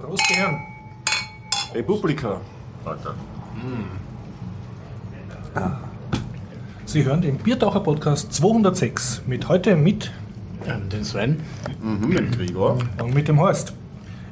[0.00, 0.60] Prost, Herren.
[1.74, 2.40] Republika.
[2.84, 3.14] Alter.
[6.86, 10.10] Sie hören den Biertaucher Podcast 206 mit heute mit
[10.66, 11.40] Ähm, den Sven.
[11.82, 12.78] Mhm, mit Gregor.
[13.02, 13.72] und mit dem Horst.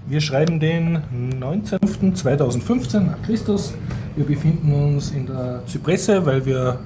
[0.06, 1.02] Wir schreiben den
[1.40, 3.74] 19.05.2015 nach Christus.
[4.16, 6.80] Wir befinden uns in der Zypresse, weil wir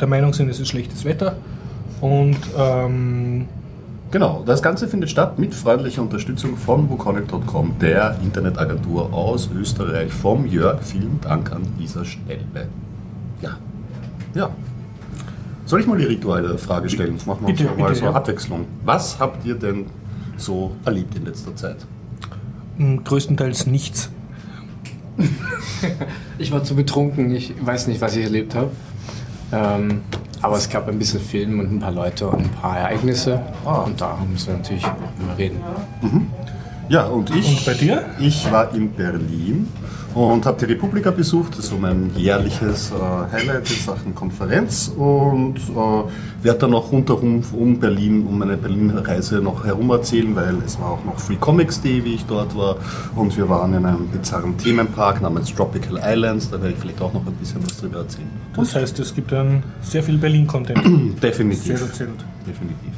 [0.00, 1.36] der Meinung sind, es ist schlechtes Wetter.
[2.00, 3.46] Und ähm,
[4.12, 10.44] Genau, das Ganze findet statt mit freundlicher Unterstützung von Wukonic.com, der Internetagentur aus Österreich, vom
[10.44, 10.82] Jörg.
[10.82, 12.68] Vielen Dank an dieser Stelle.
[13.40, 13.56] Ja.
[14.34, 14.50] Ja.
[15.64, 17.14] Soll ich mal die rituelle Frage stellen?
[17.16, 18.12] Das machen wir Bitte, uns mal bitte, so ja.
[18.12, 18.66] Abwechslung.
[18.84, 19.86] Was habt ihr denn
[20.36, 21.78] so erlebt in letzter Zeit?
[22.76, 24.10] mh, größtenteils nichts.
[26.38, 28.70] Ich war zu betrunken, ich weiß nicht, was ich erlebt habe.
[29.52, 30.02] Ähm,
[30.40, 33.40] aber es gab ein bisschen Film und ein paar Leute und ein paar Ereignisse.
[33.64, 33.82] Ah.
[33.82, 35.60] Und da müssen wir natürlich drüber reden.
[36.88, 37.58] Ja, und ich.
[37.58, 38.04] Und bei dir?
[38.18, 39.68] Ich war in Berlin
[40.14, 41.52] und habe die Republika besucht.
[41.52, 44.92] Das ist so mein jährliches äh, Highlight in Sachen Konferenz.
[44.96, 50.56] Und äh, werde dann noch rundherum um Berlin, um meine Berlin-Reise noch herum erzählen, weil
[50.66, 52.76] es war auch noch Free Comics Day, wie ich dort war.
[53.14, 56.50] Und wir waren in einem bizarren Themenpark namens Tropical Islands.
[56.50, 58.28] Da werde ich vielleicht auch noch ein bisschen was drüber erzählen.
[58.54, 61.22] Das heißt, es gibt dann sehr viel Berlin-Content.
[61.22, 61.78] Definitiv.
[61.78, 62.24] Sehr erzählt.
[62.46, 62.92] Definitiv.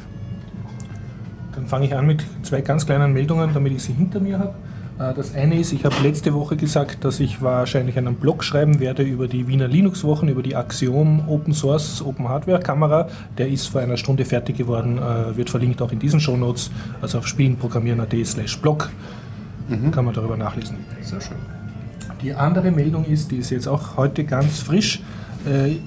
[1.55, 4.55] Dann fange ich an mit zwei ganz kleinen Meldungen, damit ich sie hinter mir habe.
[4.99, 8.79] Äh, Das eine ist, ich habe letzte Woche gesagt, dass ich wahrscheinlich einen Blog schreiben
[8.79, 13.07] werde über die Wiener Linux-Wochen, über die Axiom Open Source Open Hardware Kamera.
[13.37, 16.71] Der ist vor einer Stunde fertig geworden, äh, wird verlinkt auch in diesen Shownotes,
[17.01, 18.89] also auf spielenprogrammieren.at slash blog.
[19.91, 20.77] Kann man darüber nachlesen.
[21.01, 21.37] Sehr schön.
[22.21, 25.01] Die andere Meldung ist, die ist jetzt auch heute ganz frisch,
[25.47, 25.77] äh,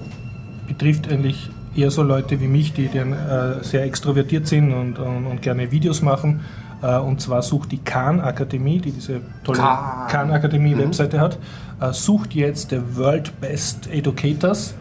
[0.66, 5.26] betrifft eigentlich eher so Leute wie mich, die dann äh, sehr extrovertiert sind und, und,
[5.26, 6.40] und gerne Videos machen.
[6.82, 10.08] Äh, und zwar sucht die Khan Akademie, die diese tolle Khan.
[10.08, 11.38] Khan Akademie Webseite hat,
[11.80, 14.74] äh, sucht jetzt the World Best Educators.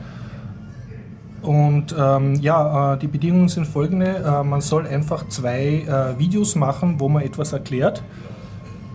[1.41, 4.43] Und ähm, ja, äh, die Bedingungen sind folgende.
[4.43, 8.03] Man soll einfach zwei äh, Videos machen, wo man etwas erklärt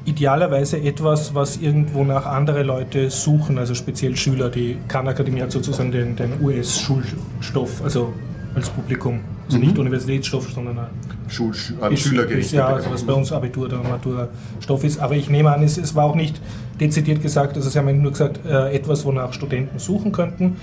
[0.05, 4.51] idealerweise etwas, was irgendwo nach andere Leute suchen, also speziell Schüler.
[4.51, 8.13] Die Khan Akademie hat sozusagen den, den US-Schulstoff, also
[8.55, 9.21] als Publikum.
[9.47, 10.87] Also nicht Universitätsstoff, sondern
[11.29, 11.51] Schul
[11.91, 12.53] ist- Schüler ist.
[12.53, 15.01] Ja, also was bei uns Abitur oder Maturstoff ist.
[15.01, 16.41] Aber ich nehme an, es, es war auch nicht
[16.81, 20.57] dezidiert gesagt, also sie haben nur gesagt, äh, etwas, wonach Studenten suchen könnten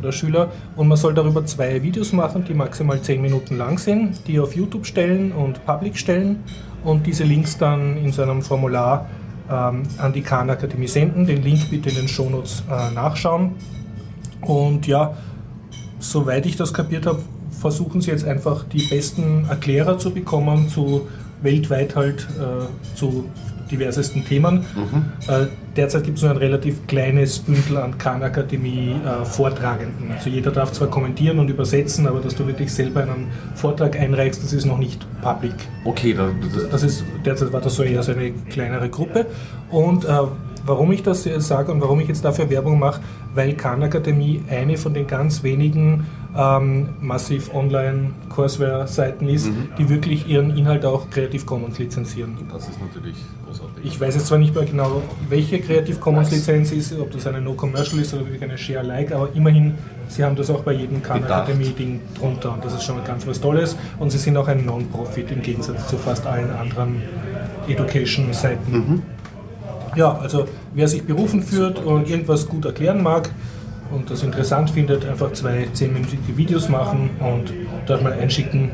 [0.00, 0.50] oder Schüler.
[0.76, 4.56] Und man soll darüber zwei Videos machen, die maximal zehn Minuten lang sind, die auf
[4.56, 6.36] YouTube stellen und Public stellen
[6.84, 9.08] und diese Links dann in so einem Formular
[9.50, 11.26] ähm, an die Khan Akademie senden.
[11.26, 13.52] Den Link bitte in den Shownotes äh, nachschauen.
[14.40, 15.14] Und ja,
[16.00, 17.20] soweit ich das kapiert habe,
[17.62, 21.08] versuchen sie jetzt einfach die besten Erklärer zu bekommen zu
[21.42, 23.24] weltweit halt äh, zu
[23.70, 24.64] diversesten Themen.
[25.28, 25.46] Äh,
[25.76, 30.12] derzeit gibt es nur ein relativ kleines Bündel an Khan Akademie äh, Vortragenden.
[30.12, 34.42] Also jeder darf zwar kommentieren und übersetzen, aber dass du wirklich selber einen Vortrag einreichst,
[34.42, 35.54] das ist noch nicht public.
[35.84, 39.26] Okay, da, das, Das ist, derzeit war das so eher so eine kleinere Gruppe.
[39.70, 40.08] Und äh,
[40.64, 43.00] warum ich das jetzt sage und warum ich jetzt dafür Werbung mache,
[43.34, 46.06] weil Khan Akademie eine von den ganz wenigen
[46.36, 52.36] ähm, massiv Online-Courseware-Seiten ist, die wirklich ihren Inhalt auch Creative Commons lizenzieren.
[52.50, 53.84] das ist natürlich großartig.
[53.84, 57.40] Ich weiß jetzt zwar nicht mehr genau, welche Creative Commons Lizenz ist, ob das eine
[57.40, 59.74] No Commercial ist oder wirklich eine Share Alike, aber immerhin,
[60.08, 61.48] sie haben das auch bei jedem Khan Bedacht.
[61.48, 64.48] Academy Ding drunter und das ist schon mal ganz was Tolles und sie sind auch
[64.48, 67.02] ein Non-Profit im Gegensatz zu fast allen anderen
[67.68, 69.02] Education-Seiten.
[69.94, 73.30] Ja, also wer sich berufen fühlt und irgendwas gut erklären mag
[73.90, 77.52] und das interessant findet, einfach zwei zehnminütige Videos machen und
[77.86, 78.70] dort mal einschicken.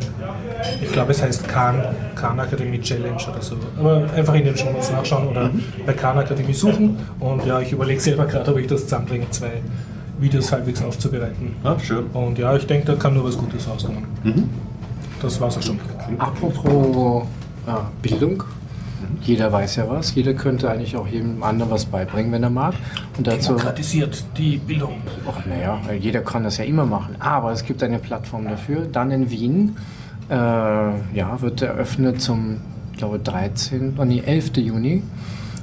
[0.81, 1.83] Ich glaube, es heißt Khan,
[2.15, 3.56] Khan Academy Challenge oder so.
[3.79, 5.51] Aber einfach in den Show Notes nachschauen oder
[5.84, 6.99] bei Khan Academy suchen.
[7.19, 9.62] Und ja, ich überlege selber gerade, ob ich das zusammenbringe, zwei
[10.21, 11.56] Videos halbwegs aufzubereiten.
[11.65, 12.06] Ah, schön.
[12.12, 14.05] Und ja, ich denke, da kann nur was Gutes rauskommen.
[15.21, 15.81] Das war's auch schon.
[16.19, 17.25] Apropos
[17.67, 17.71] äh,
[18.03, 18.45] Bildung.
[19.23, 20.15] Jeder weiß ja was.
[20.15, 22.75] Jeder könnte eigentlich auch jedem anderen was beibringen, wenn er mag.
[23.17, 23.49] Und dazu.
[23.49, 25.03] Demokratisiert die Bildung.
[25.29, 27.17] Ach, naja, jeder kann das ja immer machen.
[27.19, 28.87] Aber es gibt eine Plattform dafür.
[28.91, 29.77] Dann in Wien
[30.29, 32.59] äh, ja, wird eröffnet zum,
[32.93, 33.94] ich glaube, 13.
[33.99, 34.56] Oh, nee, 11.
[34.56, 35.03] Juni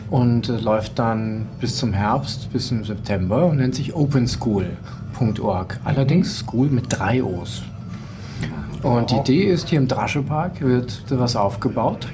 [0.09, 5.79] und äh, läuft dann bis zum Herbst, bis zum September und nennt sich openschool.org.
[5.83, 7.63] Allerdings School mit drei O's.
[8.83, 12.07] Und die Idee ist, hier im Draschepark wird was aufgebaut.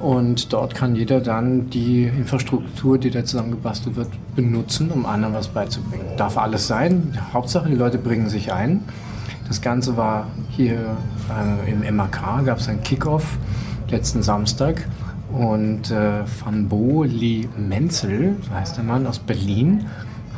[0.00, 5.48] Und dort kann jeder dann die Infrastruktur, die da zusammengebastelt wird, benutzen, um anderen was
[5.48, 6.06] beizubringen.
[6.16, 7.18] Darf alles sein.
[7.34, 8.82] Hauptsache, die Leute bringen sich ein.
[9.46, 10.96] Das Ganze war hier
[11.28, 13.36] äh, im MAK, gab es einen Kickoff
[13.90, 14.86] letzten Samstag.
[15.32, 19.86] Und äh, Van Boli Menzel, so heißt der Mann, aus Berlin,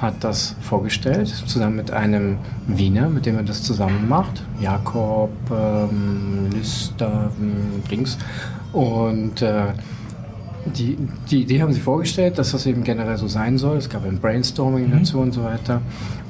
[0.01, 6.51] hat das vorgestellt, zusammen mit einem Wiener, mit dem er das zusammen macht, Jakob ähm,
[6.51, 8.19] Lister ähm, Dings.
[8.73, 9.67] Und äh,
[10.77, 10.97] die,
[11.31, 13.77] die Idee haben sie vorgestellt, dass das eben generell so sein soll.
[13.79, 14.99] Es gab ein Brainstorming Mhm.
[14.99, 15.81] dazu und so weiter.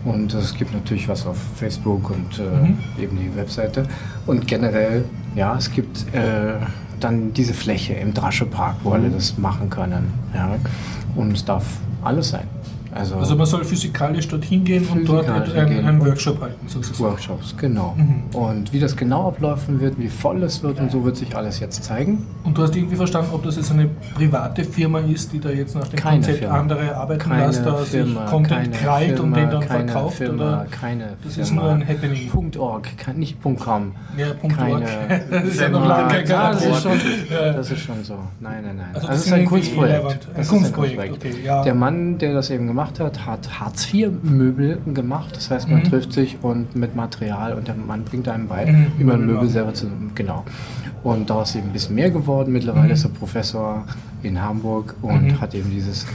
[0.04, 2.78] Und es gibt natürlich was auf Facebook und äh, Mhm.
[3.00, 3.84] eben die Webseite.
[4.26, 5.04] Und generell,
[5.36, 6.54] ja, es gibt äh,
[6.98, 8.94] dann diese Fläche im Drasche-Park, wo Mhm.
[8.94, 10.06] alle das machen können.
[10.34, 10.56] Ja.
[11.14, 11.64] Und es darf
[12.02, 12.46] alles sein.
[12.94, 17.10] Also, Also man soll physikalisch dorthin gehen und dort einen, einen Workshop halten, sozusagen.
[17.10, 17.94] Workshops, genau.
[17.96, 18.24] Mhm.
[18.38, 21.58] Und wie das genau ablaufen wird, wie voll es wird und so wird sich alles
[21.60, 22.26] jetzt zeigen.
[22.44, 25.74] Und du hast irgendwie verstanden, ob das jetzt eine private Firma ist, die da jetzt
[25.74, 26.58] nach dem Keine Konzept Firma.
[26.58, 30.16] andere arbeiten Keine lässt, da Firma, sich Content krallt und den dann verkauft?
[30.18, 30.66] Firma, oder?
[30.70, 31.46] keine Das Firma.
[31.46, 32.28] ist nur ein Happening.
[32.28, 33.92] Punkt .org, kein, nicht Punkt .com.
[34.18, 34.82] Ja, Punkt keine, org.
[35.30, 36.92] Das ist ja noch lange kein ja, das ist, schon,
[37.30, 38.14] das ist schon so.
[38.40, 38.86] Nein, nein, nein.
[38.92, 40.28] Also Also, das es ist ein Kunstprojekt.
[40.34, 41.62] Ein Kunstprojekt, okay, ja.
[41.62, 45.34] Der Mann, der das eben gemacht hat, hat Hartz-IV-Möbel gemacht.
[45.36, 45.84] Das heißt, man Mhm.
[45.84, 48.86] trifft sich und mit Material und der Mann bringt einem bei, Mhm.
[48.98, 49.86] wie man Möbel Möbel selber zu.
[50.14, 50.44] Genau.
[51.02, 52.52] Und daraus ist eben ein bisschen mehr geworden.
[52.52, 52.92] Mittlerweile Mhm.
[52.92, 53.84] ist er Professor
[54.22, 55.40] in Hamburg und Mhm.
[55.40, 56.06] hat eben dieses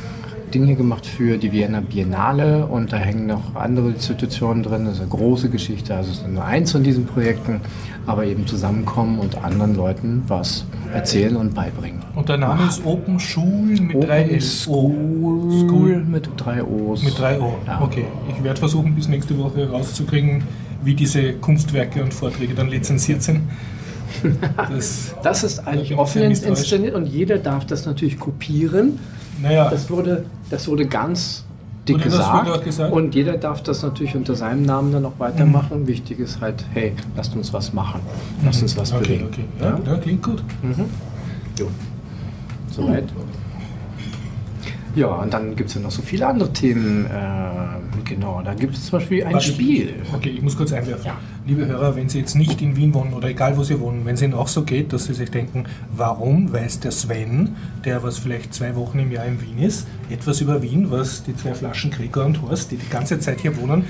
[0.53, 4.85] Ding hier gemacht für die Vienna Biennale und da hängen noch andere Institutionen drin.
[4.85, 5.95] Das ist eine große Geschichte.
[5.95, 7.61] Also es ist nur eins von diesen Projekten,
[8.05, 12.01] aber eben zusammenkommen und anderen Leuten was erzählen und beibringen.
[12.15, 14.41] Und der Name ist Open Schul mit drei Open L.
[14.41, 16.03] School, School.
[16.05, 17.03] mit drei O's.
[17.03, 17.57] Mit drei O.
[17.65, 17.81] Ja.
[17.81, 18.05] Okay.
[18.29, 20.43] Ich werde versuchen, bis nächste Woche herauszukriegen,
[20.83, 23.41] wie diese Kunstwerke und Vorträge dann lizenziert sind.
[24.57, 28.97] Das, Das ist eigentlich ich offen inszeniert und jeder darf das natürlich kopieren.
[29.42, 31.44] Naja, Das wurde, das wurde ganz
[31.88, 32.63] dick gesagt.
[32.63, 32.92] gesagt?
[32.92, 32.98] Mhm.
[32.98, 35.88] Und jeder darf das natürlich unter seinem Namen dann auch weitermachen.
[35.88, 38.01] Wichtig ist halt, hey, lasst uns was machen.
[38.44, 39.28] Lasst uns was okay, bewegen.
[39.31, 39.45] okay.
[39.62, 40.44] Ja, ja, klingt gut.
[41.60, 41.68] Jo.
[42.72, 43.06] Soweit.
[44.97, 47.05] Ja, und dann gibt es ja noch so viele andere Themen.
[47.05, 49.94] Äh, genau, da gibt es zum Beispiel ein Warte, Spiel.
[50.03, 51.05] Ich, okay, ich muss kurz einwerfen.
[51.05, 51.17] Ja.
[51.45, 54.15] Liebe Hörer, wenn Sie jetzt nicht in Wien wohnen oder egal wo Sie wohnen, wenn
[54.15, 55.65] es Ihnen auch so geht, dass Sie sich denken,
[55.95, 57.55] warum weiß der Sven,
[57.85, 61.35] der was vielleicht zwei Wochen im Jahr in Wien ist, etwas über Wien, was die
[61.35, 63.85] zwei Flaschen Gregor und Horst, die die ganze Zeit hier wohnen,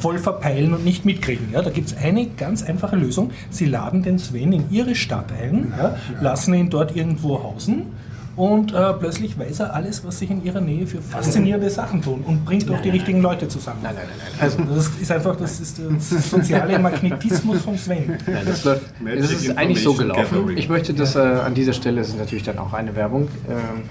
[0.00, 1.48] voll verpeilen und nicht mitkriegen.
[1.52, 3.30] Ja, da gibt es eine ganz einfache Lösung.
[3.48, 7.86] Sie laden den Sven in Ihre Stadt ein, ja, lassen ihn dort irgendwo hausen
[8.34, 12.24] und äh, plötzlich weiß er alles, was sich in ihrer Nähe für faszinierende Sachen tun
[12.26, 13.80] und bringt auch die richtigen Leute zusammen.
[13.82, 14.40] Nein, nein, nein, nein.
[14.40, 18.18] Also das ist einfach das ist der soziale Magnetismus von Sven.
[18.26, 20.22] Nein, das, läuft, das ist eigentlich so gelaufen.
[20.22, 20.56] Gathering.
[20.56, 23.82] Ich möchte das äh, an dieser Stelle, das ist natürlich dann auch eine Werbung, ähm,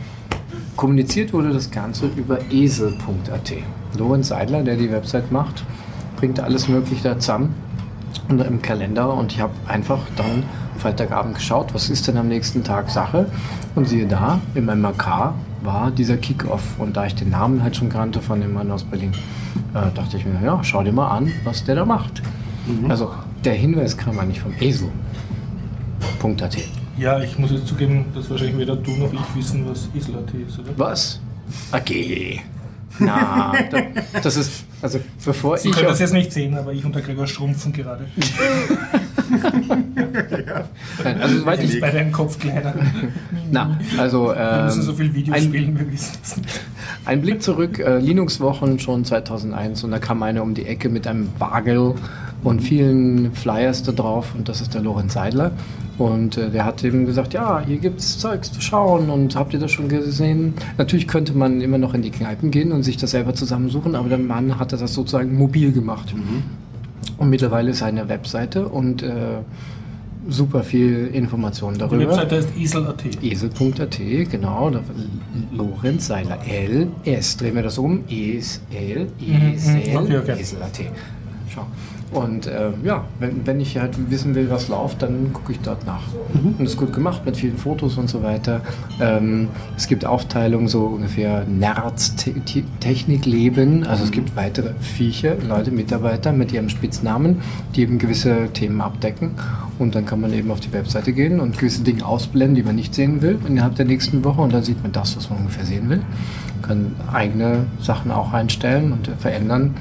[0.76, 3.54] kommuniziert wurde das Ganze über esel.at.
[3.98, 5.64] Lorenz Seidler, der die Website macht,
[6.18, 7.54] bringt alles Mögliche da zusammen
[8.30, 10.44] und im Kalender und ich habe einfach dann
[10.82, 13.28] Freitagabend geschaut, was ist denn am nächsten Tag Sache
[13.76, 15.34] und siehe da, im MRK
[15.64, 18.84] war dieser Kickoff und da ich den Namen halt schon kannte von dem Mann aus
[18.84, 19.12] Berlin,
[19.76, 22.22] äh, dachte ich mir, ja, schau dir mal an, was der da macht.
[22.90, 23.12] Also
[23.46, 26.58] der Hinweis kam eigentlich vom Esel.at.
[26.98, 30.60] Ja, ich muss jetzt zugeben, dass wahrscheinlich weder du noch ich wissen, was Islat ist,
[30.60, 30.70] oder?
[30.78, 31.20] Was?
[31.72, 32.42] Okay.
[33.00, 33.80] Na, da,
[34.22, 36.94] das ist, also bevor Sie ich können auf- das jetzt nicht sehen, aber ich und
[36.94, 38.06] der Gregor schrumpfen gerade.
[41.22, 42.74] Also soweit Ich bei deinem Kopf kleiner.
[43.52, 46.62] na, also Wir müssen ähm, so viel Videos ein- spielen, wir wissen es nicht.
[47.06, 51.08] Ein Blick zurück, äh, Linux-Wochen schon 2001 und da kam einer um die Ecke mit
[51.08, 51.96] einem Wagel
[52.44, 55.52] und vielen Flyers da drauf und das ist der Lorenz Seidler
[55.98, 59.60] und äh, der hat eben gesagt, ja, hier gibt's Zeugs zu schauen und habt ihr
[59.60, 60.54] das schon gesehen?
[60.78, 64.10] Natürlich könnte man immer noch in die Kneipen gehen und sich das selber zusammensuchen, aber
[64.10, 66.14] der Mann hat das sozusagen mobil gemacht.
[67.18, 69.10] Und mittlerweile ist eine Webseite und äh,
[70.30, 72.08] super viel Information Die darüber.
[72.08, 73.24] Webseite heißt isel.at.
[73.24, 74.00] Esel.at,
[74.30, 74.70] genau.
[74.70, 74.82] Da,
[75.52, 77.38] Lorenz Seiler, L, S.
[77.38, 78.04] Drehen wir das um.
[78.10, 79.96] Es, L, Esel, mhm.
[79.98, 80.40] Okay, okay.
[80.40, 80.80] Esel.at.
[81.54, 81.66] Schau.
[82.12, 85.86] Und äh, ja, wenn, wenn ich halt wissen will, was läuft, dann gucke ich dort
[85.86, 86.02] nach.
[86.34, 88.60] Und das ist gut gemacht mit vielen Fotos und so weiter.
[89.00, 93.88] Ähm, es gibt Aufteilungen, so ungefähr Nerds, Te Te- Technikleben.
[93.88, 97.42] Also es gibt weitere Viecher, Leute, Mitarbeiter mit ihrem Spitznamen,
[97.76, 99.32] die eben gewisse Themen abdecken.
[99.80, 102.76] Und dann kann man eben auf die Webseite gehen und gewisse Dinge ausblenden, die man
[102.76, 104.42] nicht sehen will, innerhalb der nächsten Woche.
[104.42, 106.02] Und dann sieht man das, was man ungefähr sehen will.
[106.62, 109.76] Kann eigene Sachen auch einstellen und verändern.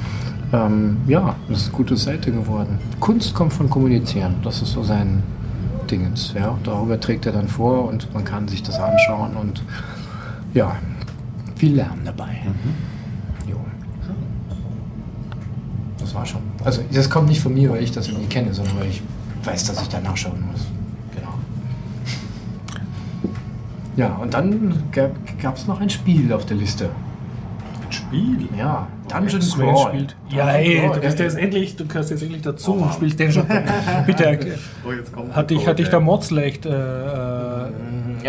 [0.53, 2.79] Ähm, ja, das ist eine gute Seite geworden.
[2.99, 4.37] Kunst kommt von Kommunizieren.
[4.43, 5.23] Das ist so sein
[5.91, 6.35] Dingens.
[6.35, 6.59] Ja.
[6.65, 9.63] Darüber trägt er dann vor und man kann sich das anschauen und
[10.55, 10.77] ja,
[11.57, 12.39] viel lernen dabei.
[13.49, 13.57] Jo.
[15.99, 16.41] Das war schon.
[16.65, 19.03] Also das kommt nicht von mir, weil ich das irgendwie kenne, sondern weil ich
[19.45, 20.67] weiß, dass ich da nachschauen muss.
[21.15, 21.35] Genau.
[23.97, 24.75] Ja, und dann
[25.41, 26.91] gab es noch ein Spiel auf der Liste.
[28.11, 28.49] Spiel?
[28.59, 29.89] Ja, Dungeon Crawl.
[29.89, 30.17] spielt.
[30.31, 33.47] Ja, ey, du gehörst jetzt endlich, du gehörst jetzt endlich dazu und spielst den schon.
[34.07, 34.39] Bitte,
[34.87, 37.71] Oh, jetzt kommt hat dich, hat dich der Mods leicht Er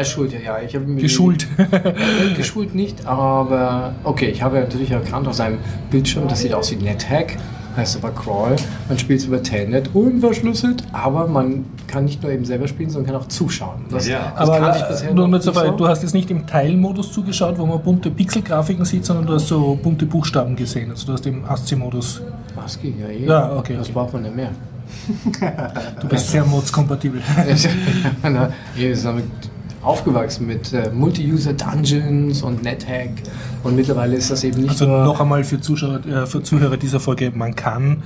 [0.05, 0.59] schult ja, ja.
[0.61, 1.47] Ich habe geschult.
[2.38, 5.57] Geschult nicht, aber okay, ich habe natürlich erkannt auf seinem
[5.89, 7.38] Bildschirm, das sieht aus wie NetHack,
[7.75, 8.55] heißt aber Crawl.
[8.87, 13.13] Man spielt es über Telnet unverschlüsselt, aber man kann nicht nur eben selber spielen, sondern
[13.13, 13.85] kann auch zuschauen.
[13.89, 14.33] Das, Ja.
[14.37, 16.45] das Aber kannte ich bisher nur mit so nicht weit, du hast jetzt nicht im
[16.47, 20.89] Teilmodus zugeschaut, wo man bunte Pixelgrafiken sieht, sondern du hast so bunte Buchstaben gesehen.
[20.91, 22.21] Also du hast im ASCII-Modus.
[22.63, 23.25] ASCII, ja, eh.
[23.25, 23.93] Ja, okay, Das okay.
[23.93, 24.51] braucht man ja mehr.
[26.01, 27.21] Du bist sehr Mods-kompatibel.
[27.47, 29.25] Ist damit
[29.83, 33.11] aufgewachsen mit äh, Multi-User-Dungeons und NetHack
[33.63, 35.03] und mittlerweile ist das eben nicht Also nur...
[35.03, 38.03] noch einmal für, Zuschauer, äh, für Zuhörer dieser Folge, man kann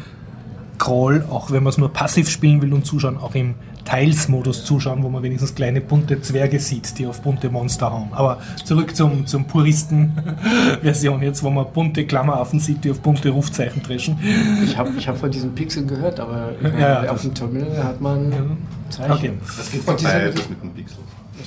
[0.78, 3.56] Crawl, auch wenn man es nur passiv spielen will und zuschauen, auch im
[3.86, 8.10] Teils-Modus zuschauen, wo man wenigstens kleine bunte Zwerge sieht, die auf bunte Monster hauen.
[8.12, 13.84] Aber zurück zum, zum Puristen-Version jetzt, wo man bunte Klammeraffen sieht, die auf bunte Rufzeichen
[13.84, 14.18] dreschen.
[14.64, 17.84] Ich habe ich hab von diesen Pixeln gehört, aber meine, Ja, ja, auf dem Terminal
[17.84, 18.58] hat man
[18.90, 19.12] Zeichen.
[19.12, 19.32] Okay.
[19.56, 21.00] Das geht vorbei, das mit den Pixels.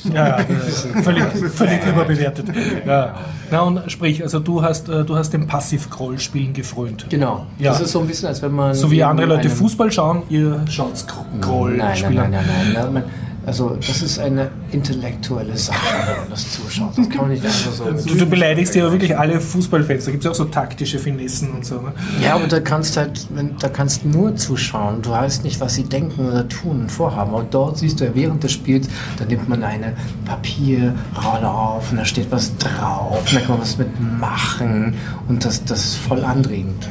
[0.05, 0.45] Ja, ja,
[1.03, 1.25] völlig,
[1.55, 2.47] völlig überbewertet.
[2.87, 3.15] Ja.
[3.51, 7.07] Na und sprich, also du hast, äh, du hast dem Passiv-Crawl-Spielen gefrönt.
[7.09, 7.47] Genau.
[7.59, 7.73] Ja.
[7.73, 8.75] Das ist so ein bisschen, als wenn man.
[8.75, 11.05] So wie andere Leute Fußball schauen, ihr schaut
[11.41, 12.15] Crawl Nein, nein, spielen.
[12.15, 13.05] nein, nein, nein,
[13.49, 16.99] also, das ist eine intellektuelle Sache, wenn man das zuschaut.
[16.99, 17.85] Das kann man nicht einfach so.
[17.85, 20.05] Du, du beleidigst ja wirklich alle Fußballfans.
[20.05, 21.77] Da gibt es auch so taktische Finessen und so.
[21.77, 21.95] Ne?
[22.23, 25.01] Ja, aber da kannst halt, wenn, da kannst nur zuschauen.
[25.01, 27.33] Du weißt nicht, was sie denken oder tun und vorhaben.
[27.33, 28.87] Und dort siehst du ja während des Spiels,
[29.17, 29.95] da nimmt man eine
[30.27, 33.21] Papierrolle auf und da steht was drauf.
[33.31, 34.95] Und da kann man was mitmachen.
[35.27, 36.87] Und das, das ist voll anregend.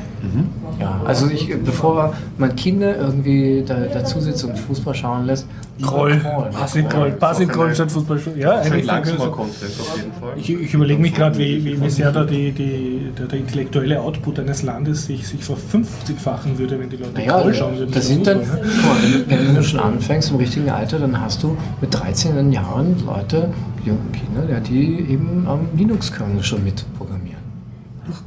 [0.80, 5.48] Ja, also ich, bevor man Kinder irgendwie da, dazu sitzt und Fußball schauen lässt,
[5.82, 6.50] Crawl, Crawl.
[6.50, 8.20] Passiv-Crawl, Passiv-Crawl statt Fußball.
[8.36, 10.34] Ja, eigentlich langsamer Content auf jeden Fall.
[10.38, 14.02] Ich, ich überlege mich gerade, wie, wie, wie sehr da die, die, der, der intellektuelle
[14.02, 17.92] Output eines Landes sich, sich verfünfzigfachen würde, wenn die Leute Naja, Crawl schauen würden.
[17.92, 19.24] das sind dann, Fußball, ne?
[19.28, 22.96] wenn, du- wenn du schon anfängst im richtigen Alter, dann hast du mit 13 Jahren
[23.06, 23.50] Leute,
[23.86, 27.17] junge Kinder, die eben am Linux-Kernel schon mitprogrammieren.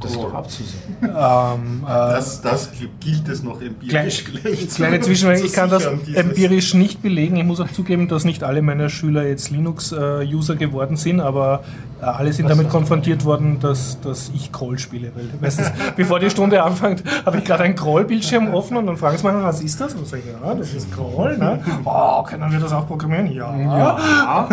[0.01, 0.79] Das ist doch abzusehen.
[1.01, 2.69] Ähm, äh, Das, das
[2.99, 7.35] gilt es noch empirisch Kleine, gleich kleine zu- Zwischenfrage, ich kann das empirisch nicht belegen.
[7.37, 11.90] Ich muss auch zugeben, dass nicht alle meiner Schüler jetzt Linux-User geworden sind, aber äh,
[12.01, 15.11] alle sind damit konfrontiert worden, dass, dass ich Crawl spiele.
[15.15, 19.17] Weil meistens, bevor die Stunde anfängt, habe ich gerade einen Crawl-Bildschirm offen und dann fragen
[19.17, 19.93] sie mich, was ist das?
[19.93, 21.37] Und sage ich, ja, das ist Crawl.
[21.37, 21.59] Ne?
[21.85, 23.31] Oh, können wir das auch programmieren?
[23.31, 23.51] Ja.
[23.57, 24.49] Ja,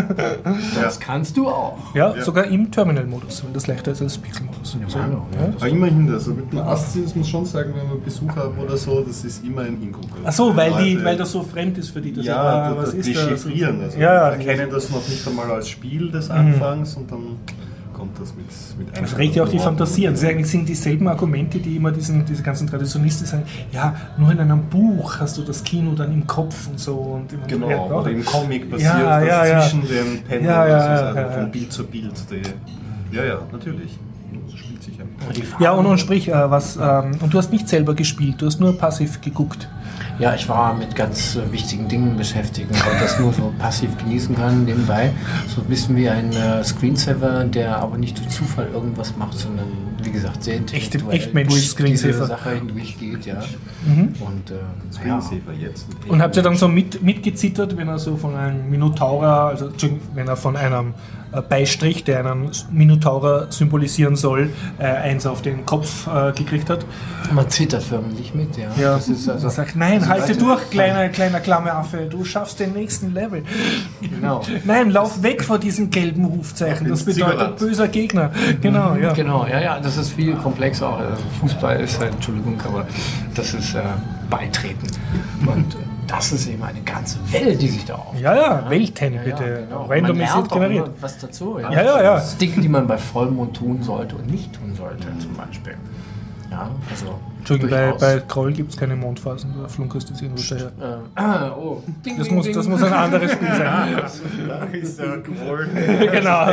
[0.82, 1.76] Das kannst du auch.
[2.22, 4.72] sogar im Terminal-Modus, weil das leichter ist als Pixel-Modus.
[4.72, 5.52] So, genau, ja.
[5.56, 8.76] Aber immerhin, also mit dem ASCII, das muss schon sagen, wenn wir Besuch haben oder
[8.76, 10.06] so, das ist immer ein Hingucker.
[10.24, 12.12] Ach so, weil, die, weil das so fremd ist für die.
[12.12, 13.46] dass sie, ja, das, was das ist das?
[13.46, 17.37] Also Ja, erkennen das noch nicht einmal als Spiel des Anfangs und dann
[17.92, 18.46] kommt das mit,
[18.78, 20.14] mit Das regt ja auch die Fantasie an.
[20.14, 23.42] Das sind- dieselben Argumente, die immer diesen, diese ganzen Traditionisten sagen,
[23.72, 26.94] ja, nur in einem Buch hast du das Kino dann im Kopf und so.
[26.94, 29.60] Und immer- Genau, ja, oder im Comic passiert Ja, das ja, ja.
[29.62, 31.50] zwischen den Panels, Ja, ja, also von.
[31.50, 32.12] Bild zu Bild.
[32.30, 33.98] Die, ja, ja, natürlich.
[35.58, 38.60] Ja, und, und sprich, äh, was, ähm, und du hast nicht selber gespielt, du hast
[38.60, 39.68] nur passiv geguckt.
[40.18, 44.34] Ja, ich war mit ganz äh, wichtigen Dingen beschäftigt und das nur so passiv genießen
[44.34, 45.12] können nebenbei.
[45.46, 49.66] So ein bisschen wie ein äh, Screensaver, der aber nicht durch Zufall irgendwas macht, sondern
[50.02, 52.12] wie gesagt sehr intellektuell echt Mensch durch Screensaver.
[52.12, 53.26] diese Sache hindurchgeht.
[53.26, 53.40] Ja.
[53.86, 54.14] Mhm.
[54.20, 54.54] Und äh,
[55.06, 55.86] ja, Screensaver jetzt.
[56.08, 59.70] Und habt ihr dann so mit, mitgezittert, wenn er so von einem Minotaur, also
[60.14, 60.94] wenn er von einem
[61.48, 66.84] Beistrich, der einen Minotaur symbolisieren soll, äh, eins auf den Kopf äh, gekriegt hat?
[67.32, 68.56] man zittert förmlich mit.
[68.56, 68.70] Ja.
[68.80, 72.60] Ja, Das ist also, er sagt, nein, also halte durch, kleiner, kleiner Klammeraffe, du schaffst
[72.60, 73.42] den nächsten Level.
[74.00, 74.42] Genau.
[74.64, 77.58] Nein, lauf weg vor diesen gelben Rufzeichen, das bedeutet Ziegerland.
[77.58, 78.30] böser Gegner.
[78.60, 79.12] Genau, ja.
[79.12, 80.88] Genau, ja, ja, das ist viel komplexer.
[80.88, 81.00] Auch.
[81.00, 81.04] äh,
[81.40, 82.86] Fußball ist halt, Entschuldigung, aber
[83.34, 83.82] das ist äh,
[84.30, 84.86] Beitreten.
[85.46, 88.18] Und äh, das ist eben eine ganze Welt, die sich da auf.
[88.18, 89.84] Ja, ja, Welten Ja, bitte, ja, genau.
[89.84, 90.90] Randomisiert generiert.
[91.00, 91.58] was dazu.
[91.60, 92.24] Ja, Ja, ja, ja.
[92.40, 95.74] Dinge, die man bei Vollmond tun sollte und nicht tun sollte, zum Beispiel.
[96.50, 97.18] Ja, also.
[97.50, 100.66] Entschuldigung, bei, bei Kroll gibt es keine Mondphasen, da flunkerst du jetzt irgendwo daher.
[100.80, 101.82] Äh, ah, oh.
[102.04, 102.54] Ding, Das ding, muss, ding.
[102.54, 103.98] das muss ein anderes Spiel sein.
[104.72, 105.68] ist ja gewollt.
[106.12, 106.46] genau,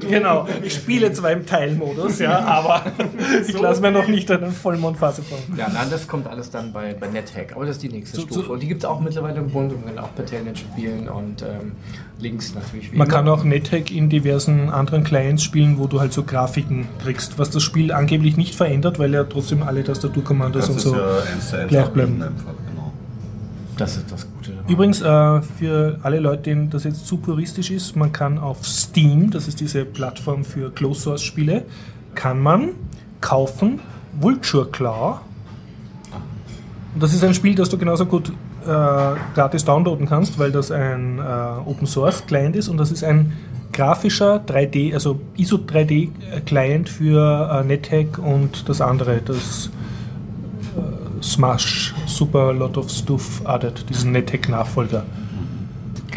[0.00, 0.48] genau.
[0.62, 2.82] Ich spiele zwar im Teilmodus, ja, aber
[3.46, 5.38] ich lasse mir noch nicht eine Vollmondphase vor.
[5.56, 8.22] Ja, nein, das kommt alles dann bei, bei NetHack, aber das ist die nächste So-
[8.22, 8.46] Stufe.
[8.46, 11.42] so- und die gibt es auch mittlerweile im Bund und auch bei Telnet spielen und
[11.42, 11.72] ähm,
[12.20, 13.06] Links natürlich Man immer.
[13.06, 17.50] kann auch NetHack in diversen anderen Clients spielen, wo du halt so Grafiken kriegst, was
[17.50, 20.96] das Spiel angeblich nicht verändert, weil ja trotzdem alle Tastaturkommandos Das und so.
[20.96, 22.22] ja gleich bleiben.
[22.22, 22.92] einfach, genau.
[23.76, 24.68] Das ist das Gute daran.
[24.70, 29.30] Übrigens, äh, für alle Leute, denen das jetzt zu puristisch ist, man kann auf Steam,
[29.30, 31.64] das ist diese Plattform für Closed-Source-Spiele,
[32.14, 32.70] kann man
[33.20, 33.80] kaufen
[34.20, 35.18] Vulture Claw.
[36.94, 38.32] Und das ist ein Spiel, das du genauso gut
[38.64, 41.22] äh, gratis downloaden kannst, weil das ein äh,
[41.68, 43.32] Open Source Client ist und das ist ein
[43.72, 46.08] grafischer 3D, also ISO 3D
[46.46, 49.70] Client für äh, NetHack und das andere, das
[50.76, 55.02] äh, Smash Super Lot of Stuff Added, diesen NetHack Nachfolger.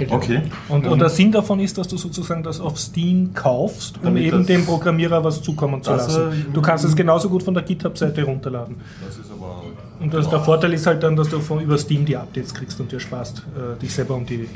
[0.10, 0.44] Okay.
[0.70, 4.46] Und, und der Sinn davon ist, dass du sozusagen das auf Steam kaufst, um eben
[4.46, 6.32] dem Programmierer was zukommen zu Das, lassen.
[6.32, 8.76] äh, Du kannst es genauso gut von der GitHub-Seite runterladen.
[9.04, 9.27] Das ist.
[10.00, 12.80] Und das, der Vorteil ist halt dann, dass du von, über Steam die Updates kriegst
[12.80, 14.48] und dir sparst äh, dich selber um die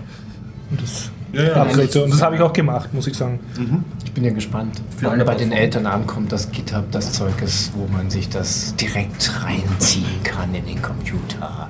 [0.69, 1.87] um das Ja, ja, Upgrade.
[1.87, 3.39] das- Und das habe ich auch gemacht, muss ich sagen.
[4.05, 5.51] Ich bin ja gespannt, wann eine bei den.
[5.51, 10.65] Eltern ankommt, dass GitHub das Zeug ist, wo man sich das direkt reinziehen kann in
[10.65, 11.67] den Computer.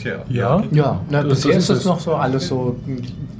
[0.00, 0.16] Tja.
[0.28, 2.76] Ja, Ja, na, Das- das ist es noch so alles so,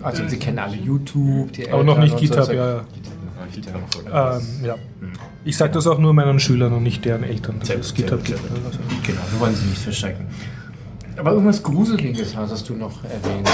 [0.03, 2.51] also sie kennen alle YouTube, die aber noch Eltern nicht und so.
[2.53, 2.85] GitHub,
[3.55, 4.37] So- ja.
[4.37, 4.75] Ähm, ja.
[5.45, 7.57] Ich sage das auch nur meinen Schülern und nicht deren Eltern.
[7.59, 8.27] Das Sehr ist gut, sehr GitHub.
[8.27, 8.67] sehr gut.
[8.67, 10.27] Also, Genau, wir wollen sie nicht verschrecken.
[11.19, 13.49] Aber irgendwas Gruseliges hattest du noch erwähnt.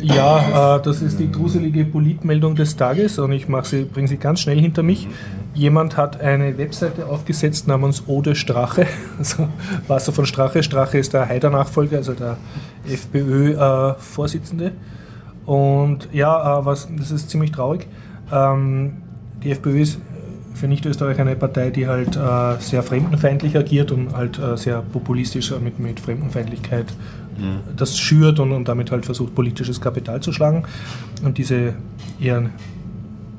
[0.00, 4.40] Ja, äh, das ist die gruselige Politmeldung des Tages und ich sie, bringe sie ganz
[4.40, 5.06] schnell hinter mich.
[5.54, 8.86] Jemand hat eine Webseite aufgesetzt namens Ode Strache,
[9.18, 9.48] also
[9.86, 10.62] Wasser von Strache.
[10.62, 12.38] Strache ist der Haider-Nachfolger, also der
[12.88, 14.72] FPÖ-Vorsitzende.
[15.46, 17.86] und ja, äh, was, das ist ziemlich traurig.
[18.32, 19.02] Ähm,
[19.44, 19.98] die FPÖ ist
[20.54, 25.52] für Nicht-Österreich eine Partei, die halt äh, sehr fremdenfeindlich agiert und halt äh, sehr populistisch
[25.60, 26.86] mit, mit Fremdenfeindlichkeit
[27.76, 30.64] das schürt und, und damit halt versucht, politisches Kapital zu schlagen
[31.24, 31.74] und diese
[32.20, 32.50] eher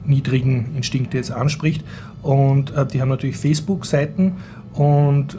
[0.06, 1.84] niedrigen Instinkte jetzt anspricht.
[2.22, 4.34] Und äh, die haben natürlich Facebook-Seiten
[4.74, 5.38] und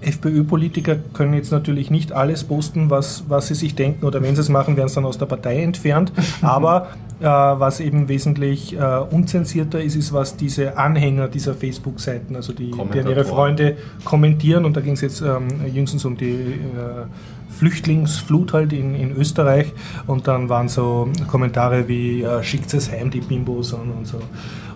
[0.00, 4.42] FPÖ-Politiker können jetzt natürlich nicht alles posten, was, was sie sich denken, oder wenn sie
[4.42, 6.12] es machen, werden sie dann aus der Partei entfernt.
[6.42, 12.52] Aber äh, was eben wesentlich äh, unzensierter ist, ist, was diese Anhänger dieser Facebook-Seiten, also
[12.52, 13.24] die, an ihre.
[13.24, 14.64] Freunde kommentieren.
[14.64, 17.06] Und da ging es jetzt ähm, jüngstens um die äh,
[17.50, 19.72] Flüchtlingsflut halt in, in Österreich.
[20.06, 24.18] Und dann waren so Kommentare wie äh, schickt es heim, die Bimbos und, und so.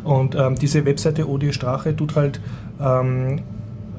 [0.04, 2.40] Und ähm, diese Webseite Odi Strache tut halt
[2.80, 3.40] ähm,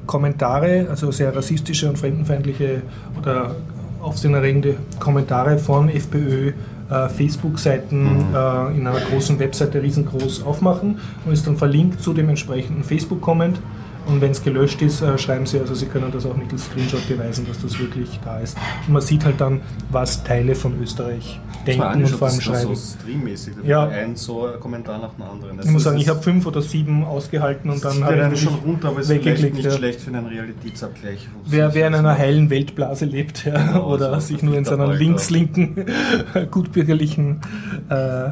[0.06, 2.82] Kommentare, also sehr rassistische und fremdenfeindliche
[3.18, 3.54] oder
[4.00, 6.52] aufsehenerregende Kommentare von FPÖ
[6.90, 12.28] äh, Facebook-Seiten äh, in einer großen Webseite riesengroß aufmachen und ist dann verlinkt zu dem
[12.28, 13.60] entsprechenden Facebook-Comment.
[14.06, 17.06] Und wenn es gelöscht ist, äh, schreiben sie, also sie können das auch mittels Screenshot
[17.08, 18.56] beweisen, dass das wirklich da ist.
[18.86, 19.60] Und man sieht halt dann,
[19.90, 22.76] was Teile von Österreich denken und vor allem das so schreiben.
[22.76, 23.54] streammäßig.
[23.64, 23.86] Ja.
[23.88, 25.60] Ein so Kommentar nach dem anderen.
[25.62, 28.88] Ich muss sagen, ich habe fünf oder sieben ausgehalten und dann habe ich schon runter,
[28.88, 29.54] aber es ist weggeklickt.
[29.56, 29.72] nicht Ja.
[29.72, 31.28] schlecht für einen Realitätsabgleich.
[31.46, 34.92] Wer, wer in einer heilen Weltblase lebt ja, Genau, oder so sich nur in seiner
[34.92, 35.86] links-linken,
[36.50, 37.40] gutbürgerlichen
[37.88, 38.30] äh,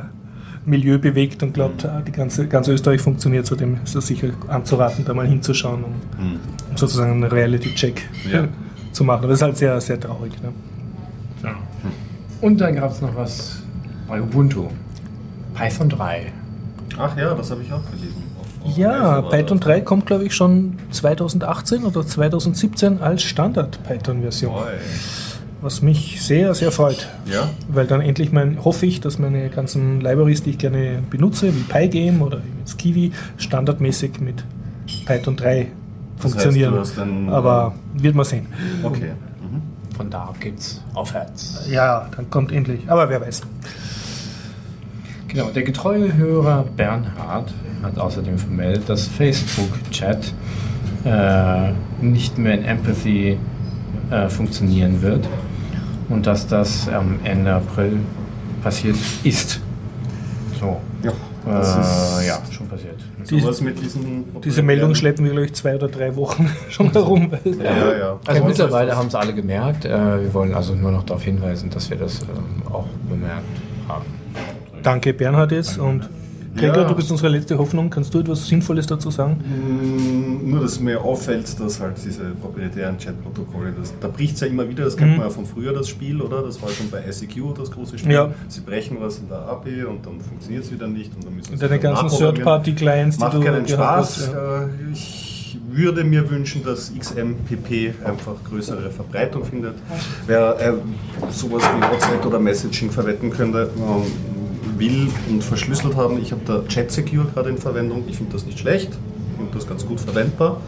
[0.68, 1.90] Milieu bewegt und glaubt, Mhm.
[1.90, 5.84] ah, die ganze, ganz Österreich funktioniert, zu dem ist das sicher anzuraten, da mal hinzuschauen,
[5.84, 6.38] um, Hm.
[6.70, 8.44] um sozusagen einen Reality-Check Ja.
[8.92, 9.18] zu machen.
[9.20, 10.32] Aber das ist halt sehr, sehr traurig.
[10.42, 10.52] Ne?
[12.40, 13.62] Und dann gab es noch was
[14.06, 14.68] bei Ubuntu.
[15.54, 16.32] Python 3.
[16.96, 18.22] Ach ja, das habe ich auch gelesen.
[18.38, 19.66] Auf- auf Ja, Python das.
[19.66, 24.54] 3 kommt, glaube ich, schon 2018 oder 2017 als Standard-Python-Version.
[25.60, 27.08] Was mich sehr, sehr freut.
[27.26, 31.54] Ja, Weil dann endlich mein, hoffe ich, dass meine ganzen Libraries, die ich gerne benutze,
[31.54, 34.44] wie Pygame oder jetzt Kiwi, standardmäßig mit
[35.06, 35.66] Python 3
[36.16, 36.78] Das funktionieren.
[36.78, 38.46] heißt, du hast dann, Aber wird man sehen.
[38.82, 39.12] okay.
[39.40, 39.96] Mhm.
[39.96, 41.66] Von da ab geht's aufwärts.
[41.70, 42.80] Ja, dann kommt endlich.
[42.86, 43.42] Aber wer weiß.
[45.28, 50.32] Genau, der getreue Hörer Bernhard hat außerdem vermeldet, dass Facebook-Chat
[51.04, 53.38] äh, nicht mehr in Empathy
[54.10, 55.26] äh, funktionieren wird
[56.08, 57.98] und dass das am Ende April
[58.62, 59.60] passiert ist.
[60.60, 60.78] So.
[61.02, 61.12] Ja,
[61.46, 61.80] das Äh,
[62.22, 62.96] ist ja, schon passiert.
[63.30, 66.90] Die- sowas mit diesen Diese Meldung schleppen wir, glaube ich, zwei oder drei Wochen schon
[66.92, 67.30] herum.
[67.44, 68.18] Ja, ja, ja.
[68.26, 69.84] Also Aber mittlerweile haben es alle gemerkt.
[69.84, 69.90] Äh,
[70.22, 73.44] wir wollen also nur noch darauf hinweisen, dass wir das ähm, auch bemerkt
[73.86, 74.04] haben.
[74.82, 75.78] Danke, Bernhard jetzt.
[75.78, 76.08] Und
[76.58, 76.84] Gregor, Ja.
[76.88, 77.90] du bist unsere letzte Hoffnung.
[77.90, 79.36] Kannst du etwas Sinnvolles dazu sagen?
[79.44, 84.68] Mm, Nur, dass mir auffällt, dass halt diese proprietären Chat-Protokolle, da bricht es ja immer
[84.68, 85.16] wieder, das kennt Mhm.
[85.18, 86.42] man ja von früher, das Spiel, oder?
[86.42, 88.12] Das war schon bei ICQ das große Spiel.
[88.12, 88.30] Ja.
[88.48, 91.14] Sie brechen was in der API und dann funktioniert es wieder nicht.
[91.14, 92.08] Und dann müssen sie Deine ganzen.
[92.08, 94.30] Third-Party-Clients, die Macht keinen Spaß.
[94.32, 94.62] Ja.
[94.64, 99.74] Äh, Ich würde mir wünschen, dass XMPP einfach größere Verbreitung findet.
[100.26, 100.72] Wer äh,
[101.30, 104.02] sowas wie WhatsApp oder Messaging verwenden könnte, ähm,
[104.78, 106.20] will und verschlüsselt haben.
[106.20, 108.04] Ich habe da Chat Secure gerade in Verwendung.
[108.08, 108.92] Ich finde das nicht schlecht.
[109.36, 110.60] finde das ganz gut verwendbar.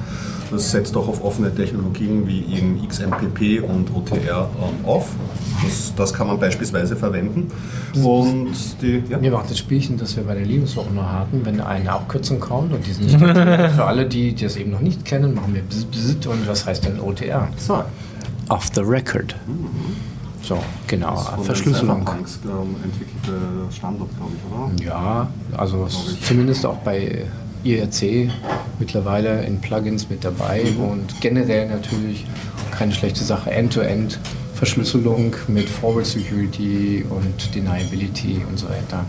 [0.50, 5.08] Das setzt auch auf offene Technologien wie eben XMPP und OTR ähm, auf.
[5.62, 7.52] Das, das kann man beispielsweise verwenden.
[8.02, 9.20] Und die, ja.
[9.22, 12.72] Wir machen das Spielchen, das wir bei der Liebeswoche noch hatten, wenn eine Abkürzung kommt
[12.72, 15.62] und die sind nicht Für alle, die, die das eben noch nicht kennen, machen wir
[15.62, 17.48] Bzz, Bzz und was heißt denn OTR?
[17.56, 17.84] So.
[18.48, 19.36] Off the record.
[19.46, 20.09] Mhm.
[20.42, 21.14] So, genau.
[21.36, 22.06] Das Verschlüsselung.
[22.08, 23.38] Angst, ähm, entwickelte
[23.70, 24.84] Standard, glaube ich, oder?
[24.84, 25.86] Ja, also
[26.22, 27.26] zumindest auch bei
[27.62, 28.30] IRC
[28.78, 30.84] mittlerweile in Plugins mit dabei mhm.
[30.84, 32.26] und generell natürlich
[32.70, 33.50] keine schlechte Sache.
[33.50, 34.18] End-to-End
[34.54, 39.04] Verschlüsselung mit Forward Security und Deniability und so weiter.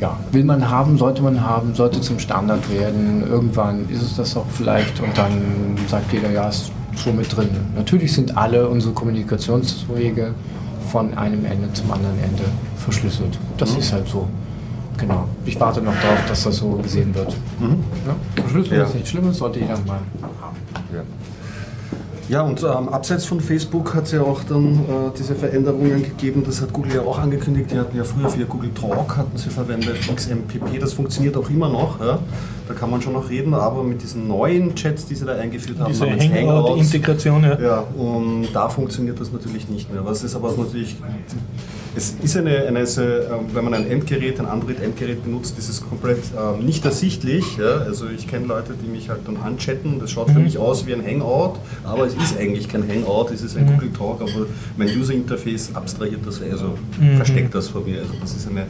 [0.00, 3.26] Ja, will man haben, sollte man haben, sollte zum Standard werden.
[3.26, 7.48] Irgendwann ist es das auch vielleicht und dann sagt jeder, ja, ist schon mit drin.
[7.76, 10.34] Natürlich sind alle unsere Kommunikationswege
[10.90, 12.44] von einem Ende zum anderen Ende
[12.76, 13.38] verschlüsselt.
[13.56, 13.78] Das mhm.
[13.78, 14.28] ist halt so.
[14.96, 15.28] Genau.
[15.44, 17.36] Ich warte noch darauf, dass das so gesehen wird.
[17.60, 17.84] Mhm.
[18.06, 18.42] Ja?
[18.42, 18.84] Verschlüsselung ja.
[18.84, 20.00] ist nichts Schlimmes, sollte jeder mal
[20.40, 20.56] haben.
[20.92, 21.02] Ja.
[22.28, 26.42] Ja, und ähm, abseits von Facebook hat es ja auch dann äh, diese Veränderungen gegeben.
[26.44, 27.70] Das hat Google ja auch angekündigt.
[27.72, 30.78] Die hatten ja früher für Google Talk hatten sie verwendet, XMPP.
[30.78, 31.98] Das funktioniert auch immer noch.
[32.00, 32.18] Ja?
[32.68, 35.80] Da kann man schon noch reden, aber mit diesen neuen Chats, die sie da eingeführt
[35.80, 37.60] haben, diese Hangout-Integration, ja.
[37.60, 37.78] ja.
[37.96, 40.04] Und da funktioniert das natürlich nicht mehr.
[40.04, 40.96] Was ist aber natürlich
[41.98, 46.22] es ist eine, eine, ähm, wenn man ein Endgerät, ein Android-Endgerät benutzt, ist es komplett
[46.36, 47.56] ähm, nicht ersichtlich.
[47.56, 47.78] Ja?
[47.78, 50.44] Also ich kenne Leute, die mich halt dann anchatten, das schaut für mhm.
[50.44, 53.72] mich aus wie ein Hangout, aber es ist eigentlich kein Hangout, es ist ein mhm.
[53.72, 57.16] Google Talk, aber mein User-Interface abstrahiert das, also mhm.
[57.16, 58.00] versteckt das vor mir.
[58.00, 58.66] Also das ist eine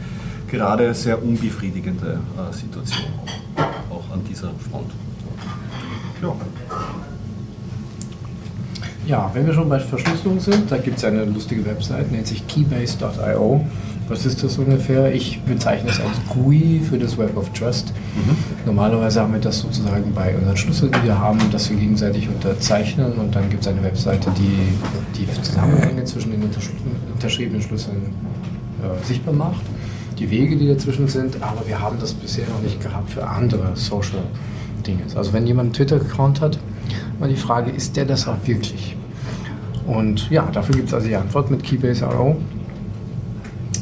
[0.50, 3.10] gerade sehr unbefriedigende äh, Situation,
[4.08, 4.90] auch an dieser Front.
[6.22, 6.34] Ja.
[9.06, 12.46] Ja, wenn wir schon bei Verschlüsselung sind, da gibt es eine lustige Website, nennt sich
[12.46, 13.64] keybase.io.
[14.08, 15.14] Was ist das ungefähr?
[15.14, 17.92] Ich bezeichne es als GUI für das Web of Trust.
[18.14, 18.36] Mhm.
[18.66, 23.12] Normalerweise haben wir das sozusagen bei unseren Schlüsseln, die wir haben, dass wir gegenseitig unterzeichnen
[23.12, 24.76] und dann gibt es eine Webseite, die
[25.18, 26.42] die Zusammenhänge zwischen den
[27.12, 28.14] unterschriebenen Schlüsseln
[28.82, 29.62] äh, sichtbar macht,
[30.18, 33.76] die Wege, die dazwischen sind, aber wir haben das bisher noch nicht gehabt für andere
[33.76, 34.22] Social
[34.86, 35.02] Dinge.
[35.14, 36.58] Also wenn jemand einen Twitter-Account hat,
[37.18, 38.96] mal die Frage, ist der das auch wirklich?
[39.86, 42.36] Und ja, dafür gibt es also die Antwort mit Keybase RO.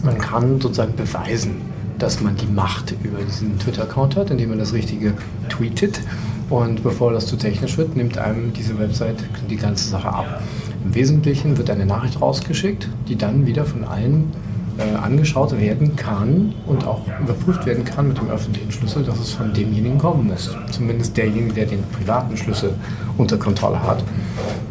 [0.04, 1.62] Man kann sozusagen beweisen,
[1.98, 5.14] dass man die Macht über diesen Twitter-Account hat, indem man das Richtige
[5.48, 6.00] tweetet.
[6.48, 9.16] Und bevor das zu technisch wird, nimmt einem diese Website
[9.50, 10.42] die ganze Sache ab.
[10.84, 14.30] Im Wesentlichen wird eine Nachricht rausgeschickt, die dann wieder von allen
[14.78, 19.32] äh, angeschaut werden kann und auch überprüft werden kann mit dem öffentlichen Schlüssel, dass es
[19.32, 20.54] von demjenigen kommen muss.
[20.70, 22.74] Zumindest derjenige, der den privaten Schlüssel
[23.16, 24.04] unter Kontrolle hat.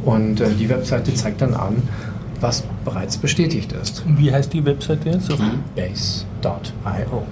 [0.04, 1.82] Und äh, die Webseite zeigt dann an,
[2.42, 4.04] was bereits bestätigt ist.
[4.06, 5.30] Wie heißt die Webseite jetzt?
[5.30, 7.24] Keybase.io.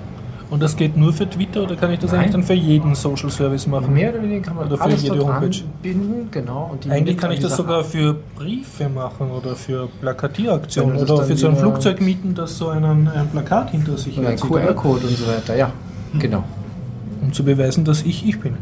[0.54, 2.20] Und das geht nur für Twitter oder kann ich das Nein.
[2.20, 3.92] eigentlich dann für jeden Social Service machen?
[3.92, 6.78] Mehr oder weniger kann man oder für alles jede Homepage anbinden, genau.
[6.90, 11.56] eigentlich kann ich das sogar für Briefe machen oder für Plakatieraktionen oder für so ein
[11.56, 14.40] Flugzeug mieten, das so einen, ein Plakat hinter sich hat.
[14.40, 15.72] QR-Code und so weiter, ja,
[16.12, 16.20] hm.
[16.20, 16.44] genau.
[17.24, 18.56] Um zu beweisen, dass ich ich bin.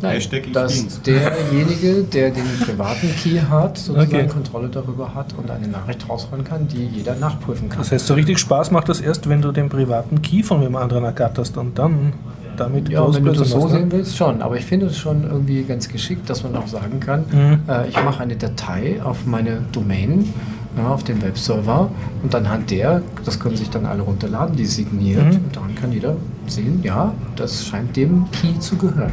[0.00, 0.20] Nein,
[0.52, 4.26] dass derjenige, der den privaten Key hat, sozusagen okay.
[4.26, 7.78] Kontrolle darüber hat und eine Nachricht rausholen kann, die jeder nachprüfen kann.
[7.78, 10.76] Das heißt, so richtig Spaß macht das erst, wenn du den privaten Key von wem
[10.76, 12.12] anderen ergatterst und dann
[12.56, 14.42] damit Ja, wenn du das so sehen willst, schon.
[14.42, 17.60] Aber ich finde es schon irgendwie ganz geschickt, dass man auch sagen kann, mhm.
[17.68, 20.32] äh, ich mache eine Datei auf meine Domain,
[20.76, 21.90] ja, auf den Webserver
[22.22, 25.44] und anhand der, das können sich dann alle runterladen, die signiert mhm.
[25.44, 29.12] und dann kann jeder sehen, ja, das scheint dem Key zu gehören.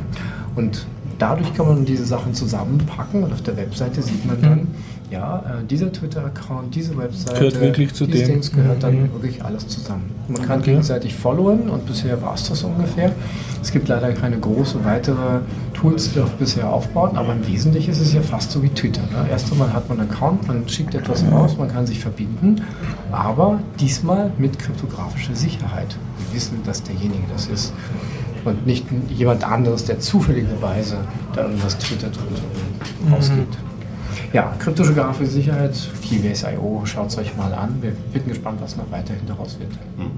[0.56, 0.86] Und
[1.22, 4.68] dadurch kann man diese Sachen zusammenpacken und auf der Webseite sieht man dann, mhm.
[5.12, 8.26] ja, äh, dieser Twitter-Account, diese Webseite, gehört wirklich zu dem.
[8.26, 9.14] Dings gehört dann mhm.
[9.14, 10.10] wirklich alles zusammen.
[10.28, 10.72] Man kann okay.
[10.72, 13.12] gegenseitig followen und bisher war es das ungefähr.
[13.62, 15.42] Es gibt leider keine große weitere
[15.74, 19.02] Tools, die das bisher aufbauen, aber im Wesentlichen ist es ja fast so wie Twitter.
[19.02, 19.30] Ne?
[19.30, 22.62] Erst einmal hat man einen Account, man schickt etwas raus, man kann sich verbinden,
[23.12, 25.96] aber diesmal mit kryptografischer Sicherheit.
[26.18, 27.74] Wir wissen, dass derjenige das ist
[28.46, 30.98] und nicht jemand anderes, der zufälligerweise
[31.34, 33.14] da irgendwas twittert und mhm.
[33.14, 33.58] rausgibt.
[34.34, 35.76] Ja, kryptografische Sicherheit,
[36.08, 37.78] Keybase.io, schaut es euch mal an.
[37.82, 39.72] Wir sind gespannt, was noch weiterhin daraus wird.
[39.98, 40.12] Mhm.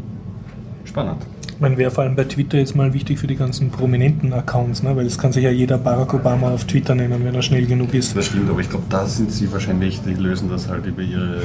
[0.86, 1.24] Spannend.
[1.60, 4.96] Man wäre vor allem bei Twitter jetzt mal wichtig für die ganzen prominenten Accounts, ne?
[4.96, 7.94] weil es kann sich ja jeder Barack Obama auf Twitter nennen, wenn er schnell genug
[7.94, 8.16] ist.
[8.18, 11.42] Das stimmt, aber ich glaube, da sind sie wahrscheinlich, die lösen das halt über ihre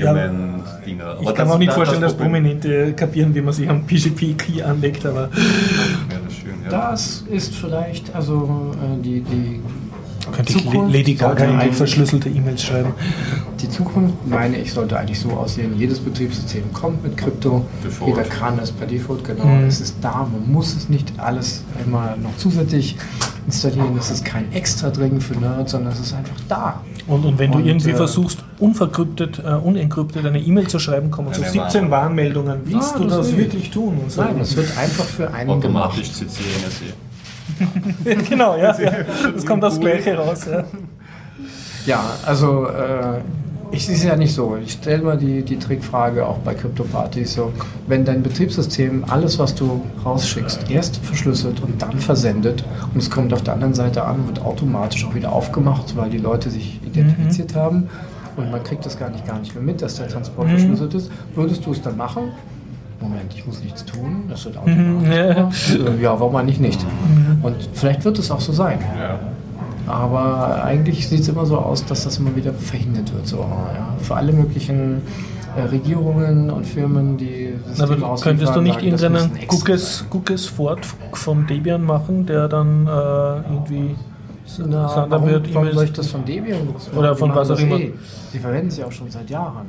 [0.00, 3.68] Firmen, ja, ich kann mir auch nicht vorstellen, das dass Prominente kapieren, wie man sich
[3.68, 5.28] am PGP-Key anlegt, aber.
[5.28, 6.70] Das, schön, ja.
[6.70, 9.60] das, ist vielleicht, also äh, die, die
[10.32, 12.92] Könnte ich Zukunft Lady Gaga in verschlüsselte E-Mails schreiben.
[13.60, 15.78] Die Zukunft, meine ich, sollte eigentlich so aussehen.
[15.78, 17.64] Jedes Betriebssystem kommt mit Krypto.
[17.84, 18.16] Default.
[18.16, 19.44] Jeder kann es per Default, genau.
[19.44, 19.66] Mhm.
[19.66, 22.96] Es ist da, man muss es nicht alles immer noch zusätzlich
[23.48, 23.96] installieren.
[23.98, 26.82] Es ist kein extra dringend für Nerds, sondern es ist einfach da.
[27.06, 31.10] Und, und wenn du Und, irgendwie äh, versuchst, unverkryptet, äh, unencryptet eine E-Mail zu schreiben,
[31.10, 32.60] kommen so Eine 17 Warnmeldungen.
[32.64, 33.98] Willst Ah, du das das wirklich tun?
[34.02, 34.22] Und so.
[34.22, 36.30] Nein, es wird einfach für einen Automatisch gemacht.
[36.36, 36.62] zitieren
[38.04, 38.76] es genau, ja.
[39.34, 40.46] Das kommt das Gleiche raus.
[40.50, 40.64] Ja.
[41.86, 43.20] Ja, also äh,
[43.70, 44.56] ich sehe es ja nicht so.
[44.62, 47.52] Ich stelle mal die, die Trickfrage auch bei Krypto-Partys so,
[47.86, 53.32] wenn dein Betriebssystem alles, was du rausschickst, erst verschlüsselt und dann versendet und es kommt
[53.32, 57.54] auf der anderen Seite an, wird automatisch auch wieder aufgemacht, weil die Leute sich identifiziert
[57.54, 57.88] haben
[58.36, 61.10] und man kriegt das gar nicht, gar nicht mehr mit, dass der Transport verschlüsselt ist,
[61.34, 62.32] würdest du es dann machen?
[63.00, 65.34] Moment, ich muss nichts tun, das wird automatisch ja.
[65.34, 65.98] gemacht.
[65.98, 66.84] Äh, Ja, warum eigentlich nicht?
[67.42, 68.80] Und vielleicht wird es auch so sein.
[68.98, 69.20] Ja.
[69.88, 73.26] Aber eigentlich sieht es immer so aus, dass das immer wieder verhindert wird.
[73.26, 73.94] So, ja.
[74.00, 75.02] Für alle möglichen
[75.56, 80.46] äh, Regierungen und Firmen, die Systeme Aber ausliefern, könntest du nicht das irgendeinen Cookies, Cookies
[80.46, 83.96] Fort von Debian machen, der dann äh, irgendwie
[84.66, 86.96] Na, Thunderbird warum, warum soll ich das von Debian machen?
[86.98, 87.78] Oder von was auch immer.
[87.78, 87.92] eh.
[88.32, 89.66] Sie verwenden sie auch schon seit Jahren.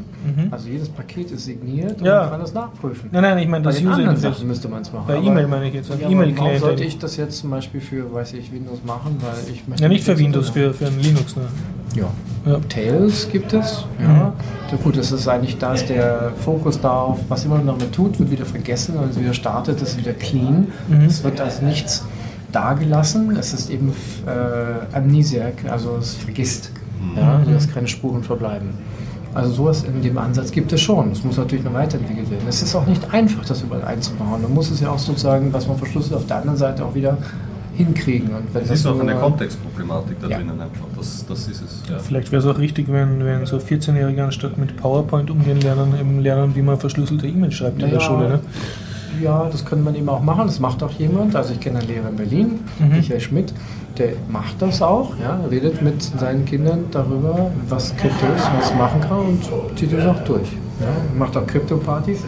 [0.51, 2.21] Also jedes Paket ist signiert und Ja.
[2.21, 3.09] man kann das nachprüfen.
[3.11, 4.17] Nein, nein, ich meine Bei das den User anderen.
[4.17, 5.05] Sachen müsste man es machen.
[5.07, 8.13] Bei E-Mail meine ich jetzt, Ja, aber warum sollte ich das jetzt zum Beispiel für,
[8.13, 9.17] weiß ich, Windows machen?
[9.21, 11.35] Weil ich möchte Ja, nicht für Windows, für, für ein Linux.
[11.35, 11.43] Ne?
[11.95, 12.07] Ja.
[12.45, 12.59] Ja.
[12.69, 13.85] Tails gibt es.
[13.99, 14.33] Ja.
[14.71, 18.19] Ja, gut, das ist eigentlich, da ist der Fokus darauf, was immer man damit tut,
[18.19, 20.67] wird wieder vergessen wenn es wieder startet, ist es wieder clean.
[21.07, 22.05] Es wird als nichts
[22.51, 23.35] dagelassen.
[23.37, 23.93] Es ist eben
[24.25, 26.71] äh, Amnesiac, also es vergisst,
[27.15, 28.69] ja, sodass keine Spuren verbleiben.
[29.33, 31.11] Also sowas in dem Ansatz gibt es schon.
[31.11, 32.45] Es muss natürlich noch weiterentwickelt werden.
[32.47, 34.41] Es ist auch nicht einfach, das überall einzubauen.
[34.41, 37.15] Man muss es ja auch sozusagen, was man verschlüsselt, auf der anderen Seite auch wieder
[37.75, 38.29] hinkriegen.
[38.29, 40.37] Und wenn Es das ist auch eine Kontextproblematik da Ja.
[40.37, 40.85] drinnen einfach.
[40.97, 41.83] Das, das ist es.
[41.89, 41.99] Ja.
[41.99, 46.19] Vielleicht wäre es auch richtig, wenn, wenn so 14-Jährige anstatt mit PowerPoint umgehen lernen, eben
[46.21, 48.29] lernen, wie man verschlüsselte E-Mails schreibt in der Naja, Schule.
[48.29, 48.39] Ne?
[49.21, 50.47] Ja, das könnte man eben auch machen.
[50.47, 51.35] Das macht auch jemand.
[51.35, 52.89] Also ich kenne einen Lehrer in Berlin, Mhm.
[52.97, 53.53] Michael Schmidt,
[53.97, 55.13] der macht das auch.
[55.21, 59.91] Ja, redet mit seinen Kindern darüber, was Krypto ist, was es machen kann und zieht
[59.93, 60.47] das auch durch.
[60.79, 62.19] Ja, macht auch Krypto-Partys.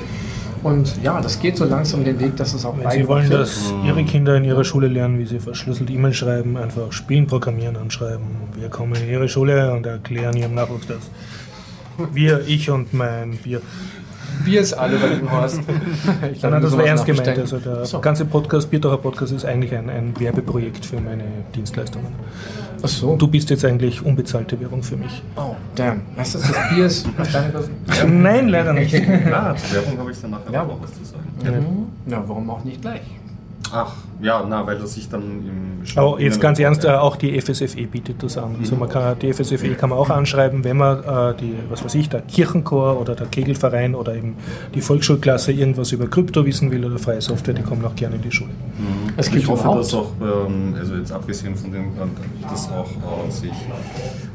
[0.63, 3.41] Und ja, das geht so langsam den Weg, dass es auch Wenn Sie wollen, wird.
[3.41, 7.75] dass Ihre Kinder in Ihrer Schule lernen, wie sie verschlüsselt E-Mails schreiben, einfach Spielen, Programmieren
[7.77, 8.25] anschreiben.
[8.59, 10.99] Wir kommen in Ihre Schule und erklären Ihrem Nachwuchs das.
[12.13, 13.61] Wir, ich und mein Bier.
[14.43, 15.59] Wir es alle bei dem Horst.
[16.33, 17.27] Ich Nein, das war ernst gemeint.
[17.27, 17.99] Also der So.
[17.99, 21.23] ganze Podcast, Bierdacher Podcast, ist eigentlich ein, ein Werbeprojekt für meine
[21.55, 22.07] Dienstleistungen.
[22.83, 23.15] Ach so.
[23.15, 25.21] Du bist jetzt eigentlich unbezahlte Werbung für mich.
[25.35, 26.01] Oh, damn.
[26.15, 27.07] Weißt du, das Bier ist?
[28.07, 28.93] Nein, leider nicht.
[28.93, 30.63] Werbung habe ich dann nachher Ja.
[30.63, 31.87] auch was zu sagen.
[32.07, 33.01] Ja, warum auch nicht gleich?
[33.73, 37.39] Ach, ja, na, weil das sich dann im Aber jetzt ganz ernst, äh, auch die
[37.41, 38.55] FSFE bietet das an.
[38.59, 41.95] Also man kann, die FSFE kann man auch anschreiben, wenn man äh, die, was weiß
[41.95, 44.35] ich, der Kirchenchor oder der Kegelverein oder eben
[44.75, 48.21] die Volksschulklasse irgendwas über Krypto wissen will oder freie Software, die kommen auch gerne in
[48.21, 48.51] die Schule.
[49.17, 52.69] Es ich gibt hoffe, überhaupt- dass auch, ähm, also jetzt abgesehen von dem, äh, dass
[52.71, 53.51] auch äh, sich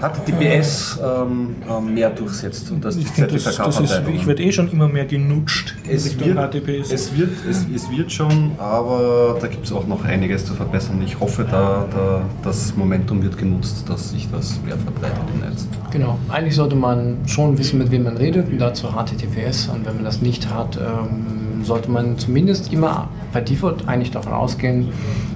[0.00, 4.26] HTTPS ähm, ähm, mehr durchsetzt und dass die Ich, finde, das, das ist, Zertifikatsverteilung- ich
[4.26, 6.92] werde eh schon immer mehr genutscht in es Richtung wird, HTTPS.
[6.92, 11.00] es, wird, es, es wird schon, aber da gibt es auch noch einiges zu verbessern.
[11.04, 15.66] Ich hoffe, da, da das Momentum wird genutzt, dass sich das mehr verbreitet im Netz.
[15.90, 16.18] Genau.
[16.28, 19.68] Eigentlich sollte man schon wissen, mit wem man redet und dazu HTTPS.
[19.68, 24.32] Und wenn man das nicht hat, ähm, sollte man zumindest immer per Default eigentlich davon
[24.32, 24.88] ausgehen,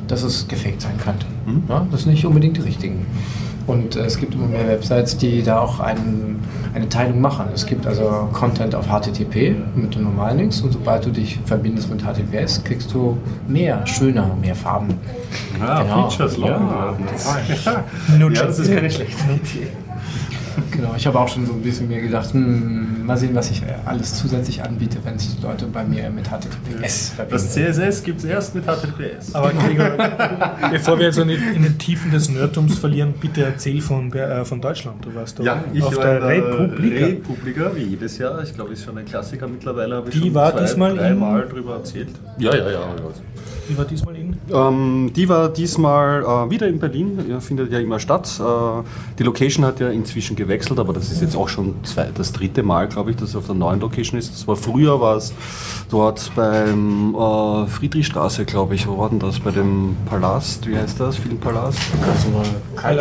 [0.08, 1.26] dass es gefaked sein könnte.
[1.68, 3.06] Ja, das sind nicht unbedingt die richtigen.
[3.70, 6.42] Und äh, es gibt immer mehr Websites, die da auch einen,
[6.74, 7.46] eine Teilung machen.
[7.54, 11.88] Es gibt also Content auf HTTP mit dem normalen Links und sobald du dich verbindest
[11.90, 14.94] mit HTTPS, kriegst du mehr, schöner, mehr Farben.
[15.58, 16.08] Ja, Genau.
[16.10, 16.94] Features Ja.
[18.18, 18.34] Nutschen.
[18.34, 19.68] Ja, das ist keine schlechte Idee.
[20.70, 23.62] Genau, ich habe auch schon so ein bisschen mir gedacht, hm, mal sehen, was ich
[23.86, 27.30] alles zusätzlich anbiete, wenn es Leute bei mir mit HTTPS verbinden.
[27.32, 29.34] Das CSS gibt es erst mit HTTPS.
[29.34, 29.90] Aber Gregor,
[30.70, 34.44] bevor wir jetzt in, die- in den Tiefen des Nerdtums verlieren, bitte erzähl von, äh,
[34.44, 35.04] von Deutschland.
[35.04, 37.06] Du warst da Ja, ich auf war der in Republika.
[37.06, 38.42] Republika, wie jedes Jahr.
[38.42, 39.96] Ich glaube, ist schon ein Klassiker mittlerweile.
[39.96, 42.08] Habe ich Die schon war zwei, diesmal in- dreimal drüber erzählt.
[42.38, 42.80] Ja, ja, ja.
[43.68, 44.36] Wie war diesmal in?
[44.52, 48.28] Ähm, die war diesmal äh, wieder in Berlin, ja, findet ja immer statt.
[48.40, 48.42] Äh,
[49.18, 52.62] die Location hat ja inzwischen gewechselt, aber das ist jetzt auch schon zwei, das dritte
[52.62, 54.32] Mal, glaube ich, dass es auf der neuen Location ist.
[54.32, 55.32] Das war früher war es
[55.90, 58.86] dort beim äh, Friedrichstraße, glaube ich.
[58.86, 59.38] Wo war denn das?
[59.40, 61.16] Bei dem Palast, wie heißt das?
[61.16, 61.78] Filmpalast?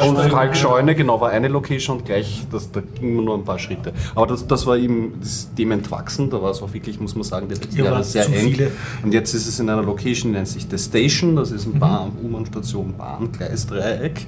[0.08, 3.44] Und Kalk Scheune, genau, war eine Location und gleich, das, da ging man nur ein
[3.46, 3.94] paar Schritte.
[4.16, 7.24] Aber das, das war eben das dem entwachsen, da war es auch wirklich, muss man
[7.24, 8.52] sagen, die letzten Jahre sehr eng.
[8.52, 8.72] viele.
[9.04, 11.72] Und jetzt ist es in einer Location, die nennt sich The Station, das ist Mhm.
[11.74, 14.26] eine Bahn, U-Bahn-Station, Bahngleisdreieck.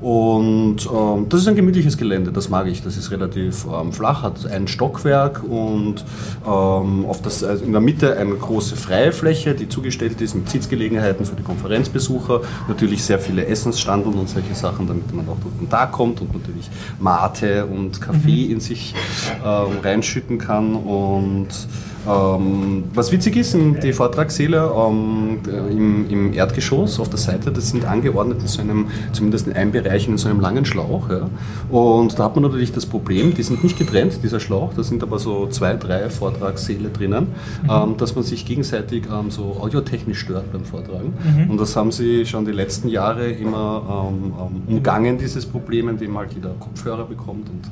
[0.00, 2.82] Und ähm, das ist ein gemütliches Gelände, das mag ich.
[2.82, 6.04] Das ist relativ ähm, flach, hat ein Stockwerk und
[6.46, 10.48] ähm, auf das, also in der Mitte eine große freie Fläche, die zugestellt ist mit
[10.48, 12.40] Sitzgelegenheiten für die Konferenzbesucher.
[12.68, 16.70] Natürlich sehr viele Essensstanden und solche Sachen, damit man auch den Tag kommt und natürlich
[16.98, 18.94] Mate und Kaffee in sich
[19.44, 20.74] ähm, reinschütten kann.
[20.76, 21.48] Und
[22.08, 25.38] ähm, was witzig ist, die Vortragssäle ähm,
[25.70, 29.72] im, im, Erdgeschoss auf der Seite, das sind angeordnet in so einem, zumindest in einem
[29.72, 31.10] Bereich, in so einem langen Schlauch.
[31.10, 31.28] Ja.
[31.68, 35.02] Und da hat man natürlich das Problem, die sind nicht getrennt, dieser Schlauch, da sind
[35.02, 37.28] aber so zwei, drei Vortragssäle drinnen,
[37.62, 37.70] mhm.
[37.70, 41.12] ähm, dass man sich gegenseitig ähm, so audiotechnisch stört beim Vortragen.
[41.36, 41.50] Mhm.
[41.50, 46.16] Und das haben sie schon die letzten Jahre immer ähm, ähm, umgangen, dieses Problem, indem
[46.16, 47.62] halt jeder Kopfhörer bekommt und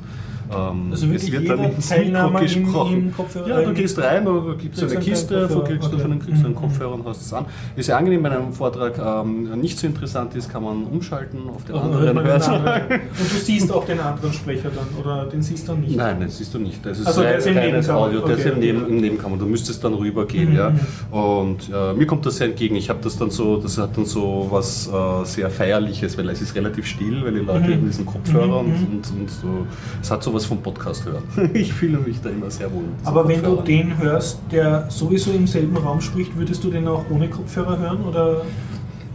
[0.51, 3.13] ähm, also es wird dann ins Mikro gesprochen.
[3.35, 6.03] Im ja, du gehst rein, du gibst eine Kiste, du kriegst okay.
[6.03, 6.57] einen, kriegst einen mhm.
[6.57, 7.45] Kopfhörer und hast es an.
[7.75, 11.63] Ist ja angenehm, wenn ein Vortrag ähm, nicht so interessant ist, kann man umschalten auf
[11.65, 12.85] den anderen Hörsaal.
[12.89, 15.95] Und du siehst auch den anderen Sprecher dann, oder den siehst du nicht?
[15.95, 16.85] Nein, den siehst du nicht.
[16.85, 17.99] Das ist also der ist im Nebenkammer.
[17.99, 19.37] Audio, der okay, ist im, Neben, im Nebenkammer.
[19.37, 20.51] Du müsstest dann rübergehen.
[20.51, 20.57] Mhm.
[20.57, 20.73] Ja.
[21.11, 22.75] Und äh, mir kommt das sehr entgegen.
[22.75, 26.41] Ich habe das dann so, das hat dann so was äh, sehr Feierliches, weil es
[26.41, 27.73] ist relativ still, weil die Leute mhm.
[27.73, 28.73] in diesen Kopfhörer mhm.
[28.73, 29.67] und, und, und so,
[30.01, 31.23] es hat so was vom Podcast hören.
[31.53, 32.85] ich fühle mich da immer sehr wohl.
[33.03, 37.05] Aber wenn du den hörst, der sowieso im selben Raum spricht, würdest du den auch
[37.09, 38.03] ohne Kopfhörer hören?
[38.03, 38.41] Oder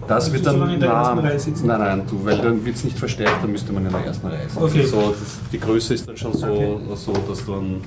[0.07, 0.69] das wird dann.
[0.71, 1.67] in der na, ersten Reihe sitzen?
[1.67, 4.27] Nein, nein, du, weil dann wird es nicht verstärkt, dann müsste man in der ersten
[4.27, 4.63] Reihe sitzen.
[4.63, 4.81] Okay.
[4.81, 6.77] Also, das, die Größe ist dann schon so, okay.
[6.95, 7.81] so dass, dann,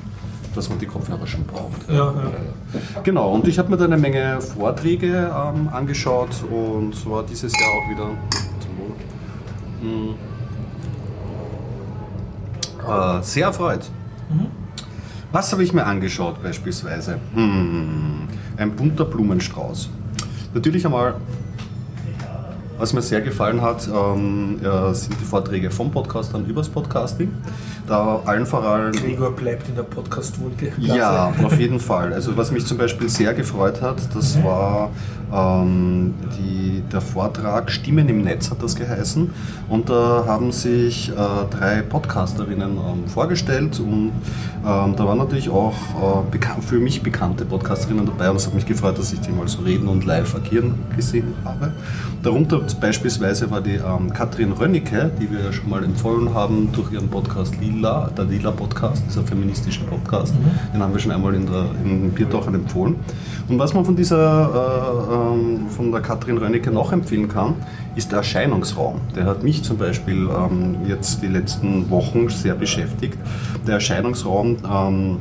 [0.56, 1.90] dass man die Kopfhörer schon braucht.
[1.90, 3.02] Ja, ja.
[3.04, 7.70] Genau, und ich habe mir da eine Menge Vorträge ähm, angeschaut und war dieses Jahr
[7.70, 8.10] auch wieder.
[9.82, 10.16] Hm,
[12.90, 13.90] äh, sehr erfreut.
[14.30, 14.48] Mhm.
[15.32, 17.20] Was habe ich mir angeschaut beispielsweise?
[17.34, 19.90] Hm, ein bunter Blumenstrauß.
[20.54, 21.16] Natürlich einmal,
[22.78, 27.32] was mir sehr gefallen hat, ähm, äh, sind die Vorträge vom Podcastern übers Podcasting.
[27.88, 28.92] Da allen voran.
[28.94, 30.74] Gregor bleibt in der Podcast-Wolke.
[30.78, 32.14] Ja, auf jeden Fall.
[32.14, 34.44] Also was mich zum Beispiel sehr gefreut hat, das mhm.
[34.44, 34.90] war
[35.34, 39.30] ähm, die, der Vortrag Stimmen im Netz hat das geheißen.
[39.70, 41.14] Und da haben sich äh,
[41.50, 44.12] drei Podcasterinnen ähm, vorgestellt und
[44.66, 45.74] ähm, da waren natürlich auch
[46.34, 49.48] äh, für mich bekannte Podcasterinnen dabei und es hat mich gefreut, dass ich die mal
[49.48, 51.72] so reden und live agieren gesehen habe.
[52.24, 56.92] Darunter beispielsweise war die ähm, Katrin Rönnecke, die wir ja schon mal empfohlen haben durch
[56.92, 60.34] ihren Podcast Lila, der Lila Podcast, dieser feministische Podcast.
[60.34, 60.74] Mhm.
[60.74, 62.96] Den haben wir schon einmal in, der, in Biertauchern empfohlen.
[63.48, 67.56] Und was man von dieser, äh, äh, von der Katrin Rönnecke noch empfehlen kann,
[67.96, 69.02] ist der Erscheinungsraum.
[69.16, 73.18] Der hat mich zum Beispiel ähm, jetzt die letzten Wochen sehr beschäftigt.
[73.66, 75.18] Der Erscheinungsraum ähm,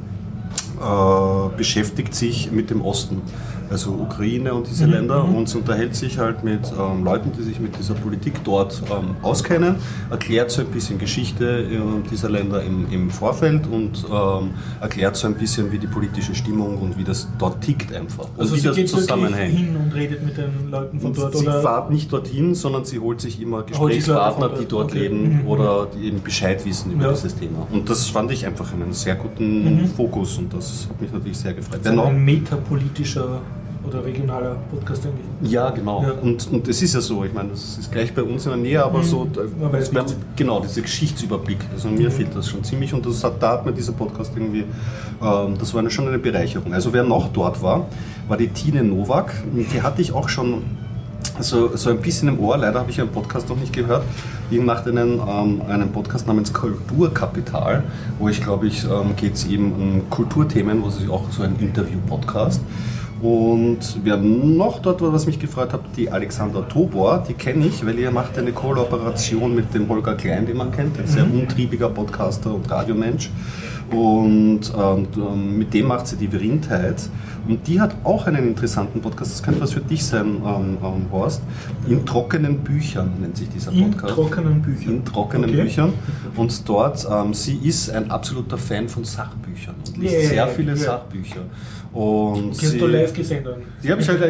[0.80, 3.22] äh, beschäftigt sich mit dem Osten
[3.70, 4.87] also Ukraine und diese.
[4.87, 5.37] Länder, mhm.
[5.37, 9.76] und unterhält sich halt mit ähm, Leuten, die sich mit dieser Politik dort ähm, auskennen,
[10.11, 14.50] erklärt so ein bisschen Geschichte äh, dieser Länder im, im Vorfeld und ähm,
[14.81, 18.24] erklärt so ein bisschen, wie die politische Stimmung und wie das dort tickt einfach.
[18.24, 19.57] Und also wie sie das geht zusammenhängt.
[19.57, 21.37] hin und redet mit den Leuten von dort?
[21.37, 21.62] Sie oder?
[21.62, 25.00] fahrt nicht dorthin, sondern sie holt sich immer Gesprächspartner, die dort okay.
[25.00, 25.48] leben mhm.
[25.48, 27.12] oder die eben Bescheid wissen über ja.
[27.12, 27.66] dieses Thema.
[27.70, 29.87] Und das fand ich einfach einen sehr guten mhm.
[29.88, 31.81] Fokus und das hat mich natürlich sehr gefreut.
[31.85, 33.40] Also ein metapolitischer
[33.87, 35.53] oder regionaler Podcast eigentlich.
[35.53, 36.03] Ja, genau.
[36.03, 36.12] Ja.
[36.12, 38.59] Und, und es ist ja so, ich meine, das ist gleich bei uns in der
[38.59, 39.05] Nähe, aber mhm.
[39.05, 39.42] so, da,
[40.35, 42.12] genau, dieser Geschichtsüberblick, also mir mhm.
[42.12, 44.64] fehlt das schon ziemlich und das hat, da hat mir dieser Podcast irgendwie,
[45.22, 46.72] ähm, das war eine, schon eine Bereicherung.
[46.72, 47.87] Also wer noch dort war,
[48.29, 49.33] war die Tine Nowak,
[49.72, 50.62] die hatte ich auch schon
[51.40, 54.05] so, so ein bisschen im Ohr, leider habe ich ihren Podcast noch nicht gehört.
[54.51, 57.83] Die macht einen, ähm, einen Podcast namens Kulturkapital,
[58.18, 61.57] wo ich glaube ich, ähm, geht es eben um Kulturthemen, wo sie auch so ein
[61.59, 62.61] Interview-Podcast.
[63.22, 67.85] Und wer noch dort war, was mich gefreut hat, die Alexander Tobor, die kenne ich,
[67.87, 71.40] weil ihr macht eine Kollaboration mit dem Holger Klein, den man kennt, ein sehr mhm.
[71.40, 73.31] umtriebiger Podcaster und Radiomensch.
[73.90, 77.09] Und ähm, mit dem macht sie die Verindheit.
[77.46, 81.07] Und die hat auch einen interessanten Podcast, das könnte was für dich sein, ähm, ähm,
[81.12, 81.42] Horst.
[81.87, 83.92] In trockenen Büchern nennt sich dieser Podcast.
[83.92, 84.94] In trockenen Büchern.
[84.94, 85.62] In trockenen okay.
[85.62, 85.92] Büchern.
[86.35, 90.72] Und dort, ähm, sie ist ein absoluter Fan von Sachbüchern und liest yeah, sehr viele
[90.72, 90.81] yeah.
[90.81, 91.42] Sachbücher.
[91.96, 93.54] Und die hast du live gesehen dann?
[93.82, 94.20] Die habe ich halt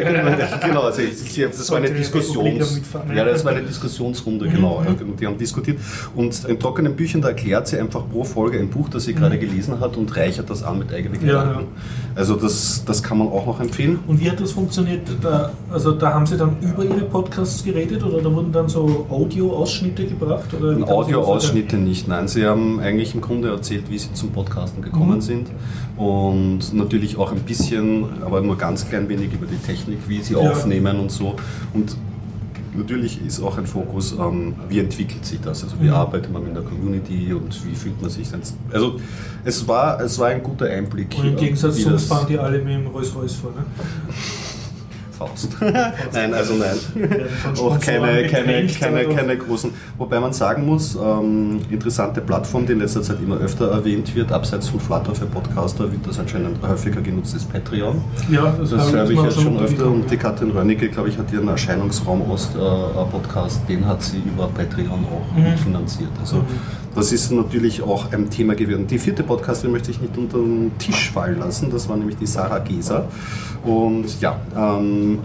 [0.65, 2.81] genau, also ich, das war eine Diskussions,
[3.13, 4.51] ja, das war eine Diskussionsrunde, mhm.
[4.51, 4.79] genau.
[4.79, 5.17] Mhm.
[5.17, 5.77] Die haben diskutiert.
[6.15, 9.17] Und in trockenen Büchern, da erklärt sie einfach pro Folge ein Buch, das sie mhm.
[9.17, 11.55] gerade gelesen hat und reichert das an mit eigenen Gedanken.
[11.55, 11.67] Ja, ja.
[12.15, 13.99] Also das, das kann man auch noch empfehlen.
[14.07, 15.01] Und wie hat das funktioniert?
[15.21, 19.05] Da, also da haben sie dann über ihre Podcasts geredet oder da wurden dann so
[19.09, 20.45] Audio-Ausschnitte gebracht?
[20.53, 22.29] Audio-Ausschnitte nicht, nein.
[22.29, 25.21] Sie haben eigentlich im Grunde erzählt, wie sie zum Podcasten gekommen mhm.
[25.21, 25.47] sind
[25.97, 30.33] und natürlich auch ein bisschen, aber nur ganz klein wenig über die Technik, wie sie
[30.33, 30.39] ja.
[30.39, 31.35] aufnehmen und so.
[31.73, 31.97] Und
[32.75, 35.63] natürlich ist auch ein Fokus, ähm, wie entwickelt sich das?
[35.63, 35.93] Also wie Mhm.
[35.93, 38.55] arbeitet man mit der Community und wie fühlt man sich selbst?
[38.71, 38.99] Also
[39.43, 41.15] es war, es war ein guter Einblick.
[41.17, 43.51] Und im Gegensatz zu uns fahren die alle mit dem Rolls-Royce vor.
[43.51, 43.65] Ne?
[45.17, 45.49] Faust.
[46.13, 46.77] nein, also nein.
[47.59, 49.71] Auch keine, Sponsoren keine, keine, oder- keine großen.
[49.97, 54.31] Wobei man sagen muss, ähm, interessante Plattform, die in letzter Zeit immer öfter erwähnt wird,
[54.31, 58.01] abseits von Flutter für Podcaster, wird das anscheinend häufiger genutzt, ist Patreon.
[58.29, 61.17] Ja, das, Das habe höre ich jetzt schon öfter und die Katrin Rönnecke, glaube ich,
[61.17, 65.43] hat ihren Erscheinungsraum Ost-Podcast, den hat sie über Patreon auch Mhm.
[65.51, 66.09] mitfinanziert.
[66.19, 66.43] Also
[66.97, 68.87] das ist natürlich auch ein Thema gewesen.
[68.87, 72.25] Die vierte Podcastin möchte ich nicht unter den Tisch fallen lassen, das war nämlich die
[72.25, 73.05] Sarah Geser.
[73.63, 75.19] Und ja, ähm,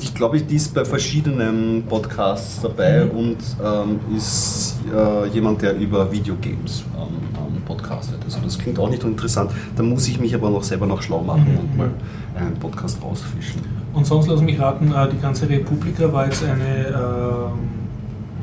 [0.00, 3.10] ich glaube, die ist bei verschiedenen Podcasts dabei Mhm.
[3.18, 8.18] und ähm, ist äh, jemand, der über Videogames ähm, ähm, podcastet.
[8.24, 9.50] Also das klingt auch nicht interessant.
[9.76, 11.58] Da muss ich mich aber noch selber noch schlau machen Mhm.
[11.58, 11.90] und mal
[12.36, 13.62] einen Podcast rausfischen.
[13.94, 17.77] Und sonst lass mich raten, äh, die ganze Republika war jetzt eine, ähm,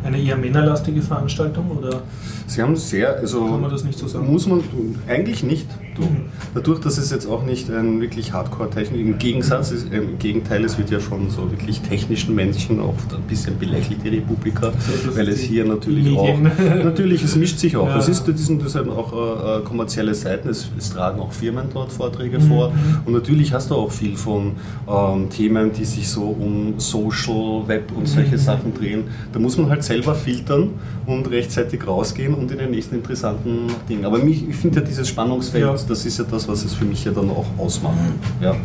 [0.05, 2.01] eine eher männerlastige Veranstaltung oder
[2.47, 4.31] Sie haben sehr, also Kann man das nicht so sagen?
[4.31, 4.63] Muss man
[5.07, 5.67] eigentlich nicht.
[6.03, 6.25] Mhm.
[6.53, 10.63] Dadurch, dass es jetzt auch nicht ein wirklich Hardcore-Technik, im Gegensatz, ist, äh, im Gegenteil,
[10.65, 14.71] es wird ja von so wirklich technischen Menschen oft ein bisschen belächelt, die Republika,
[15.05, 16.51] So, weil es hier natürlich auch, Medien.
[16.83, 17.87] natürlich, es mischt sich auch.
[17.87, 17.97] Ja.
[17.97, 21.31] Es ist, das sind, das sind auch äh, äh, kommerzielle Seiten, es, es tragen auch
[21.31, 22.43] Firmen dort Vorträge Mhm.
[22.47, 22.71] vor
[23.05, 24.53] und natürlich hast du auch viel von
[24.87, 28.37] ähm, Themen, die sich so um Social, Web und solche Mhm.
[28.37, 29.03] Sachen drehen.
[29.31, 30.69] Da muss man halt selber filtern
[31.05, 34.05] und rechtzeitig rausgehen und in den nächsten interessanten Dingen.
[34.05, 35.71] Aber mich, ich finde ja dieses Spannungsfeld, Ja.
[35.89, 37.95] Das ist ja das, was es für mich ja dann auch ausmacht.
[38.41, 38.55] Ja,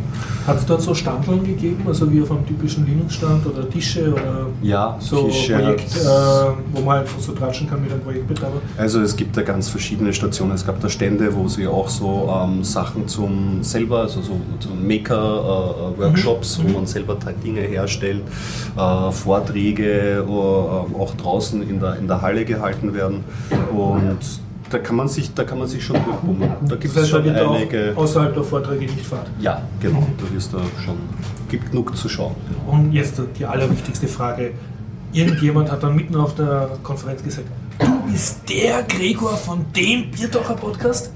[0.47, 4.47] hat es dort so Standeln gegeben, also wie auf einem typischen Linux-Stand oder Tische oder
[4.61, 6.05] ja so Tische Projekt, äh,
[6.73, 8.61] wo man halt so tratschen kann mit einem Projektbetreiber?
[8.77, 10.53] Also es gibt da ganz verschiedene Stationen.
[10.53, 14.33] Es gab da Stände, wo sie auch so ähm, Sachen zum selber, also so
[14.81, 16.63] Maker-Workshops, Mhm.
[16.63, 18.21] wo man selber Dinge herstellt,
[18.77, 23.23] äh, Vorträge ähm, auch draußen in der, in der Halle gehalten werden.
[23.71, 24.17] Und
[24.71, 26.51] da kann man sich, da kann man sich schon durchbummeln.
[26.67, 27.93] Da gibt das es heißt, da schon wird einige.
[27.95, 29.27] auch außerhalb der Vorträge nicht fahrt.
[29.39, 30.07] Ja, genau.
[30.17, 30.97] Da wirst du schon
[31.49, 32.35] gibt genug zu schauen.
[32.65, 34.53] Und jetzt die allerwichtigste Frage.
[35.13, 37.47] Irgendjemand hat dann mitten auf der Konferenz gesagt,
[37.79, 41.11] du bist der Gregor von dem Bierdocher Podcast?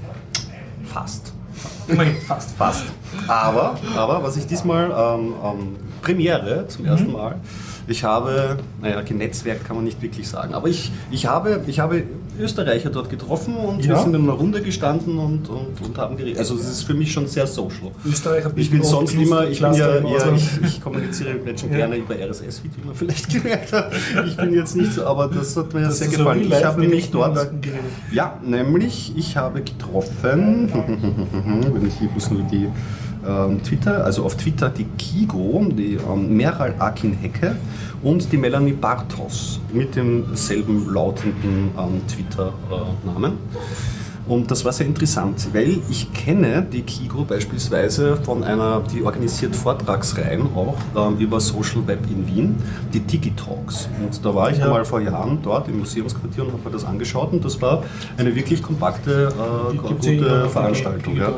[0.84, 1.32] Fast.
[1.88, 2.54] Immerhin, fast.
[2.56, 2.84] Fast.
[3.26, 7.36] Aber, aber was ich diesmal ähm, ähm, Premiere zum ersten Mal,
[7.88, 12.02] ich habe, naja, genetzwerkt kann man nicht wirklich sagen, aber ich, ich, habe, ich habe
[12.38, 14.02] Österreicher dort getroffen und wir Ja.
[14.02, 16.38] sind in einer Runde gestanden und, und, und haben geredet.
[16.38, 17.90] Also es ist für mich schon sehr social.
[18.04, 21.78] Österreicher Ich bin sonst immer, ich bin ja, ja ich, ich kommuniziere mit Menschen Ja.
[21.78, 23.90] gerne über RSS, wie man vielleicht gemerkt hat.
[24.26, 26.46] Ich bin jetzt nicht so, aber das hat mir Das sehr so gefallen.
[26.48, 27.50] real ich habe nämlich echten dort
[28.12, 30.70] ja, nämlich ich habe getroffen,
[31.72, 32.68] wenn ich hier muss nur die
[33.28, 37.56] ähm, Twitter, also auf Twitter die Kigo, die ähm, Meral Akin Hecke
[38.02, 43.32] und die Melanie Bartos mit demselben lautenden ähm, Twitter-Namen.
[44.28, 49.54] Und das war sehr interessant, weil ich kenne die Kigo beispielsweise von einer, die organisiert
[49.54, 52.56] Vortragsreihen auch ähm, über Social Web in Wien,
[52.92, 53.88] die Digitalks.
[54.02, 54.64] Und da war ich Ja.
[54.64, 57.84] einmal vor Jahren dort im Museumsquartier und habe mir das angeschaut und das war
[58.16, 59.28] eine wirklich kompakte,
[59.72, 61.16] äh, gute Veranstaltung.
[61.16, 61.32] Ja.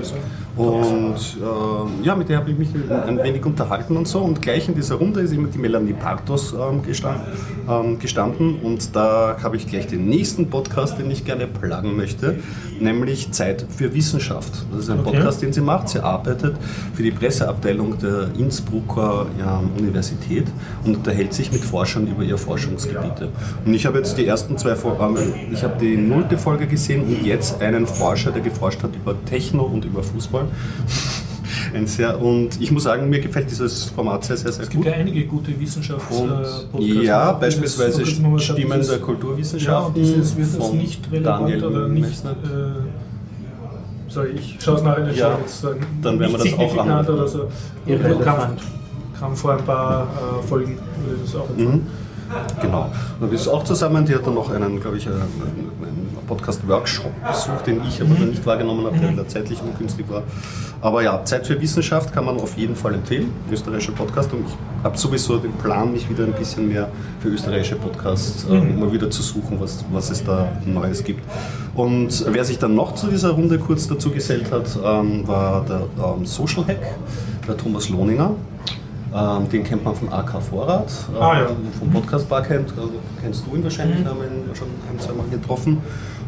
[0.59, 4.21] Und äh, ja, mit der habe ich mich ein wenig unterhalten und so.
[4.21, 7.23] Und gleich in dieser Runde ist immer die Melanie Partos ähm, gestanden,
[7.69, 8.59] ähm, gestanden.
[8.63, 12.37] Und da habe ich gleich den nächsten Podcast, den ich gerne pluggen möchte,
[12.81, 14.53] nämlich Zeit für Wissenschaft.
[14.73, 15.13] Das ist ein Okay.
[15.13, 15.89] Podcast, den sie macht.
[15.91, 16.57] Sie arbeitet
[16.93, 20.47] für die Presseabteilung der Innsbrucker ja, Universität
[20.85, 23.29] und unterhält sich mit Forschern über ihre Forschungsgebiete.
[23.65, 27.03] Und ich habe jetzt die ersten zwei Folgen, ähm, ich habe die nullte Folge gesehen
[27.05, 30.48] und jetzt einen Forscher, der geforscht hat über Techno und über Fußball.
[31.75, 34.85] Ein sehr, und ich muss sagen, mir gefällt dieses Format sehr, sehr, sehr Es gibt
[34.85, 34.91] gut.
[34.93, 36.17] ja einige gute Wissenschafts
[36.73, 41.13] Und äh, ja, beispielsweise Dieses- Stimmen dieses- der Ja, Kulturwissenschaften und dieses wird das nicht
[41.13, 42.25] relevant Daniel oder nicht.
[42.25, 45.39] Äh, sorry, ich schaue es nachher in den Ja, äh,
[46.03, 47.07] dann werden wir das auch anhören.
[47.07, 47.49] oder so.
[47.87, 48.25] Irrelevant.
[48.25, 48.57] Kam,
[49.21, 51.83] kam vor ein paar äh, Folgen, wurde das auch Mhm.
[52.61, 52.91] Genau.
[53.21, 57.11] Und das ist auch zusammen, die hat dann noch einen, glaube ich, einen, einen Podcast-Workshop
[57.27, 60.23] besucht, den ich aber dann nicht wahrgenommen habe, der leider zeitlich ungünstig war.
[60.81, 64.33] Aber ja, Zeit für Wissenschaft kann man auf jeden Fall empfehlen, österreichischer Podcast.
[64.33, 66.89] Und ich habe sowieso den Plan, mich wieder ein bisschen mehr
[67.21, 71.23] für österreichische Podcasts äh, mal wieder zu suchen, was, was es da Neues gibt.
[71.75, 75.83] Und wer sich dann noch zu dieser Runde kurz dazu gesellt hat, ähm, war der
[76.05, 76.97] ähm, Social Hack,
[77.49, 78.31] der Thomas Lohninger.
[79.15, 81.47] Ähm, den kennt man von AK Vorrat, ähm, Ah, ja.
[81.79, 82.69] vom Podcast Barcamp.
[82.77, 85.79] Also, kennst du ihn wahrscheinlich, haben wir ihn schon ein, zwei Mal getroffen.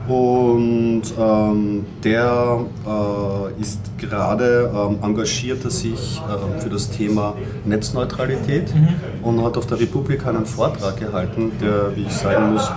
[0.09, 8.75] Und ähm, der äh, ist gerade ähm, engagiert er sich äh, für das Thema Netzneutralität
[8.75, 8.89] mhm.
[9.23, 12.69] und hat auf der Republik einen Vortrag gehalten, der, wie ich sagen muss,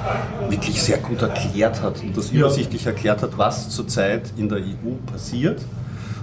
[0.50, 5.12] wirklich sehr gut erklärt hat und das übersichtlich erklärt hat, was zurzeit in der EU
[5.12, 5.62] passiert.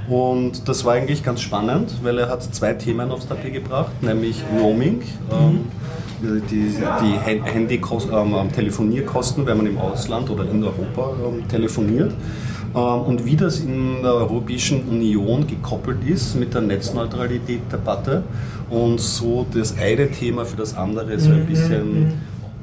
[0.09, 4.43] Und das war eigentlich ganz spannend, weil er hat zwei Themen aufs Tapet gebracht, nämlich
[4.61, 5.03] Roaming.
[5.31, 5.67] Ähm,
[6.23, 7.81] die, die Handy
[8.13, 12.13] ähm, Telefonierkosten, wenn man im Ausland oder in Europa ähm, telefoniert.
[12.75, 18.23] Ähm, und wie das in der Europäischen Union gekoppelt ist mit der Netzneutralität-Debatte
[18.69, 22.13] und so das eine Thema für das andere so ein mhm, bisschen mhm.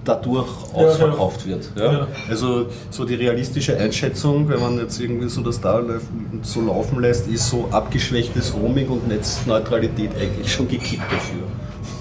[0.08, 1.70] Dadurch ausverkauft wird.
[1.76, 2.08] Ja?
[2.30, 5.84] Also so die realistische Einschätzung, wenn man jetzt irgendwie so das da
[6.42, 11.44] so laufen lässt, ist so abgeschwächtes Roaming und Netzneutralität eigentlich schon gekippt dafür.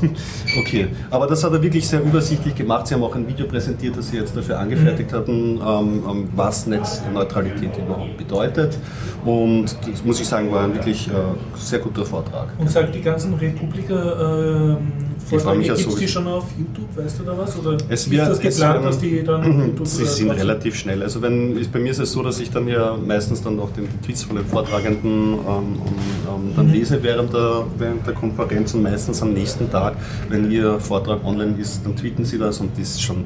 [0.58, 2.86] Okay, aber das hat er wirklich sehr übersichtlich gemacht.
[2.86, 5.16] Sie haben auch ein Video präsentiert, das Sie jetzt dafür angefertigt mhm.
[5.16, 8.76] hatten, ähm, ähm, was Netzneutralität überhaupt bedeutet.
[9.24, 11.12] Und das muss ich sagen, war ein wirklich äh,
[11.56, 12.48] sehr guter Vortrag.
[12.58, 17.24] Und sagt die ganzen Republiker äh, Vorträge, gibt es die schon auf YouTube, weißt du
[17.24, 17.58] da was?
[17.58, 21.02] Oder es wird, ist das geplant, es, dass die dann YouTube Sie sind relativ schnell.
[21.02, 23.88] Also wenn, bei mir ist es so, dass ich dann ja meistens dann auch den,
[24.02, 26.72] Tweets von den Vortragenden ähm, ähm, dann mhm.
[26.72, 29.85] lese während der, während der Konferenz und meistens am nächsten Tag,
[30.28, 33.24] wenn ihr Vortrag online ist, dann tweeten sie das und das ist schon,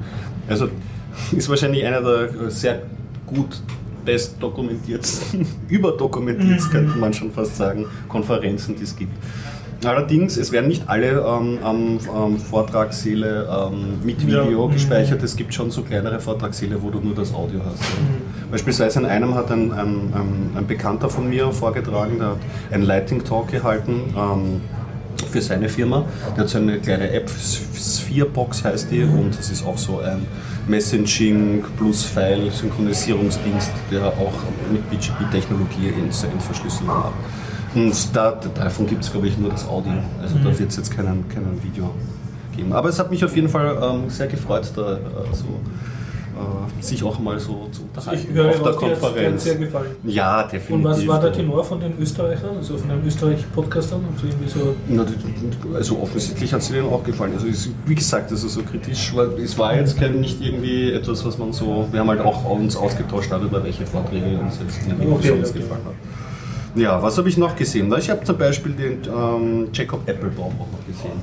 [0.48, 0.68] also
[1.32, 2.82] ist wahrscheinlich einer der sehr
[3.26, 3.62] gut
[4.04, 6.86] best dokumentiertsten, überdokumentiertsten, mhm.
[6.86, 9.12] könnte man schon fast sagen, Konferenzen, die es gibt.
[9.84, 14.72] Allerdings, es werden nicht alle ähm, ähm, Vortragssäle ähm, mit Video ja.
[14.72, 15.22] gespeichert.
[15.22, 17.80] Es gibt schon so kleinere Vortragssäle, wo du nur das Audio hast.
[17.80, 18.50] Mhm.
[18.50, 22.38] Beispielsweise in einem hat ein, ein, ein, ein, Bekannter von mir vorgetragen, der hat
[22.70, 24.60] einen Lighting Talk gehalten ähm,
[25.30, 26.04] für seine Firma.
[26.36, 30.26] Der hat so eine kleine App, Sphere-Box heißt die, und das ist auch so ein
[30.66, 34.32] Messaging plus File-Synchronisierungsdienst, der auch
[34.70, 37.12] mit BGP-Technologie End-to-End-Verschlüsselung hat.
[37.74, 39.92] Und da, davon gibt es, glaube ich, nur das Audio.
[40.20, 40.44] Also mhm.
[40.44, 41.94] da wird es jetzt kein keinen Video
[42.56, 42.72] geben.
[42.72, 44.98] Aber es hat mich auf jeden Fall ähm, sehr gefreut, da äh,
[45.32, 45.60] so,
[46.40, 49.44] äh, sich auch mal so zu unterhalten ich höre, auf der Konferenz.
[49.44, 49.90] Sehr gefallen.
[50.04, 50.70] Ja, definitiv.
[50.74, 54.00] Und was war der Tenor von den Österreichern, also von den Österreich-Podcastern?
[54.46, 54.74] So
[55.74, 57.32] also offensichtlich hat es ihnen auch gefallen.
[57.34, 61.24] Also ist, wie gesagt, also so kritisch, weil es war jetzt kein, nicht irgendwie etwas,
[61.24, 65.16] was man so, wir haben halt auch uns ausgetauscht darüber, welche Vorträge uns jetzt okay,
[65.20, 65.58] besonders okay.
[65.60, 65.94] gefallen hat.
[66.74, 67.92] Ja, was habe ich noch gesehen?
[67.98, 71.20] Ich habe zum Beispiel den ähm, Jacob Applebaum auch noch gesehen.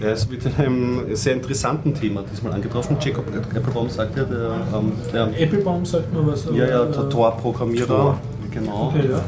[0.00, 2.96] Der ist mit einem sehr interessanten Thema diesmal angetroffen.
[3.00, 6.44] Jacob Applebaum sagt ja, der, ähm, der Applebaum sagt nur was.
[6.46, 7.86] Ja, ja, der Tor-Programmierer.
[7.86, 8.20] Tor.
[8.50, 8.92] Genau.
[8.94, 9.24] Okay, ja.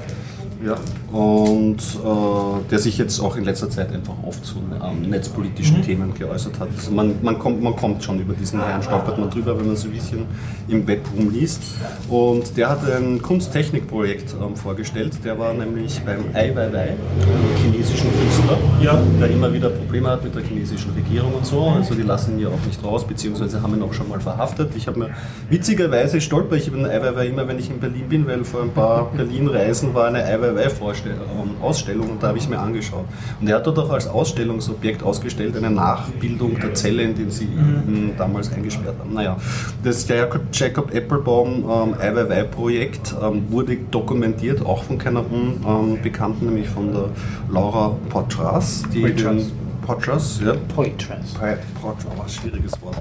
[0.64, 0.76] Ja,
[1.11, 5.82] und äh, der sich jetzt auch in letzter Zeit einfach oft zu ähm, netzpolitischen mhm.
[5.82, 6.68] Themen geäußert hat.
[6.76, 9.76] Also man, man, kommt, man kommt schon über diesen Herrn, stolpert man drüber, wenn man
[9.76, 10.26] so ein bisschen
[10.68, 11.62] im Web rumliest.
[12.11, 15.14] Und der hat ein Kunsttechnikprojekt ähm, vorgestellt.
[15.24, 19.02] Der war nämlich beim Ai Weiwei, einem chinesischen Künstler, ja.
[19.18, 21.62] der immer wieder Probleme hat mit der chinesischen Regierung und so.
[21.68, 24.76] Also die lassen ihn ja auch nicht raus, beziehungsweise haben ihn auch schon mal verhaftet.
[24.76, 25.11] Ich habe mir
[25.48, 28.62] witzigerweise stolper ich über den Ai Weiwei immer, wenn ich in Berlin bin, weil vor
[28.62, 33.05] ein paar Berlin-Reisen war eine Ai Weiwei DIY-Ausstellung und da habe ich es mir angeschaut.
[33.40, 37.46] Und er hat dort auch als Ausstellungsobjekt ausgestellt eine Nachbildung der Zelle, in die sie
[37.46, 38.12] mhm.
[38.16, 39.14] damals eingesperrt haben.
[39.14, 39.36] Naja,
[39.82, 47.11] das Jacob Applebaum ähm, IYY-Projekt ähm, wurde dokumentiert, auch von keiner Unbekannten, nämlich von der
[47.51, 48.82] Laura Potras.
[48.92, 49.53] Die Potras.
[49.86, 50.55] Potras, ja.
[50.74, 51.34] Poitras.
[51.34, 52.96] Poitras, schwieriges Wort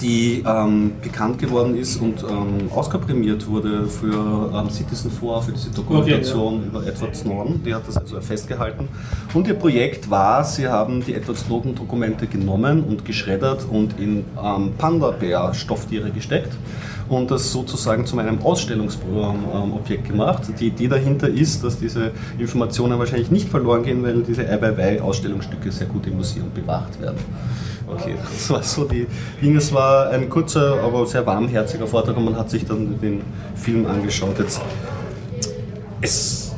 [0.00, 5.70] die ähm, bekannt geworden ist und ähm, Oscar-prämiert wurde für ähm, Citizen 4, für diese
[5.70, 6.68] Dokumentation okay, ja.
[6.68, 7.62] über Edward Snowden.
[7.64, 8.88] Die hat das also festgehalten.
[9.32, 14.72] Und ihr Projekt war, sie haben die Edward Snowden-Dokumente genommen und geschreddert und in ähm,
[14.76, 16.52] Panda-Bär-Stofftiere gesteckt
[17.08, 20.42] und das sozusagen zu einem Ausstellungsobjekt gemacht.
[20.58, 25.86] Die Idee dahinter ist, dass diese Informationen wahrscheinlich nicht verloren gehen, weil diese Ai-Weiwei-Ausstellungsstücke sehr
[25.86, 27.18] gut im Museum bewacht werden.
[27.88, 29.06] Okay, das war so die
[29.40, 29.58] Dinge.
[29.58, 33.22] Es war ein kurzer, aber sehr warmherziger Vortrag und man hat sich dann den
[33.54, 34.38] Film angeschaut.
[34.38, 34.60] Jetzt,
[36.00, 36.52] es,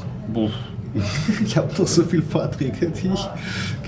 [1.45, 3.29] ich habe noch so viele Vorträge, die ich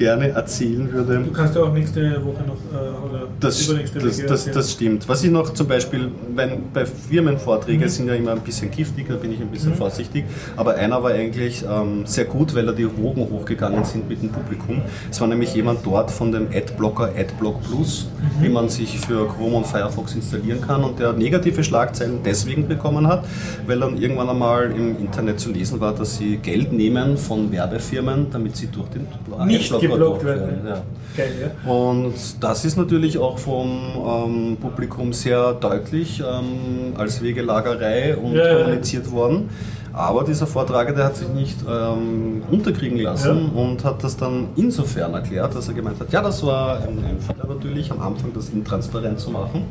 [0.01, 1.19] gerne erzählen würde.
[1.19, 4.73] Du kannst ja auch nächste Woche noch äh, oder das, übernächste Woche das, das, das,
[4.73, 5.07] stimmt.
[5.07, 7.89] Was ich noch zum Beispiel, wenn, bei Firmenvorträgen mhm.
[7.89, 9.77] sind ja immer ein bisschen giftig, da bin ich ein bisschen mhm.
[9.77, 10.25] vorsichtig,
[10.57, 14.31] aber einer war eigentlich ähm, sehr gut, weil da die Wogen hochgegangen sind mit dem
[14.31, 14.81] Publikum.
[15.11, 18.43] Es war nämlich jemand dort von dem Adblocker Adblock Plus, mhm.
[18.43, 23.07] den man sich für Chrome und Firefox installieren kann und der negative Schlagzeilen deswegen bekommen
[23.07, 23.27] hat,
[23.67, 28.29] weil dann irgendwann einmal im Internet zu lesen war, dass sie Geld nehmen von Werbefirmen,
[28.31, 29.07] damit sie durch den
[29.47, 30.65] nicht geblockt werden.
[30.65, 30.67] werden.
[30.67, 30.83] Ja.
[31.17, 31.71] Geil, ja.
[31.71, 33.71] Und das ist natürlich auch vom
[34.07, 39.49] ähm, Publikum sehr deutlich ähm, als Wegelagerei und Ja, kommuniziert worden.
[39.93, 43.61] Aber dieser Vortragende hat sich nicht ähm, unterkriegen lassen Ja.
[43.63, 47.19] und hat das dann insofern erklärt, dass er gemeint hat, ja, das war ein, ein
[47.21, 49.65] Fehler natürlich, am Anfang das intransparent zu machen.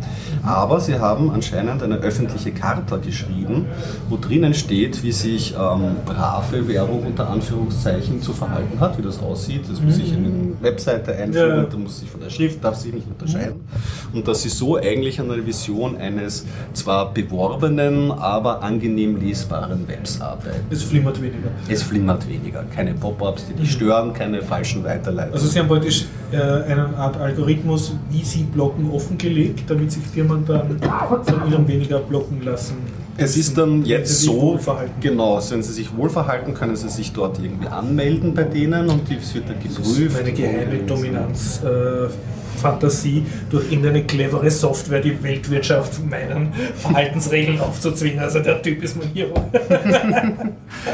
[0.46, 3.66] Aber sie haben anscheinend eine öffentliche Charta geschrieben,
[4.10, 9.20] wo drinnen steht, wie sich ähm, brave Werbung unter Anführungszeichen zu verhalten hat, wie das
[9.22, 9.62] aussieht.
[9.70, 11.64] Das muss sich in eine Webseite einfügen, Ja.
[11.64, 13.62] da muss sich von der Schrift, darf sich nicht unterscheiden.
[14.14, 20.22] Und dass sie so eigentlich an der Vision eines zwar beworbenen, aber angenehm lesbaren Webs
[20.22, 20.66] arbeiten.
[20.70, 21.50] Es flimmert weniger.
[21.68, 22.64] Es flimmert weniger.
[22.76, 25.34] Keine Pop-ups, die dich stören, keine falschen Weiterleitungen.
[25.34, 30.46] Also Sie haben praktisch äh, eine Art Algorithmus, wie Sie blocken, offengelegt, damit sich Firmen
[30.46, 32.78] dann von Ihnen weniger blocken lassen.
[33.22, 34.58] Es ist dann jetzt so,
[35.02, 39.36] genau, wenn sie sich wohlverhalten, können sie sich dort irgendwie anmelden bei denen und es
[39.36, 40.00] wird dann Das geprüft.
[40.00, 41.62] ist meine geheime Dominanz.
[41.62, 42.08] Äh,
[42.60, 48.20] Fantasie durch irgendeine clevere Software die Weltwirtschaft meinen Verhaltensregeln aufzuzwingen.
[48.20, 49.34] Also der Typ ist mein Hero.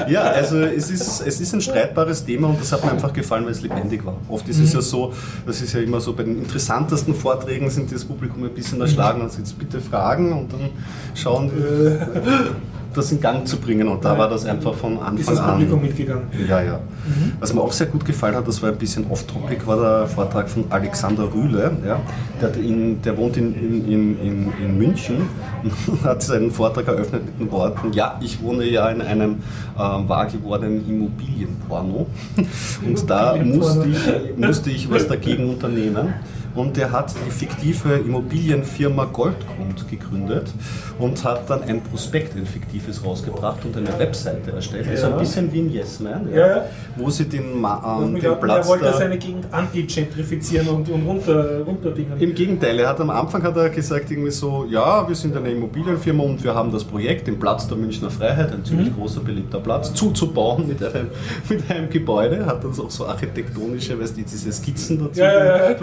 [0.08, 3.46] Ja, also es ist, es ist ein streitbares Thema und das hat mir einfach gefallen,
[3.46, 4.18] weil es lebendig war.
[4.30, 5.14] Oft ist es ja so,
[5.46, 9.22] das ist ja immer so, bei den interessantesten Vorträgen sind das Publikum ein bisschen erschlagen
[9.22, 10.70] und sagt, bitte fragen und dann
[11.14, 11.98] schauen die,
[12.96, 15.80] das in Gang zu bringen und da war das einfach von Ist Anfang das Publikum
[15.80, 15.86] an.
[15.86, 16.24] mitgegangen?
[16.48, 16.80] Ja, ja.
[17.40, 20.50] Was mir auch sehr gut gefallen hat, das war ein bisschen off-topic, war der Vortrag
[20.50, 21.72] von Alexander Rühle.
[21.86, 22.00] Ja.
[22.42, 25.18] Der, in, der wohnt in, in, in, in, in München
[25.64, 29.38] und hat seinen Vortrag eröffnet mit den Worten, ja, ich wohne ja in einem
[29.80, 32.08] ähm, wahr gewordenen Immobilienporno
[32.86, 36.14] und da musste ich, musste ich was dagegen unternehmen.
[36.56, 40.50] Und er hat die fiktive Immobilienfirma Goldgrund gegründet
[41.00, 44.88] und hat dann ein Prospekt, ein fiktives, rausgebracht und eine Webseite erstellt.
[44.88, 45.14] Also Ja.
[45.14, 46.66] ein bisschen wie ein Yes Man, Ja, ja.
[46.96, 50.90] wo sie den, Ma ähm, den glaubt, er Platz wollte da, seine Gegend anti-gentrifizieren und,
[50.90, 52.20] und runter, runterdingen.
[52.20, 55.52] Im Gegenteil, er hat am Anfang hat er gesagt irgendwie so, ja, wir sind eine
[55.52, 58.96] Immobilienfirma und wir haben das Projekt, den Platz der Münchner Freiheit, ein ziemlich Mhm.
[58.96, 61.08] großer beliebter Platz, zuzubauen mit einem,
[61.50, 65.74] mit einem Gebäude, hat dann auch so architektonische, weißt du, diese Skizzen dazu Ja, ja,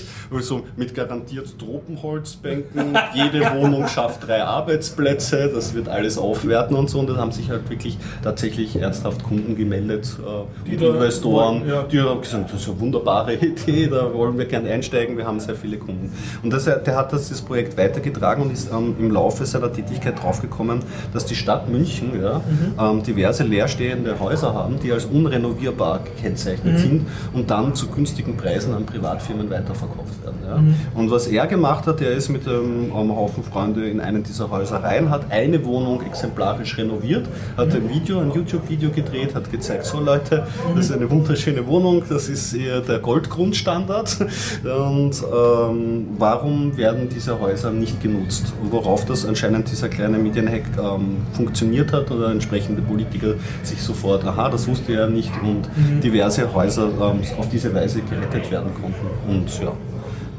[0.00, 6.88] veröffentlicht, also mit garantiert Tropenholzbänken, jede Wohnung schafft drei Arbeitsplätze, das wird alles aufwerten und
[6.88, 11.68] so und da haben sich halt wirklich tatsächlich ernsthaft Kunden gemeldet, äh, Die da Investoren,
[11.68, 11.82] ja.
[11.82, 15.40] die haben gesagt, das ist eine wunderbare Idee, da wollen wir gerne einsteigen, wir haben
[15.40, 16.12] sehr viele Kunden.
[16.42, 20.20] Und das, der hat das, das Projekt weitergetragen und ist ähm, im Laufe seiner Tätigkeit
[20.20, 20.80] draufgekommen,
[21.12, 22.40] dass die Stadt München ja,
[22.78, 28.74] ähm, diverse leerstehende Häuser haben, die als unrenovierbar gekennzeichnet sind und dann zu günstigen Preisen
[28.74, 29.89] an Privatfirmen weiterverkauft
[30.22, 30.74] werden.
[30.94, 31.00] Ja.
[31.00, 34.50] Und was er gemacht hat, er ist mit einem ähm, Haufen Freunde in einen dieser
[34.50, 37.26] Häuser rein, hat eine Wohnung exemplarisch renoviert,
[37.56, 42.02] hat ein Video, ein YouTube-Video gedreht, hat gezeigt, so Leute, das ist eine wunderschöne Wohnung,
[42.08, 44.18] das ist eher der Goldgrundstandard.
[44.64, 48.52] Und ähm, warum werden diese Häuser nicht genutzt?
[48.62, 54.24] Und worauf das anscheinend dieser kleine Medienhack ähm, funktioniert hat oder entsprechende Politiker sich sofort,
[54.24, 55.68] aha, das wusste er nicht und
[56.02, 59.06] diverse Häuser ähm, auf diese Weise gerettet werden konnten.
[59.28, 59.72] Und ja.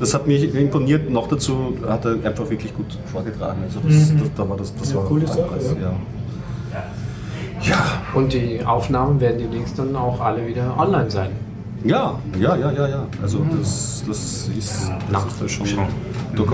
[0.02, 1.12] Das hat mich imponiert.
[1.12, 3.60] Noch dazu hat er einfach wirklich gut vorgetragen.
[3.64, 5.82] Also das, das, da war das, das Ja, war coole Sache, ja.
[5.82, 5.94] ja.
[7.62, 7.78] Ja,
[8.16, 11.30] Und die Aufnahmen werden demnächst dann auch alle wieder online sein.
[11.84, 13.08] Ja, ja, ja, ja, ja.
[13.22, 15.68] Also das, das ist, das ist schon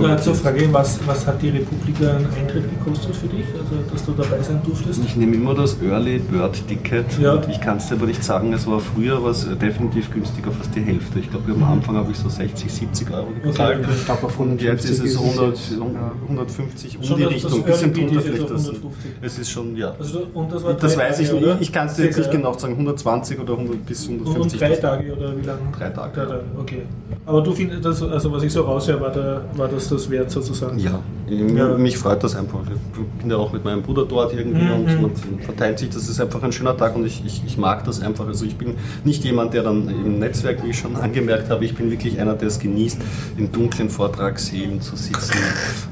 [0.04, 4.06] Ja, zur Frage, was, was hat die Republika einen Eintritt gekostet für dich, also dass
[4.06, 5.02] du dabei sein durftest?
[5.06, 7.34] Ich nehme immer das Early Bird Ticket Ja.
[7.34, 10.74] und ich kann es dir aber nicht sagen, es war früher was definitiv günstiger, fast
[10.76, 11.20] die Hälfte.
[11.20, 13.80] Ich glaube, am Anfang habe ich so 60, 70 Euro gezahlt.
[13.84, 13.90] Okay.
[13.98, 16.12] Ich glaube, auf Und jetzt ist es 100, jetzt, ja.
[16.28, 18.42] 150 um Schon die das- Richtung, das ein bisschen drunter vielleicht.
[18.44, 19.12] auf Das, 150.
[19.22, 19.94] es ist schon, ja.
[20.00, 22.32] Also, und das war Das drei weiß ich nicht, ich kann es dir jetzt nicht
[22.32, 24.54] genau sagen, 120 oder 100 bis Und, 150.
[24.54, 25.60] und drei Tage oder wie lange?
[25.78, 26.26] Drei Tage, Drei.
[26.26, 26.82] Tage, okay.
[27.26, 30.32] Aber du findest, das, also was ich so raushöre, war, der, war das das wert
[30.32, 30.78] sozusagen?
[30.80, 31.00] Ja,
[31.30, 31.78] Ja.
[31.78, 32.60] mich freut das einfach.
[32.70, 34.72] Ich bin ja auch mit meinem Bruder dort irgendwie Mhm.
[34.72, 35.90] und man verteilt sich.
[35.90, 38.28] Das ist einfach ein schöner Tag und ich, ich, ich mag das einfach.
[38.28, 41.76] Also ich bin nicht jemand, der dann im Netzwerk, wie ich schon angemerkt habe, ich
[41.76, 42.98] bin wirklich einer, der es genießt,
[43.38, 45.38] in dunklen Vortragssälen zu sitzen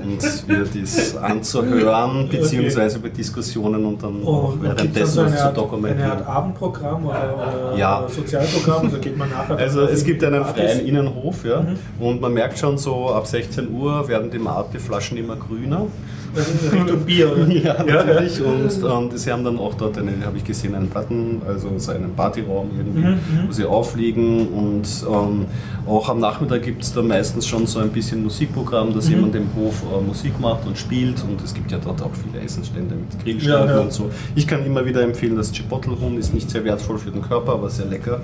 [0.01, 6.11] und mir das anzuhören, beziehungsweise bei Diskussionen und dann dann währenddessen zu dokumentieren.
[6.11, 7.35] eine Art Abendprogramm oder,
[7.71, 8.05] oder, Ja.
[8.07, 8.85] Sozialprogramm?
[8.85, 9.14] Also geht
[9.57, 11.65] Also es gibt einen freien Innenhof Hof, ja.
[11.99, 15.87] Und man merkt schon so, ab 16 Uhr werden die Mate-Flaschen immer grüner.
[16.35, 17.47] Richtung Bier?
[17.63, 18.41] Ja, natürlich.
[18.41, 21.91] Und, und sie haben dann auch dort einen, habe ich gesehen, einen Platten, also so
[21.91, 23.17] einen Partyraum irgendwie,
[23.47, 24.47] wo sie aufliegen.
[24.49, 25.45] Und ähm,
[25.87, 29.47] auch am Nachmittag gibt es da meistens schon so ein bisschen Musikprogramm, dass jemand im
[29.55, 31.23] Hof äh, Musik macht und spielt.
[31.23, 33.79] Und es gibt ja dort auch viele Essensstände mit Grillständen Ja, ja.
[33.81, 34.09] und so.
[34.35, 37.69] Ich kann immer wieder empfehlen, das Chipotle-Huhn ist nicht sehr wertvoll für den Körper, aber
[37.69, 38.19] sehr lecker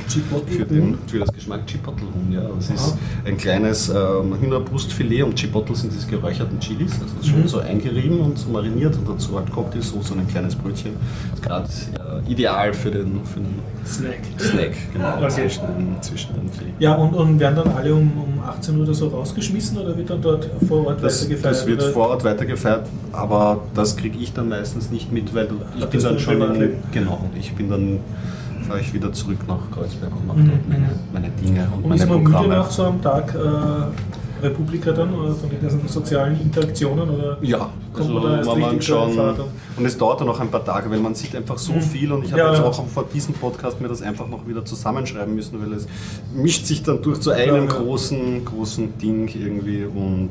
[0.47, 1.65] für, den, für das Geschmack.
[1.67, 2.41] Chipotle-Huhn, ja.
[2.55, 6.93] Das ist ein kleines ähm, Hühnerbrustfilet und Chipotle sind diese geräucherten Chilis.
[6.93, 7.59] Also schon so
[8.01, 10.91] eingerieben und so mariniert und dazu halt Cocktailsoße und ein kleines Brötchen.
[11.31, 14.19] Das ist gerade äh, ideal für den, für den Snack.
[14.39, 15.29] Snack, genau, Okay.
[15.29, 16.49] zwischen, den, zwischen den.
[16.79, 20.09] Ja, und, und werden dann alle um, um 18 Uhr oder so rausgeschmissen oder wird
[20.09, 21.55] dann dort vor Ort Das, weitergefeiert?
[21.55, 21.91] das wird oder?
[21.91, 25.47] vor Ort weitergefeiert, aber das kriege ich dann meistens nicht mit, weil
[25.77, 27.99] ich Ach, bin dann schon in, genau, ich bin dann
[28.67, 31.89] fahre ich wieder zurück nach Kreuzberg und mache Mhm, dort meine, meine Dinge und, Und
[31.89, 32.55] meine ist man müde Programme.
[32.55, 33.39] nach so einem Tag äh,
[34.41, 37.09] Republika dann oder von den ganzen sozialen Interaktionen?
[37.09, 39.17] Oder Ja, Kommt also man da erst richtig schon.
[39.77, 41.81] Und es dauert dann auch ein paar Tage, weil man sieht einfach so Mhm.
[41.81, 42.65] viel und ich habe Ja, jetzt ja.
[42.65, 45.87] auch vor diesem Podcast mir das einfach noch wieder zusammenschreiben müssen, weil es
[46.33, 47.65] mischt sich dann durch zu einem Ja, ja.
[47.67, 50.29] großen, großen Ding irgendwie und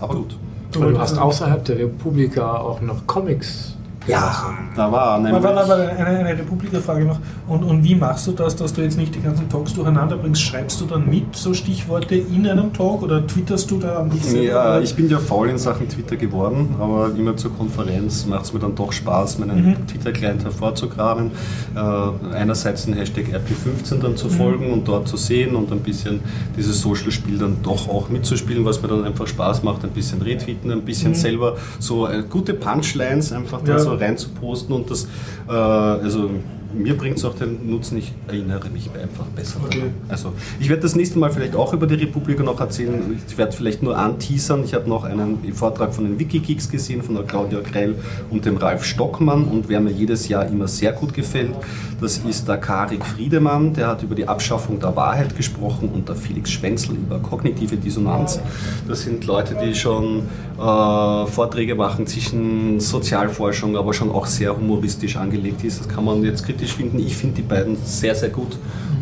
[0.00, 0.36] aber gut.
[0.74, 3.75] Aber du hast außerhalb der Republika auch noch Comics.
[4.06, 5.34] Ja, da war nämlich.
[5.44, 7.18] aber, aber eine, eine Republika-Frage noch.
[7.48, 10.42] Und, und wie machst du das, dass du jetzt nicht die ganzen Talks durcheinander bringst?
[10.42, 14.22] Schreibst du dann mit so Stichworte in einem Talk oder twitterst du da an dich
[14.24, 14.42] selber?
[14.44, 18.44] Ja, Oder- ich bin ja faul in Sachen Twitter geworden, aber immer zur Konferenz macht
[18.44, 19.86] es mir dann doch Spaß, meinen Mhm.
[19.86, 21.30] Twitter-Client hervorzugraben.
[21.74, 24.16] Äh, einerseits den Hashtag RP15 dann Mhm.
[24.16, 26.20] zu folgen und dort zu sehen und ein bisschen
[26.56, 30.70] dieses Social-Spiel dann doch auch mitzuspielen, was mir dann einfach Spaß macht, ein bisschen retweeten,
[30.70, 33.78] ein bisschen selber so äh, gute Punchlines einfach da Mhm.
[33.78, 33.84] Ja.
[33.84, 35.06] so rein zu posten und das,
[35.48, 36.30] äh, also
[36.76, 39.78] mir bringt es auch den Nutzen, ich erinnere mich einfach besser Okay.
[39.78, 39.94] daran.
[40.08, 43.18] Also ich werde das nächste Mal vielleicht auch über die Republik noch erzählen.
[43.28, 44.62] Ich werde vielleicht nur anteasern.
[44.64, 47.94] Ich habe noch einen Vortrag von den Wikigeeks gesehen, von der Claudia Grell
[48.30, 49.44] und dem Ralf Stockmann.
[49.44, 51.52] Und wer mir jedes Jahr immer sehr gut gefällt,
[52.00, 53.72] das ist der Karik Friedemann.
[53.72, 58.38] Der hat über die Abschaffung der Wahrheit gesprochen und der Felix Schwenzel über kognitive Dissonanz.
[58.86, 60.22] Das sind Leute, die schon
[60.58, 65.80] äh, Vorträge machen zwischen Sozialforschung, aber schon auch sehr humoristisch angelegt ist.
[65.80, 66.98] Das kann man jetzt kritisch finden.
[66.98, 68.56] Ich finde die beiden sehr, sehr gut.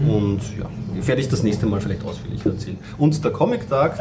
[0.07, 0.69] Und ja,
[1.07, 2.79] werde ich das nächste Mal vielleicht ausführlich erzählen.
[2.99, 3.99] Und der Comic-Tag,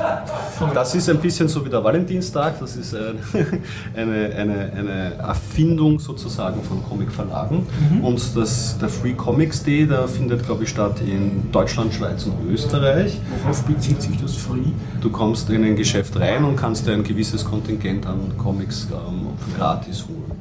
[0.73, 2.59] das ist ein bisschen so wie der Valentinstag.
[2.59, 3.13] Das ist äh,
[3.95, 7.65] eine, eine, eine Erfindung sozusagen von Comic-Verlagen.
[8.01, 12.51] Und das, der Free Comics Day, der findet, glaube ich, statt in Deutschland, Schweiz und
[12.51, 13.19] Österreich.
[13.41, 14.71] Worauf bezieht sich das Free?
[15.01, 19.27] Du kommst in ein Geschäft rein und kannst dir ein gewisses Kontingent an Comics ähm,
[19.57, 20.32] gratis holen.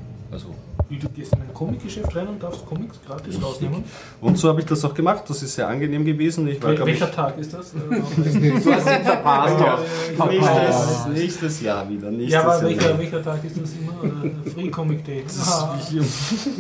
[0.93, 3.85] Also Wie, Du gehst in ein Comicgeschäft rein und darfst Comics gratis rausnehmen?
[4.21, 5.25] Und so habe ich das auch gemacht.
[5.29, 6.47] Das ist sehr angenehm gewesen.
[6.49, 7.73] Ich war, Wel glaub ich, welcher Tag ist das?
[7.83, 9.57] Du hast ihn verpasst.
[9.61, 10.31] doch.
[10.31, 12.11] nächstes, nächstes Jahr wieder.
[12.11, 14.25] Nächstes ja, aber Jahr welcher, welcher Tag ist das immer?
[14.25, 15.25] Äh, Free Comic Day.
[15.41, 15.79] Aha.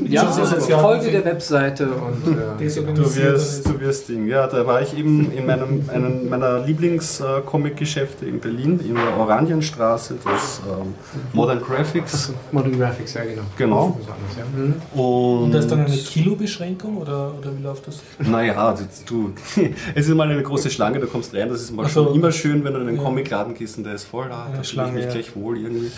[0.09, 0.81] Ja, Schon so sozial.
[0.81, 4.27] Folge der Webseite und äh, Du wirst, du wirst Ding.
[4.27, 10.17] Ja, da war ich eben in meinem, einem meiner Lieblings-Comic-Geschäfte in Berlin, in der Oranienstraße,
[10.25, 10.95] das ähm,
[11.33, 12.33] Modern Graphics.
[12.51, 13.43] Modern Graphics, ja genau.
[13.57, 13.99] Genau.
[14.39, 14.45] Ja.
[14.59, 14.75] Mhm.
[14.95, 18.01] Und, Und das ist dann eine Kilobeschränkung oder, oder wie läuft das?
[18.19, 19.33] Naja, das- du,
[19.95, 22.09] es ist mal eine große Schlange, du kommst rein, das ist mal so.
[22.11, 23.03] immer schön, wenn du in den Ja.
[23.03, 25.11] Comicladen gehst und der ist voll, ah, da Ja, fühle ich Schlange, mich ja.
[25.11, 25.91] gleich wohl irgendwie.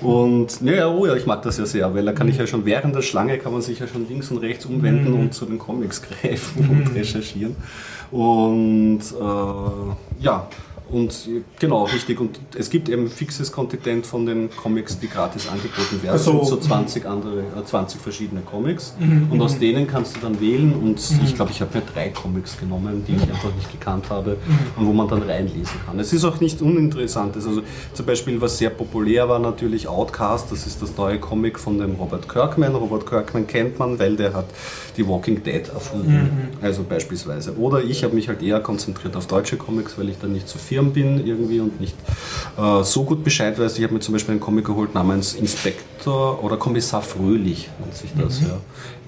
[0.00, 2.40] Und ja, ja, oh ja, ich mag das ja sehr, weil da kann ich Mhm.
[2.40, 5.34] ja schon während der Schlange, kann man sich ja schon links und rechts umwenden und
[5.34, 6.70] zu den Comics greifen Mhm.
[6.86, 7.56] und recherchieren.
[8.10, 10.46] Und äh, ja,
[10.92, 11.28] und
[11.58, 12.20] genau, richtig.
[12.20, 16.16] Und es gibt eben fixes Kontingent von den Comics, die gratis angeboten werden.
[16.18, 16.44] Ach so.
[16.44, 18.94] So 20 andere, äh, 20 verschiedene Comics.
[18.98, 20.72] Mhm, Und aus denen kannst du dann wählen.
[20.72, 24.36] Und ich glaube, ich habe mir drei Comics genommen, die ich einfach nicht gekannt habe
[24.76, 25.98] und wo man dann reinlesen kann.
[25.98, 27.36] Es ist auch nicht uninteressant.
[27.36, 27.62] Also
[27.94, 30.50] zum Beispiel, was sehr populär war, natürlich Outcast.
[30.50, 32.74] Das ist das neue Comic von dem Robert Kirkman.
[32.74, 34.46] Robert Kirkman kennt man, weil der hat
[34.96, 36.48] die Walking Dead erfunden.
[36.60, 37.56] Also beispielsweise.
[37.56, 40.58] Oder ich habe mich halt eher konzentriert auf deutsche Comics, weil ich dann nicht so
[40.80, 41.94] firm bin irgendwie und nicht
[42.58, 43.76] äh, so gut Bescheid weiß.
[43.78, 45.34] Ich habe mir zum Beispiel einen Comic geholt namens
[46.00, 48.40] Inspektor oder Kommissar Fröhlich nennt sich das.
[48.40, 48.58] Ja.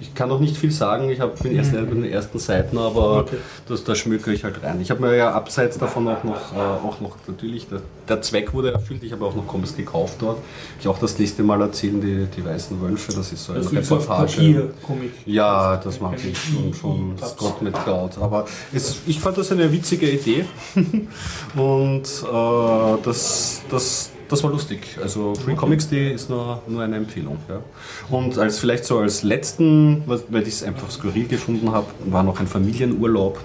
[0.01, 3.19] Ich kann noch nicht viel sagen, ich hab, bin erst bei den ersten Seiten, aber
[3.19, 3.37] Okay.
[3.69, 4.81] das, da schmücke ich halt rein.
[4.81, 8.53] Ich habe mir ja abseits davon auch noch, äh, auch noch natürlich, der, der Zweck
[8.53, 10.39] wurde erfüllt, ich habe auch noch Comics gekauft dort.
[10.81, 13.73] Ich auch das nächste Mal erzählen, die, die Weißen Wölfe, das ist so eine Das
[13.73, 14.33] ist auf Reportage.
[14.33, 15.13] Papier-Comic.
[15.27, 18.19] Ja, das mache ich schon, schon Scott mit Cloud.
[18.21, 20.45] Aber es, ich fand das eine witzige Idee
[21.55, 24.99] und äh, das, das, das war lustig.
[25.03, 27.37] Also Free Comics Day ist nur, nur eine Empfehlung.
[27.49, 27.61] Ja.
[28.11, 32.23] Und als vielleicht so als letzten, was- weil ich es einfach skurril gefunden habe, war
[32.23, 33.39] noch ein Familienurlaub.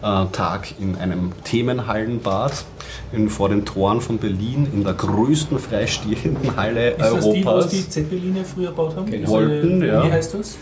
[0.00, 2.64] äh, Tag in einem Themenhallenbad
[3.12, 7.68] in, vor den Toren von Berlin in der größten freistehenden Halle Ist das die, Europas.
[7.70, 9.10] die Zeppeline früher gebaut haben?
[9.10, 9.28] Genau.
[9.28, 10.06] Wollten, ja.
[10.06, 10.56] Wie heißt das?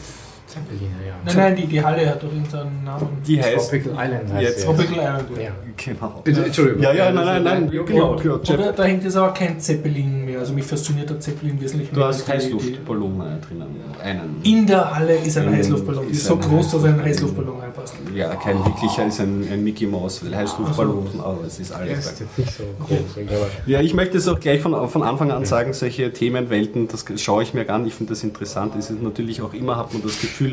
[0.57, 1.15] Zeppeliner, ja.
[1.25, 3.09] Nein, nein, die, die Halle hat doch irgendeinen Namen.
[3.27, 4.65] Die heißt Tropical Island heißt Jetzt.
[4.65, 5.25] Tropical Island.
[5.41, 5.51] Ja.
[5.77, 6.21] genau.
[6.25, 6.83] Bitte, Entschuldigung.
[6.83, 8.17] Ja, ja, nein, nein, nein, Ja, genau.
[8.21, 10.39] Ja, Oder da hängt jetzt aber kein Zeppelin mehr.
[10.41, 12.09] Also mich fasziniert der Zeppelin wesentlich Du mehr.
[12.09, 13.67] hast als die- die- Heißluftballone drinnen.
[14.03, 14.37] Einen.
[14.45, 16.07] In der Halle ist ein Heißluftballon.
[16.07, 17.07] Die ist ist so groß, dass ein Heißluftballon.
[17.07, 17.95] Heißluftballon reinpasst.
[18.15, 21.99] Ja, kein wirklicher, ist ein, ein Mickey Mouse, weil Heißluftballon, aber es ist alles.
[21.99, 23.27] ist jetzt nicht so groß.
[23.67, 27.43] Ja, ich möchte es auch gleich von, von Anfang an sagen, solche Themenwelten, das schaue
[27.43, 28.75] ich mir gar nicht, ich finde das interessant.
[28.79, 30.46] Es ist natürlich auch immer, hat man das Gefühl,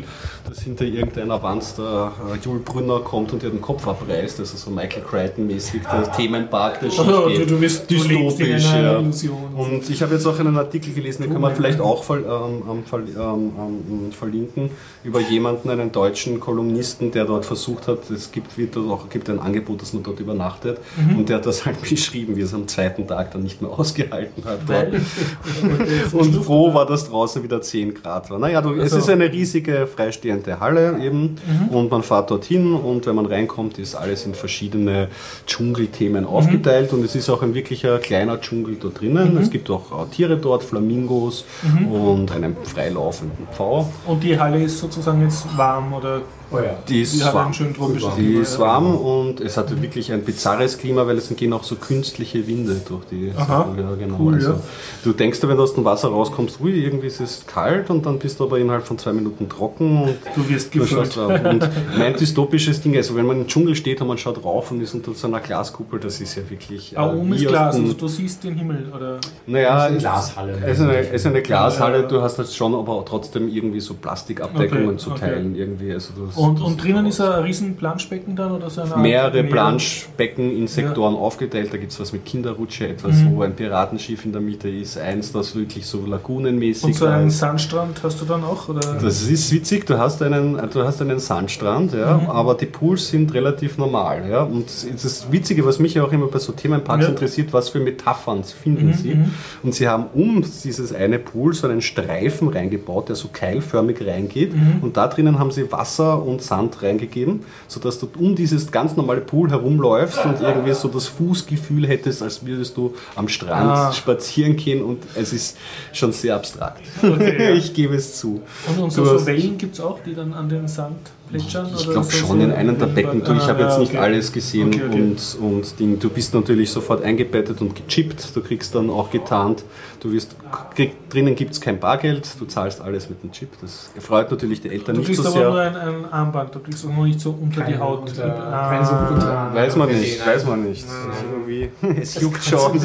[0.48, 4.56] dass hinter irgendeiner Wand der äh, Jules Brünner kommt und ihr den Kopf abreißt, also
[4.56, 7.40] so Michael Crichton-mäßig, der Themenpark, der schief Also, geht.
[7.42, 8.96] du, du, bist, Dystopisch, ja.
[8.98, 12.62] Und ich habe jetzt auch einen Artikel gelesen, den kann man vielleicht auch ver, ähm,
[12.70, 14.70] ähm, ver, ähm, ähm, verlinken,
[15.04, 19.28] über jemanden, einen deutschen Kolumnisten, der dort versucht hat, es gibt, wird dort auch, gibt
[19.30, 20.78] ein Angebot, dass man dort übernachtet.
[20.96, 21.18] Mhm.
[21.18, 24.44] Und der hat das halt beschrieben, wie es am zweiten Tag dann nicht mehr ausgehalten
[24.44, 24.60] hat.
[26.12, 28.38] Und froh war, dass draußen wieder 10 Grad war.
[28.38, 31.36] Naja, du, es Also- ist eine riesige freistehende Halle eben
[31.70, 35.08] und man fährt dorthin und wenn man reinkommt, ist alles in verschiedene
[35.46, 39.36] Dschungelthemen aufgeteilt und es ist auch ein wirklicher kleiner Dschungel da drinnen.
[39.38, 41.44] Es gibt auch äh, Tiere dort, Flamingos
[41.90, 43.90] und einen freilaufenden Pfau.
[44.06, 46.22] Und die Halle ist sozusagen jetzt warm oder
[46.54, 46.76] Oh ja.
[46.88, 47.52] Die ist die warm.
[47.52, 48.60] Die Klima, ist ja.
[48.60, 52.80] warm und es hat wirklich ein bizarres Klima, weil es gehen auch so künstliche Winde
[52.88, 53.32] durch die.
[53.36, 53.68] Aha.
[53.76, 54.16] Ja, genau.
[54.18, 54.60] Cool, also, ja.
[55.02, 58.18] Du denkst, wenn du aus dem Wasser rauskommst, ui, irgendwie ist es kalt und dann
[58.18, 61.16] bist du aber innerhalb von zwei Minuten trocken und Du wirst du gefüllt.
[61.16, 64.80] Und mein dystopisches Ding, also wenn man im Dschungel steht und man schaut rauf und
[64.80, 66.96] ist unter so einer Glaskuppel, das ist ja wirklich.
[66.96, 70.58] Äh, oben ist Glas, also du siehst den Himmel oder naja, eine es- Glashalle.
[70.64, 72.08] Es ist eine, es ist eine Glashalle, Ja, ja.
[72.08, 75.20] du hast halt schon aber trotzdem irgendwie so Plastikabdeckungen Okay, zu okay.
[75.20, 75.54] teilen.
[75.56, 75.92] Irgendwie.
[75.92, 79.42] Also das, und, und drinnen ist ein riesen Planschbecken dann oder so eine mehrere?
[79.44, 81.72] Planschbecken in Sektoren aufgeteilt.
[81.72, 83.36] Da gibt es was mit Kinderrutsche, etwas, Mhm.
[83.36, 87.28] wo ein Piratenschiff in der Mitte ist, eins, das wirklich so lagunenmäßig Und so einen
[87.28, 87.38] ist.
[87.38, 88.68] Sandstrand hast du dann auch?
[88.68, 88.80] Oder?
[89.00, 92.30] Das ist witzig, du hast einen, du hast einen Sandstrand, ja, Mhm.
[92.30, 94.28] aber die Pools sind relativ normal.
[94.30, 97.10] Ja, und das Witzige, was mich ja auch immer bei so Themenparks Ja.
[97.10, 99.18] interessiert, was für Metaphern finden Mhm, sie.
[99.62, 104.54] Und sie haben um dieses eine Pool so einen Streifen reingebaut, der so keilförmig reingeht.
[104.54, 104.78] Mhm.
[104.82, 109.20] Und da drinnen haben sie Wasser und Sand reingegeben, sodass du um dieses ganz normale
[109.20, 113.92] Pool herumläufst und irgendwie so das Fußgefühl hättest, als würdest du am Strand Ah.
[113.92, 114.82] spazieren gehen.
[114.84, 115.56] Und es ist
[115.92, 116.82] schon sehr abstrakt.
[117.02, 117.50] Okay, ja.
[117.54, 118.42] ich gebe es zu.
[118.68, 120.96] Und, und so, so Wellen gibt es auch, die dann an den Sand
[121.28, 121.68] plätschern?
[121.76, 123.22] Ich glaube schon in einem der Becken.
[123.24, 123.98] Du, ich Ah, habe jetzt nicht okay.
[123.98, 125.00] alles gesehen Okay, okay.
[125.02, 128.34] und, und Ding, du bist natürlich sofort eingebettet und gechippt.
[128.34, 129.64] Du kriegst dann auch getarnt.
[130.00, 130.36] Du wirst,
[130.74, 133.48] krieg, drinnen gibt es kein Bargeld, du zahlst alles mit dem Chip.
[133.62, 135.66] Das freut natürlich die Eltern Du nicht kriegst so aber nur sehr.
[135.70, 138.00] ein, ein Armband, du kriegst auch noch nicht so unter die Kein Haut.
[138.10, 139.08] unter- Ah.
[139.08, 140.84] unter- Weiß man nicht, weiß man nicht.
[141.32, 141.70] Irgendwie,
[142.02, 142.78] es juckt schon.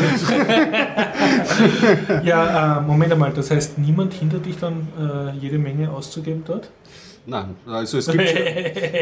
[2.24, 6.70] Ja, äh, Moment einmal, das heißt, niemand hindert dich dann, äh, jede Menge auszugeben dort?
[7.26, 8.38] Nein, also es gibt schon,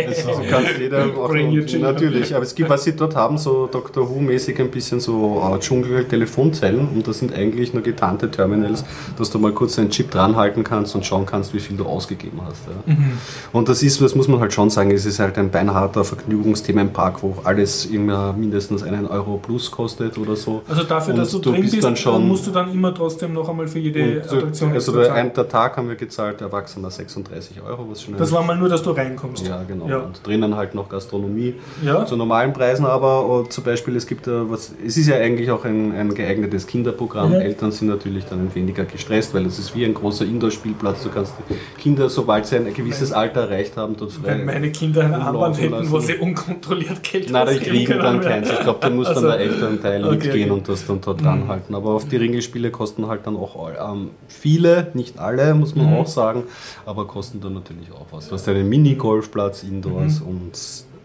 [0.09, 1.81] es kann jeder children.
[1.81, 5.59] natürlich, aber es gibt, was sie dort haben, so Doctor Who-mäßig ein bisschen so äh,
[5.59, 8.83] Dschungel-Telefonzellen und das sind eigentlich nur getarnte Terminals,
[9.17, 12.39] dass du mal kurz einen Chip dranhalten kannst und schauen kannst, wie viel du ausgegeben
[12.45, 12.61] hast.
[12.67, 12.93] Ja.
[12.93, 13.13] Mhm.
[13.53, 17.23] Und das ist, das muss man halt schon sagen, es ist halt ein beinharter Vergnügungsthemenpark,
[17.23, 20.61] wo alles immer mindestens einen Euro plus kostet oder so.
[20.67, 22.93] Also dafür, dass du, Und du drin bist bist, dann schon- musst du dann immer
[22.93, 26.91] trotzdem noch einmal für jede Und Attraktion also der, der Tag haben wir gezahlt, Erwachsener
[26.91, 29.47] 36 Euro, was schon ein Das war mal nur, dass du reinkommst.
[29.47, 29.87] ja, genau.
[29.87, 29.97] Ja.
[29.99, 32.05] Und drinnen halt noch Gastronomie Ja.
[32.05, 35.51] zu normalen Preisen, aber äh, zum Beispiel, es gibt äh, was, es ist ja eigentlich
[35.51, 37.29] auch ein, ein geeignetes Kinderprogramm.
[37.29, 37.35] Mhm.
[37.41, 41.03] Eltern sind natürlich dann weniger gestresst, weil es ist wie ein großer Indoor-Spielplatz.
[41.03, 44.27] Du kannst die Kinder, sobald sie ein gewisses Alter erreicht haben, dort frei.
[44.37, 45.91] Wenn meine Kinder ein Armband hätten, lassen.
[45.91, 48.49] wo sie unkontrolliert Geld Nein, die kriegen dann keins.
[48.49, 50.45] Ich glaube, da muss dann Also, der Elternteil okay, mitgehen okay.
[50.45, 50.51] Mhm.
[50.51, 51.75] und das dann dort dranhalten.
[51.75, 55.93] Aber auf die Ringelspiele kosten halt dann auch ähm, viele, nicht alle, muss man Mhm.
[55.97, 56.43] auch sagen,
[56.85, 58.27] aber kosten dann natürlich auch was.
[58.27, 60.51] Du hast einen Minigolfplatz indoors und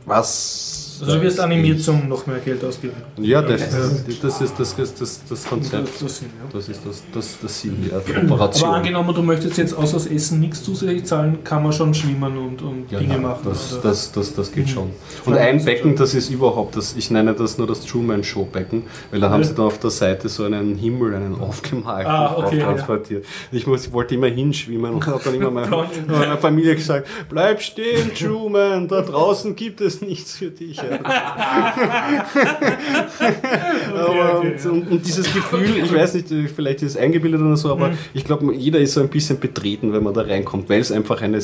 [0.06, 0.71] was.
[1.02, 2.94] Also du wirst animiert zum noch mehr Geld ausgeben.
[3.18, 5.88] Ja, das, das ist das, das, das, das Konzept.
[5.88, 6.48] Das, das Sinn, ja.
[6.52, 8.68] Das ist das, das, das Sinn ja, der Operation.
[8.68, 12.36] Aber angenommen, du möchtest jetzt außer das Essen nichts zusätzlich zahlen, kann man schon schwimmen
[12.38, 13.40] und, und Ja, Dinge ja, machen.
[13.44, 14.68] Das, das, das, das geht Mhm.
[14.68, 14.90] schon.
[15.26, 18.84] Und ein Becken, das ist überhaupt, das, ich nenne das nur das Truman Show Becken,
[19.10, 19.48] weil da haben Ja.
[19.48, 23.24] sie da auf der Seite so einen Himmel, einen aufgemalten, Ah, okay, transportiert.
[23.50, 28.12] Ich muss, wollte immer hinschwimmen und habe dann immer meiner, meiner Familie gesagt, bleib stehen,
[28.14, 30.76] Truman, da draußen gibt es nichts für dich.
[30.76, 30.91] Ja.
[33.94, 37.72] aber, okay, und, und, dieses Gefühl, ich weiß nicht, vielleicht ist es eingebildet oder so,
[37.72, 37.98] aber Mhm.
[38.14, 41.20] ich glaube, jeder ist so ein bisschen betreten, wenn man da reinkommt, weil es einfach
[41.22, 41.40] eine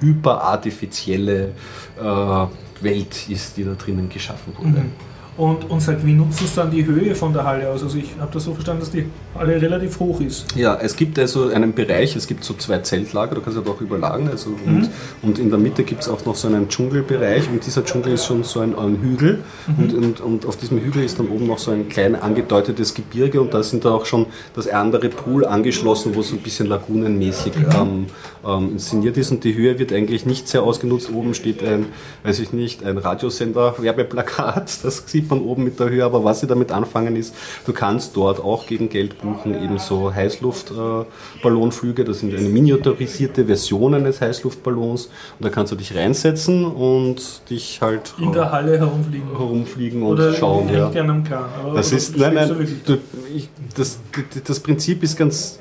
[0.00, 1.52] hyperartifizielle
[2.00, 2.46] äh,
[2.84, 4.68] Welt ist, die da drinnen geschaffen wurde.
[4.80, 5.11] Mhm.
[5.42, 7.82] Und, und sagt, wie nutzen es dann die Höhe von der Halle aus?
[7.82, 10.46] Also ich habe das so verstanden, dass die Halle relativ hoch ist.
[10.54, 13.80] Ja, es gibt also einen Bereich, es gibt so zwei Zeltlager, du kannst ja doch
[13.80, 14.28] überlagen.
[14.30, 14.88] Also und, Mhm.
[15.22, 18.24] und in der Mitte gibt es auch noch so einen Dschungelbereich und dieser Dschungel ist
[18.26, 19.82] schon so ein, ein Hügel Mhm.
[19.82, 23.40] und, und, und auf diesem Hügel ist dann oben noch so ein klein angedeutetes Gebirge
[23.40, 27.54] und da sind da auch schon das andere Pool angeschlossen, wo so ein bisschen lagunenmäßig
[27.56, 27.66] Mhm.
[27.74, 28.06] ähm,
[28.46, 31.10] ähm, inszeniert ist und die Höhe wird eigentlich nicht sehr ausgenutzt.
[31.12, 31.86] Oben steht ein,
[32.22, 36.40] weiß ich nicht, ein Radiosender, Werbeplakat, das sieht man oben mit der Höhe, aber was
[36.40, 37.34] sie damit anfangen ist,
[37.66, 43.94] du kannst dort auch gegen Geld buchen, eben so Heißluftballonflüge, das sind eine miniaturisierte Version
[43.94, 49.28] eines Heißluftballons und da kannst du dich reinsetzen und dich halt In der Halle herumfliegen.
[49.36, 50.68] herumfliegen und Oder schauen.
[50.72, 50.90] Ja.
[50.90, 51.22] Kran.
[51.64, 52.48] Aber- Das ist, nein, nein,
[52.86, 52.98] du,
[53.34, 53.98] ich, das,
[54.46, 55.58] das Prinzip ist ganz,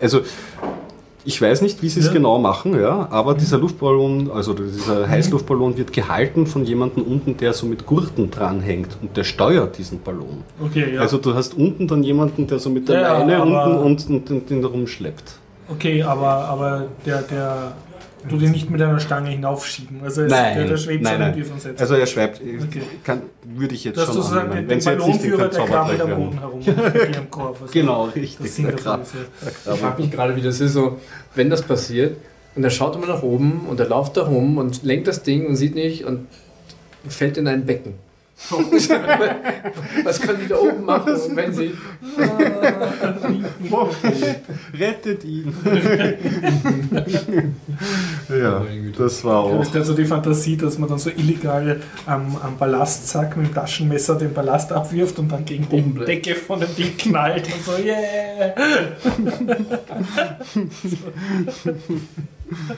[0.00, 0.20] also
[1.24, 2.12] ich weiß nicht, wie sie es Ja.
[2.12, 7.52] genau machen, ja, aber dieser Luftballon, also dieser Heißluftballon wird gehalten von jemandem unten, der
[7.52, 10.42] so mit Gurten dranhängt und der steuert diesen Ballon.
[10.64, 11.00] Okay, ja.
[11.00, 14.30] Also du hast unten dann jemanden, der so mit der Ja, Leine unten und, und,
[14.30, 15.34] und den rumschleppt.
[15.70, 17.72] okay, aber, aber der, der
[18.28, 20.02] du den nicht mit einer Stange hinaufschieben.
[20.02, 21.28] Also es, der, der schwebt nein, so nein.
[21.30, 21.80] irgendwie von Sätzen.
[21.80, 22.82] Also er schreibt, Okay.
[23.04, 26.10] kann, würde ich jetzt das ist schon sozusagen annehmen, den, Ballonführer, der krabbelt am.
[26.16, 26.60] Boden herum.
[27.16, 27.56] am Korb.
[27.62, 28.54] Also Genau, richtig.
[28.64, 29.20] Der Krab- ist, ja.
[29.66, 30.98] der Ich frage mich gerade, wie das ist, so,
[31.34, 32.16] wenn das passiert
[32.56, 35.46] und er schaut immer nach oben und er läuft da rum und lenkt das Ding
[35.46, 36.26] und sieht nicht und
[37.08, 37.94] fällt in ein Becken.
[40.04, 41.72] Was können die da oben machen, wenn sie.
[44.78, 45.54] Rettet ihn.
[48.28, 48.64] ja,
[48.96, 49.60] das war auch.
[49.60, 53.54] hast ja so die Fantasie, dass man dann so illegal am, am Ballastsack mit dem
[53.54, 56.08] Taschenmesser den Ballast abwirft und dann gegen die Oben bleibt.
[56.08, 58.54] Decke von dem Ding knallt und so, yeah!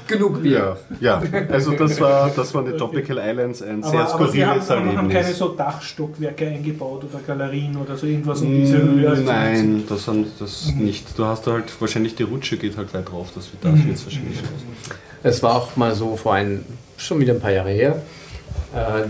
[0.06, 0.76] Genug Bier.
[1.00, 4.44] Ja, ja, also das war, das waren die Tropical Islands, ein sehr Aber, aber sie
[4.44, 9.22] haben, skurriles haben keine so Dachstockwerke eingebaut oder Galerien oder so irgendwas um diese Höhe.
[9.24, 11.18] Nein, das, haben, das nicht.
[11.18, 13.88] Du hast halt wahrscheinlich die Rutsche geht halt weit drauf, das wird da Mhm.
[13.90, 14.94] jetzt wahrscheinlich aus.
[15.22, 16.64] Es war auch mal so vor ein,
[16.96, 18.02] schon wieder ein paar Jahre her,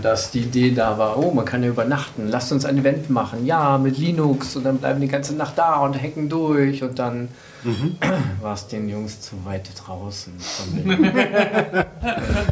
[0.01, 3.45] dass die Idee da war, oh, man kann ja übernachten, lasst uns ein Event machen,
[3.45, 7.29] ja, mit Linux und dann bleiben die ganze Nacht da und hacken durch und dann
[7.65, 7.95] Mhm.
[8.41, 10.33] war es den Jungs zu weit draußen.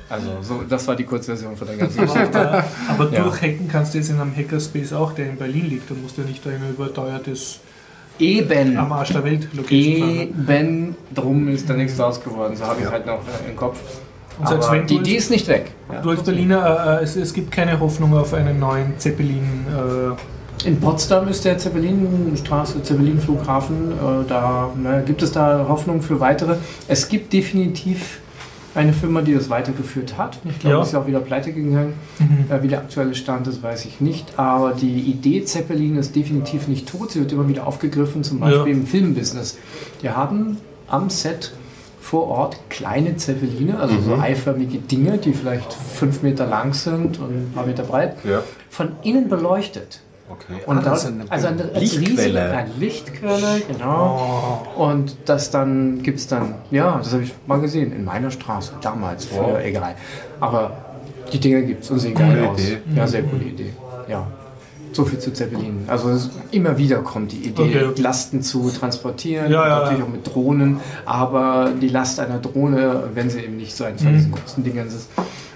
[0.09, 2.39] also so, das war die Kurzversion von der ganzen Geschichte.
[2.39, 3.23] Aber, aber Ja.
[3.23, 5.89] durchhacken kannst du jetzt in einem Hackerspace auch, der in Berlin liegt.
[5.89, 7.59] Du musst ja nicht da in ein überteuertes
[8.19, 8.77] Eben.
[8.77, 10.47] am Arsch der Welt Location fahren.
[10.47, 12.55] Eben drum ist da nichts draus geworden.
[12.55, 13.79] So habe ich halt noch äh, im Kopf.
[14.39, 15.71] Und selbst Aber wenn die du Idee als- ist nicht weg.
[15.91, 16.01] Ja.
[16.01, 19.65] Du als Berliner, äh, es, es gibt keine Hoffnung auf einen neuen Zeppelin.
[20.63, 23.91] Äh, In Potsdam ist der Zeppelinstraße, Zeppelin-Flughafen.
[23.91, 26.55] Äh, da ne, gibt es da Hoffnung für weitere.
[26.87, 28.19] Es gibt definitiv
[28.73, 30.37] eine Firma, die das weitergeführt hat.
[30.45, 30.81] Ich glaube, Ja.
[30.81, 31.93] es ist auch wieder pleite gegangen.
[32.19, 32.45] Mhm.
[32.49, 34.39] Äh, wie der aktuelle Stand ist, weiß ich nicht.
[34.39, 37.11] Aber die Idee Zeppelin ist definitiv nicht tot.
[37.11, 38.77] Sie wird immer wieder aufgegriffen, zum Beispiel Ja.
[38.79, 39.57] im Filmbusiness.
[40.01, 40.57] Die haben
[40.87, 41.51] am Set
[42.11, 47.29] vor Ort kleine Zeppeline, also so eiförmige Dinge, die vielleicht fünf Meter lang sind und
[47.29, 50.01] ein paar Meter breit, Ja, von innen beleuchtet.
[50.29, 50.59] okay.
[50.65, 52.51] Und Ah, das dort, ist eine also eine als riesige Lichtquelle.
[52.51, 54.67] eine Lichtquelle, genau.
[54.75, 58.73] Und das dann gibt es dann, ja, das habe ich mal gesehen, in meiner Straße,
[58.81, 59.95] damals, früher, egal.
[60.41, 60.71] Aber
[61.31, 62.59] die Dinger gibt es und sehen geil Coole aus.
[62.59, 62.77] Idee.
[62.93, 63.71] Ja, sehr coole Idee.
[64.09, 64.27] Ja.
[64.93, 65.85] So viel zu Zeppelin.
[65.87, 66.17] Also
[66.51, 68.01] immer wieder kommt die Idee, Okay.
[68.01, 70.05] Lasten zu transportieren, Ja, ja, natürlich ja.
[70.05, 74.11] auch mit Drohnen, aber die Last einer Drohne, wenn sie eben nicht so ein von
[74.11, 74.15] Mhm.
[74.17, 75.09] diesen großen Dingern ist,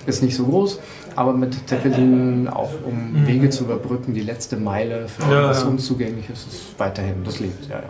[0.05, 0.79] ist nicht so groß.
[1.17, 5.31] Aber mit Zeppelin, auch um Wege zu überbrücken, die letzte Meile für Mhm.
[5.31, 5.67] Ja, was ja.
[5.69, 7.83] unzugänglich ist, ist weiterhin, das lebt, ja, ja.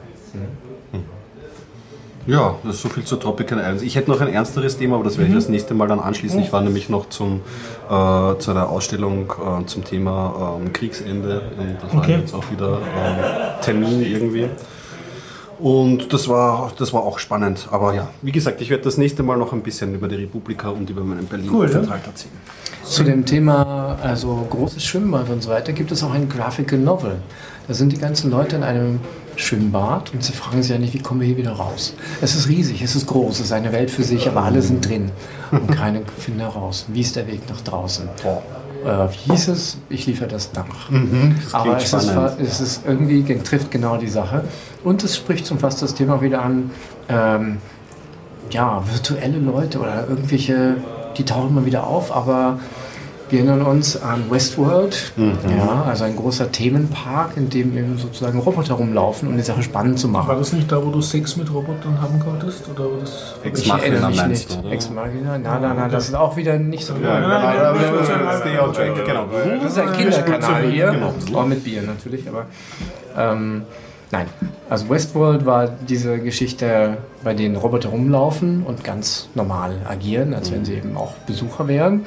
[2.28, 3.84] Ja, das ist so viel zu Tropical Islands.
[3.84, 6.40] Ich hätte noch ein ernsteres Thema, aber das werde ich das nächste Mal dann anschließen.
[6.40, 7.42] Ich war nämlich noch zum,
[7.88, 11.42] äh, zu einer Ausstellung äh, zum Thema ähm, Kriegsende.
[11.58, 12.18] Und das war Okay.
[12.20, 14.48] jetzt auch wieder ähm, Termin irgendwie.
[15.60, 17.68] Und das war, das war auch spannend.
[17.72, 20.70] Aber ja, wie gesagt, ich werde das nächste Mal noch ein bisschen über die Republika
[20.70, 22.34] und über meinen Berlin-Aufenthalt erzählen.
[22.84, 27.16] Zu dem Thema, also großes Schwimmbad und so weiter, gibt es auch ein Graphical Novel.
[27.68, 29.00] Da sind die ganzen Leute in einem
[29.36, 31.94] Schwimmbad und sie fragen sich ja nicht, wie kommen wir hier wieder raus.
[32.22, 34.88] Es ist riesig, es ist groß, es ist eine Welt für sich, aber alle sind
[34.88, 35.12] drin
[35.52, 36.86] und keiner findet heraus.
[36.90, 38.08] Wie ist der Weg nach draußen?
[38.86, 39.78] Äh, wie hieß es?
[39.90, 40.90] Ich liefere das nach.
[41.42, 44.44] das aber es ist, es ist irgendwie, trifft genau die Sache.
[44.84, 46.72] Und es spricht zum fast das Thema wieder an,
[47.10, 47.58] ähm,
[48.52, 50.78] ja, virtuelle Leute oder irgendwelche,
[51.18, 52.60] die tauchen mal wieder auf, aber
[53.30, 58.76] Wir erinnern uns an Westworld, ja, also ein großer Themenpark, in dem eben sozusagen Roboter
[58.76, 60.38] rumlaufen, um die Sache spannend zu War machen.
[60.38, 62.70] das nicht da, wo du Sex mit Robotern haben konntest?
[62.70, 64.60] Oder war das Ex Ich erinnere Machina mich meinst nicht.
[64.60, 64.72] oder?
[64.72, 65.38] Ex Machina?
[65.40, 67.04] Nein, nein, nein, das ist auch wieder nicht so gut.
[67.04, 67.74] Ja,
[69.06, 69.26] genau.
[69.62, 71.40] Das ist ein Kinderkanal hier, Genau.
[71.40, 72.46] auch mit Bier natürlich, aber
[73.18, 73.64] ähm,
[74.12, 74.28] nein.
[74.70, 80.64] Also Westworld war diese Geschichte, bei denen Roboter rumlaufen und ganz normal agieren, als wenn
[80.66, 82.06] sie eben auch Besucher wären.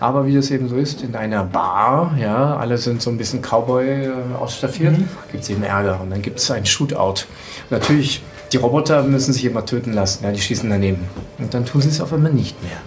[0.00, 3.42] Aber wie das eben so ist, in einer Bar, ja, alle sind so ein bisschen
[3.42, 4.96] Cowboy äh, ausstaffiert,
[5.30, 7.26] gibt es eben Ärger und dann gibt es ein Shootout.
[7.68, 11.06] Natürlich, die Roboter müssen sich immer töten lassen, ja, die schießen daneben.
[11.38, 12.78] Und dann tun sie es auf einmal nicht mehr.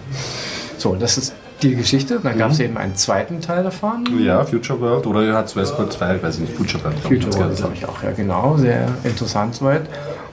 [0.76, 2.18] So, das ist die Geschichte.
[2.20, 4.06] Dann gab es eben einen zweiten Teil davon.
[4.18, 7.00] Ja, Future World oder hat es Westworld 2, ich weiß nicht, Future World.
[7.00, 8.56] glaub ich, Future hat's World, glaube ich auch, ja genau.
[8.56, 9.82] Sehr interessant soweit.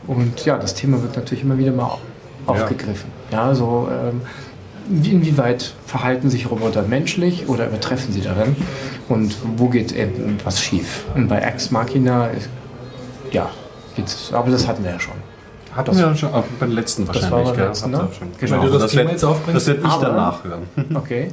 [0.07, 1.99] Und ja, das Thema wird natürlich immer wieder mal
[2.47, 3.11] aufgegriffen.
[3.31, 4.21] Ja, so ähm,
[4.91, 8.55] inwieweit verhalten sich Roboter menschlich oder übertreffen sie darin?
[9.09, 11.05] Und wo geht eben was schief?
[11.15, 12.29] Und bei Ex Machina,
[13.31, 13.49] ja,
[13.95, 15.13] geht's, aber das hatten wir ja schon.
[15.75, 17.45] Hat das Ja, schon, aber beim letzten war wahrscheinlich.
[17.47, 17.67] beim gell?
[17.67, 18.15] letzten, Habt ihr ne?
[18.19, 18.27] schon.
[18.39, 18.51] Genau.
[18.63, 20.61] Wenn du das das aufbringst, Das werde ich aber- dann nachhören.
[20.95, 21.29] Okay.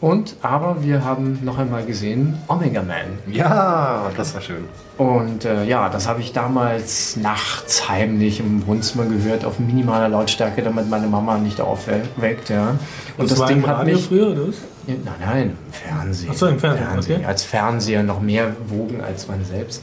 [0.00, 3.18] Und, aber wir haben noch einmal gesehen Omega Man.
[3.32, 4.64] Ja, das war schön.
[4.96, 10.62] Und äh, ja, das habe ich damals nachts heimlich im Wohnzimmer gehört, auf minimaler Lautstärke,
[10.62, 12.48] damit meine Mama nicht aufweckt.
[12.48, 12.76] Ja.
[13.16, 14.06] Und das, war Ding hat mich.
[14.06, 14.42] früher, oder?
[14.86, 16.30] Ja, nein, nein, im Fernsehen.
[16.32, 17.24] Ach so, im Fernsehen, okay.
[17.24, 19.82] Als Fernseher noch mehr wogen als man selbst.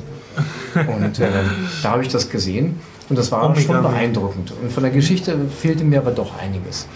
[0.76, 1.28] Und äh,
[1.84, 4.54] da habe ich das gesehen und das war Omega schon beeindruckend.
[4.62, 6.88] Und von der Geschichte fehlte mir aber doch einiges.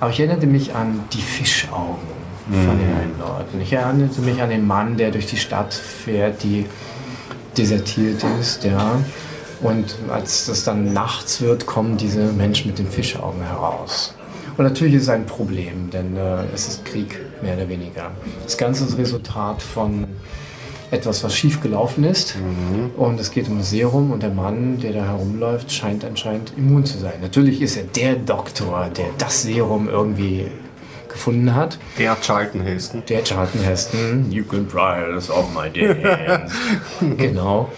[0.00, 2.17] Aber ich erinnerte mich an die Fischaugen
[2.52, 3.60] von den Leuten.
[3.60, 6.66] Ich erinnerte mich an den Mann, der durch die Stadt fährt, die
[7.56, 9.00] desertiert ist, ja.
[9.60, 14.14] Und als das dann nachts wird, kommen diese Menschen mit den Fischaugen heraus.
[14.56, 18.10] Und natürlich ist es ein Problem, denn äh, es ist Krieg, mehr oder weniger.
[18.44, 20.06] Das Ganze ist Resultat von
[20.90, 22.36] etwas, was schief gelaufen ist.
[22.96, 26.98] Und es geht um Serum und der Mann, der da herumläuft, scheint anscheinend immun zu
[26.98, 27.14] sein.
[27.20, 30.46] Natürlich ist er der Doktor, der das Serum irgendwie
[31.18, 31.78] gefunden hat.
[31.98, 33.02] Der Charlton Heston.
[33.08, 36.54] Der Charlton Heston, you can try this on my dance.
[37.16, 37.70] genau.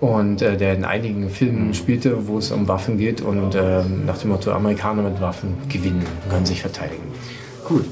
[0.00, 4.18] Und äh, der in einigen Filmen spielte, wo es um Waffen geht und ähm, nach
[4.18, 7.02] dem Motto, Amerikaner mit Waffen gewinnen, können sich verteidigen.
[7.64, 7.84] Gut.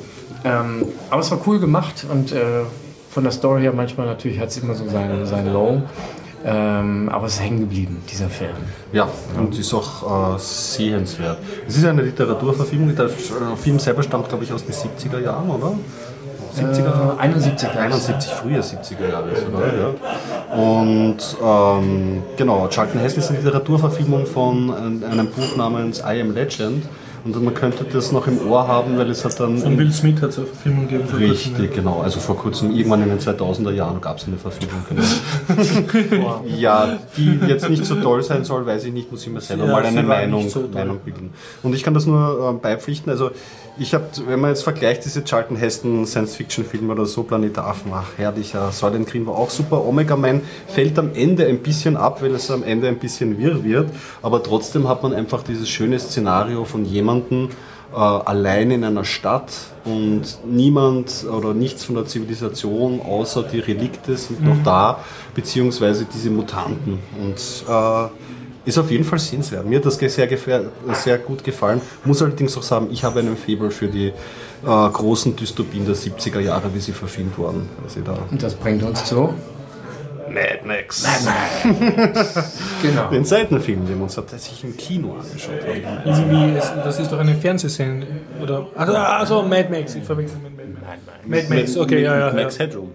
[0.44, 2.62] Ähm, aber es war cool gemacht und äh,
[3.10, 5.82] von der Story her manchmal natürlich hat es immer so sein, sein Low.
[6.44, 8.50] Ähm, aber es ist hängen geblieben, dieser Film.
[8.92, 11.38] Ja, und ist auch äh, sehenswert.
[11.68, 12.94] Es ist eine Literaturverfilmung.
[12.96, 15.74] Der äh, Film selber stammt, glaube ich, aus den 70er Jahren, oder?
[16.56, 17.16] 70er Jahre?
[17.16, 17.80] Äh, 71 glaub ich.
[17.80, 19.72] 71, frühe 70er Jahre, oder?
[19.78, 20.56] Ja.
[20.56, 26.34] Und ähm, genau, Charlton Heston ist eine Literaturverfilmung von äh, einem Buch namens I Am
[26.34, 26.84] Legend.
[27.24, 29.58] Und man könnte das noch im Ohr haben, weil es hat dann.
[29.58, 31.08] Von Will Smith hat es eine Verfilmung gegeben.
[31.16, 32.00] Richtig, genau.
[32.00, 34.84] Also vor kurzem, irgendwann in den 2000er Jahren gab es eine Verfilmung.
[34.88, 36.42] Genau.
[36.46, 39.66] ja, die jetzt nicht so toll sein soll, weiß ich nicht, muss ich mir selber
[39.66, 40.68] Ja, mal eine Meinung, so.
[40.72, 41.30] Meinung bilden.
[41.62, 43.10] Und ich kann das nur ähm, beipflichten.
[43.10, 43.30] Also
[43.78, 48.08] ich habe, wenn man jetzt vergleicht, diese Charlton Heston Science-Fiction-Filme oder so, Planet Affen, ach
[48.16, 49.86] herrlicher, Silent Green war auch super.
[49.86, 53.64] Omega Man fällt am Ende ein bisschen ab, weil es am Ende ein bisschen wirr
[53.64, 53.90] wird.
[54.20, 59.52] Aber trotzdem hat man einfach dieses schöne Szenario von jemandem, äh, allein in einer Stadt
[59.84, 65.00] und niemand oder nichts von der Zivilisation außer die Relikte sind noch da,
[65.34, 66.98] beziehungsweise diese Mutanten.
[67.20, 68.08] Und äh,
[68.64, 69.66] ist auf jeden Fall sehenswert.
[69.66, 70.28] Mir hat das sehr,
[70.92, 71.80] sehr gut gefallen.
[72.04, 74.12] Muss allerdings auch sagen, ich habe einen Faible für die äh,
[74.62, 77.68] großen Dystopien der 70er Jahre, wie sie verfilmt wurden.
[78.04, 79.34] Da Und das bringt uns zu.
[80.34, 81.06] Mad Max.
[82.82, 83.08] Genau.
[83.10, 86.30] Den Seitenfilm, den wir uns tatsächlich im Kino angeschaut haben.
[86.30, 88.08] Wie, wie, es- das ist doch eine Fernsehsendung.
[88.40, 90.68] Oder, also, also Mad Max, ich verwechsel mit Mad
[91.26, 91.48] Max.
[91.48, 92.28] Mad Max, okay, ja, ja.
[92.28, 92.34] ja.
[92.34, 92.90] Max Headroom.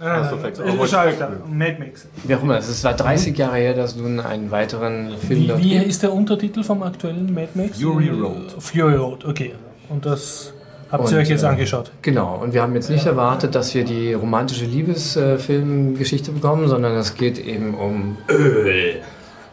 [0.00, 1.30] Ah, ist Aber- schon klar.
[1.48, 2.08] Mad Max.
[2.24, 5.76] Wie auch immer, es war 30 Jahre her, dass du einen weiteren Film Wie, wie
[5.76, 7.80] ist der Untertitel vom aktuellen Mad Max?
[7.80, 8.54] Fury Road.
[8.58, 9.54] Fury Road, okay.
[9.88, 10.52] Und das
[10.98, 11.90] habt ihr euch jetzt äh, angeschaut?
[12.02, 17.14] Genau, und wir haben jetzt nicht erwartet, dass wir die romantische Liebesfilmgeschichte bekommen, sondern es
[17.14, 19.00] geht eben um Öl.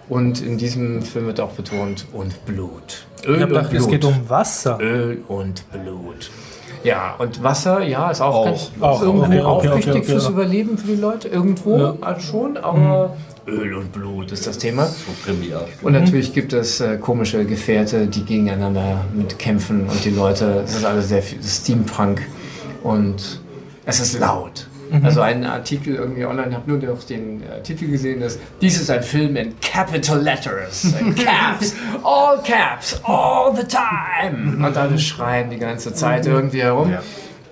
[0.09, 3.05] Und in diesem Film wird auch betont, und Blut.
[3.25, 4.77] Öl Ich habe gedacht, es geht um Wasser.
[4.81, 6.29] Öl und Blut.
[6.83, 8.45] Ja, und Wasser, ja, ist auch, Auch.
[8.45, 10.31] ganz Auch, irgendwo okay, auch okay, wichtig okay, fürs ja.
[10.31, 11.95] Überleben für die Leute, irgendwo Ja.
[12.01, 13.15] also schon, aber
[13.47, 14.89] Öl und Blut ist das Thema.
[15.81, 20.85] Und natürlich gibt es äh, komische Gefährte, die gegeneinander mitkämpfen und die Leute, es ist
[20.85, 22.21] alles sehr viel Steampunk
[22.83, 23.41] und
[23.85, 24.67] es ist laut.
[25.03, 28.91] Also ein Artikel irgendwie online, habe nur noch den äh, Titel gesehen, dass dies ist
[28.91, 34.65] ein Film in capital letters, in caps, all caps, all the time.
[34.65, 36.91] Und alle schreien die ganze Zeit irgendwie herum.
[36.91, 37.01] Ja.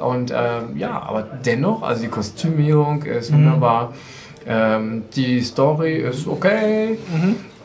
[0.06, 3.94] Und ähm, ja, aber dennoch, also die Kostümierung ist wunderbar.
[4.50, 6.98] Ähm, die Story ist okay.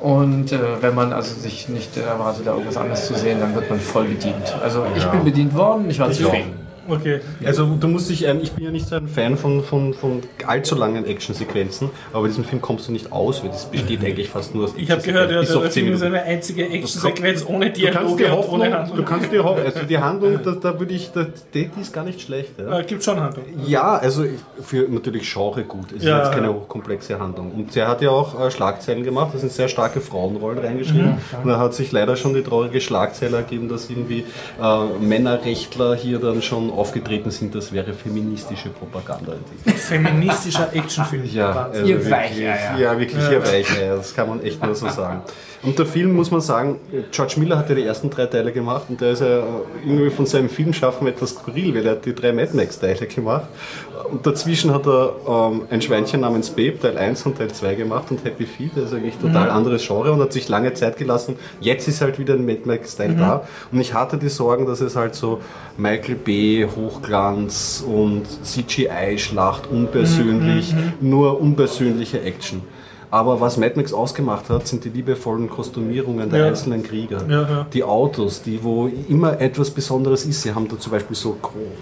[0.01, 3.71] Und äh, wenn man also sich nicht erwartet, da irgendwas anderes zu sehen, dann wird
[3.71, 4.55] man voll bedient.
[4.63, 6.64] Also ich bin bedient worden, ich war zufrieden.
[6.89, 7.21] Okay.
[7.45, 10.21] Also du musst dich, ähm, ich bin ja nicht so ein Fan von, von, von
[10.47, 14.29] allzu langen Actionsequenzen, aber bei diesem Film kommst du nicht aus, weil das besteht eigentlich
[14.29, 18.35] fast nur aus Ich habe gehört, ja, der Film ist eine einzige Actionsequenz ohne Dialoge
[18.35, 18.97] und ohne Handlung.
[18.99, 21.93] du kannst dir hoffen, also die Handlung, da, da würde ich, da, die die ist
[21.93, 22.51] gar nicht schlecht.
[22.59, 23.45] Ja, Äh, gibt schon Handlung.
[23.67, 24.25] ja also
[24.63, 25.87] für natürlich Genre gut.
[25.93, 26.19] Es ist Ja.
[26.25, 27.53] jetzt keine hochkomplexe Handlung.
[27.53, 31.15] Und er hat ja auch äh, Schlagzeilen gemacht, da sind sehr starke Frauenrollen reingeschrieben.
[31.43, 34.25] Und da hat sich leider schon die traurige Schlagzeile ergeben, dass irgendwie
[34.61, 39.35] äh, Männerrechtler hier dann schon aufgetreten sind, das wäre feministische Propaganda.
[39.65, 41.25] Feministischer Actionfilm.
[41.25, 42.79] Ja, also Ihr wirklich, Weicheier.
[42.79, 45.23] Ja, wirklich ihr Weicheier, das kann man echt nur so sagen.
[45.65, 46.79] Und der Film, muss man sagen,
[47.11, 49.43] George Miller hat ja die ersten drei Teile gemacht und der ist ja
[49.85, 53.47] irgendwie von seinem Filmschaffen etwas skurril, weil er hat die drei Mad Max Teile gemacht
[54.11, 58.11] und dazwischen hat er ähm, ein Schweinchen namens Babe Teil 1 und Teil 2 gemacht
[58.11, 61.37] und Happy Feet, das ist eigentlich total anderes Genre und hat sich lange Zeit gelassen.
[61.61, 64.83] Jetzt ist halt wieder ein Mad Max Teil da und ich hatte die Sorgen, dass
[64.83, 65.41] es halt so
[65.79, 66.67] Michael B.
[66.67, 72.63] Hochglanz und CGI-Schlacht, unpersönlich, nur unpersönliche Action.
[73.15, 76.47] Aber was Mad Max ausgemacht hat, sind die liebevollen Kostümierungen der Ja.
[76.49, 77.23] einzelnen Krieger.
[77.31, 77.67] Ja, ja.
[77.73, 80.43] Die Autos, die wo immer etwas Besonderes ist.
[80.43, 81.37] Sie haben da zum Beispiel so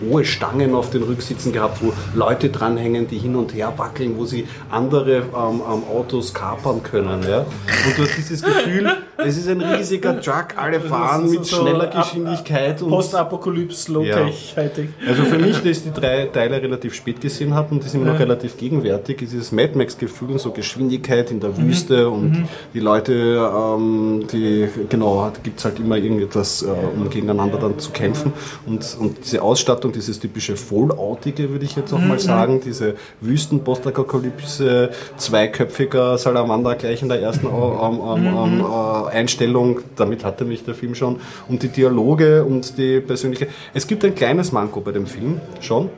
[0.07, 4.27] hohe Stangen auf den Rücksitzen gehabt, wo Leute dranhängen, die hin und her wackeln, wo
[4.27, 7.23] sie andere ähm, ähm, Autos kapern können.
[7.27, 7.39] Ja?
[7.39, 11.87] Und du hast dieses Gefühl, es ist ein riesiger Truck, alle fahren mit so schneller
[11.87, 12.79] Geschwindigkeit.
[12.79, 14.89] Postapokalypse, Low-Tech, Hightech.
[15.09, 18.03] also für mich, dass ich die drei Teile relativ spät gesehen habe und die sind
[18.03, 22.47] immer noch relativ gegenwärtig, ist dieses Mad Max-Gefühl und so Geschwindigkeit in der Wüste und
[22.75, 27.91] die Leute, ähm, die, genau, gibt es halt immer irgendetwas, äh, um gegeneinander dann zu
[27.91, 28.33] kämpfen.
[28.67, 34.91] Und, und diese Ausstattung, dieses typische Falloutige, würde ich jetzt auch mal sagen, diese Wüsten-Postapokalypse,
[35.17, 40.75] zweiköpfiger Salamander gleich in der ersten ähm, ähm, ähm, äh, Einstellung, damit hatte mich der
[40.75, 41.17] Film schon.
[41.49, 45.91] Und die Dialoge und die persönliche, es gibt ein kleines Manko bei dem Film schon,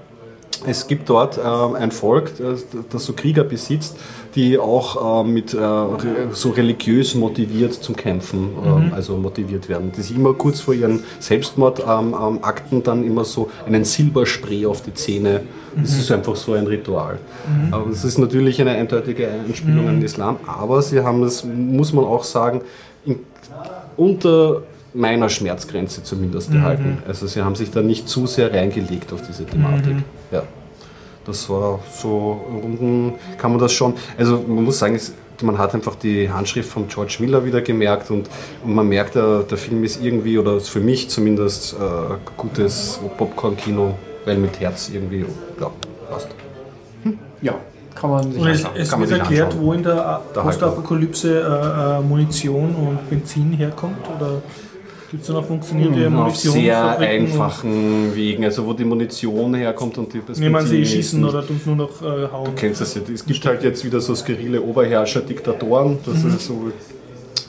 [0.67, 3.97] es gibt dort ähm, ein Volk, das, das so Krieger besitzt,
[4.35, 5.59] die auch ähm, mit äh,
[6.33, 9.93] so religiös motiviert zum Kämpfen, ähm, also motiviert werden.
[9.97, 14.83] Die sich immer kurz vor ihren Selbstmordakten ähm, ähm, dann immer so einen Silberspray auf
[14.83, 15.43] die Zähne.
[15.77, 17.19] Das ist einfach so ein Ritual.
[17.73, 21.93] Aber das ist natürlich eine eindeutige Anspielung an den Islam, aber sie haben es, muss
[21.93, 22.61] man auch sagen,
[23.05, 23.19] in,
[23.97, 24.63] unter
[24.95, 26.99] meiner Schmerzgrenze zumindest gehalten.
[27.07, 29.97] Also sie haben sich da nicht zu sehr reingelegt auf diese Thematik.
[30.31, 30.45] Ja.
[31.27, 35.75] Das war so, unten kann man das schon, also man muss sagen, es, man hat
[35.75, 38.29] einfach die Handschrift von George Miller wieder gemerkt und,
[38.63, 41.77] und man merkt, der, der Film ist irgendwie, oder ist für mich zumindest, äh,
[42.37, 43.95] gutes Popcorn-Kino,
[44.25, 45.25] weil mit Herz irgendwie,
[45.61, 45.71] ja,
[46.11, 46.29] passt.
[47.41, 47.55] Ja,
[47.95, 48.81] kann man sich Und es, anschauen.
[48.83, 49.67] es kann man wird sich erklärt, anschauen.
[49.67, 54.07] wo in der halt Postapokalypse äh, äh, Munition und Benzin herkommt?
[54.17, 54.43] Oder
[55.15, 56.53] gibt es da noch funktionierende Auf Munition?
[56.55, 61.29] sehr einfachen Wegen, also wo die Munition herkommt und die das Nehmen sie schießen nicht-
[61.33, 62.47] oder tun nur noch äh, hauen?
[62.47, 63.03] Du kennst das ja.
[63.13, 65.99] Es gibt halt jetzt wieder so skurrile Oberherrscher, Diktatoren.
[66.05, 66.31] Das Mhm.
[66.31, 66.73] ist so,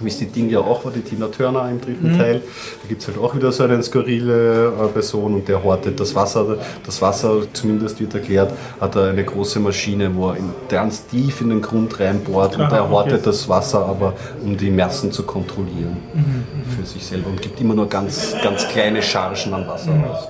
[0.01, 2.17] wie es die Ding ja auch war, die Tina Turner im dritten Mhm.
[2.17, 2.41] Teil.
[2.81, 6.13] Da gibt es halt auch wieder so eine skurrile äh, Person und der hortet das
[6.15, 6.57] Wasser.
[6.85, 11.41] Das Wasser, zumindest wird erklärt, hat er eine große Maschine, wo er in, ganz tief
[11.41, 13.21] in den Grund reinbohrt und er hortet okay.
[13.25, 14.13] das Wasser aber,
[14.43, 16.43] um die Massen zu kontrollieren Mhm,
[16.79, 20.03] für sich selber und gibt immer nur ganz, ganz kleine Chargen an Wasser Mhm.
[20.05, 20.27] aus.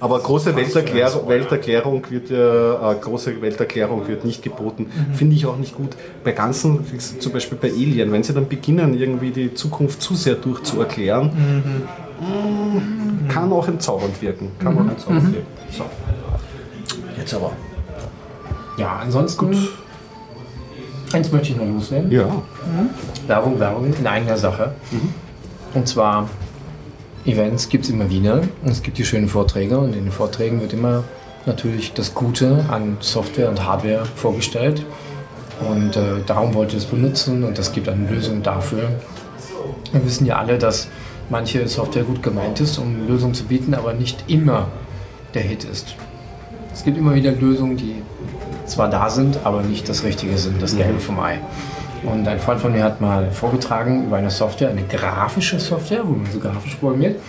[0.00, 4.90] Aber große Welterklärung, Welterklärung wird ja, äh, große Welterklärung wird nicht geboten.
[5.14, 5.96] Finde ich auch nicht gut.
[6.22, 6.84] Bei ganzen,
[7.18, 11.32] zum Beispiel bei Alien, wenn sie dann beginnen, irgendwie die Zukunft zu sehr durchzuerklären,
[12.20, 14.52] mm, kann auch entzaubernd wirken.
[14.58, 15.46] Kann auch entzaubernd wirken.
[15.70, 15.84] So.
[17.16, 17.52] Jetzt aber.
[18.78, 19.68] Ja, ansonsten.
[21.12, 22.10] Eins möchte ich noch loswerden.
[22.10, 22.30] Ja.
[23.26, 24.74] Werbung, Werbung in eigener Sache.
[25.74, 26.28] Und zwar
[27.24, 28.42] Events gibt es immer wieder.
[28.62, 31.04] Und es gibt die schönen Vorträge und in den Vorträgen wird immer
[31.46, 34.84] natürlich das Gute an Software und Hardware vorgestellt.
[35.68, 38.90] Und äh, darum wollte ich es benutzen und es gibt eine Lösung dafür.
[39.92, 40.88] Wir wissen ja alle, dass
[41.30, 44.68] manche Software gut gemeint ist, um Lösungen zu bieten, aber nicht immer
[45.34, 45.96] der Hit ist.
[46.72, 48.02] Es gibt immer wieder Lösungen, die
[48.66, 51.40] zwar da sind, aber nicht das Richtige sind, das Gelbe vom Ei.
[52.04, 56.12] Und ein Freund von mir hat mal vorgetragen über eine Software, eine grafische Software, wo
[56.12, 57.20] man so grafisch programmiert,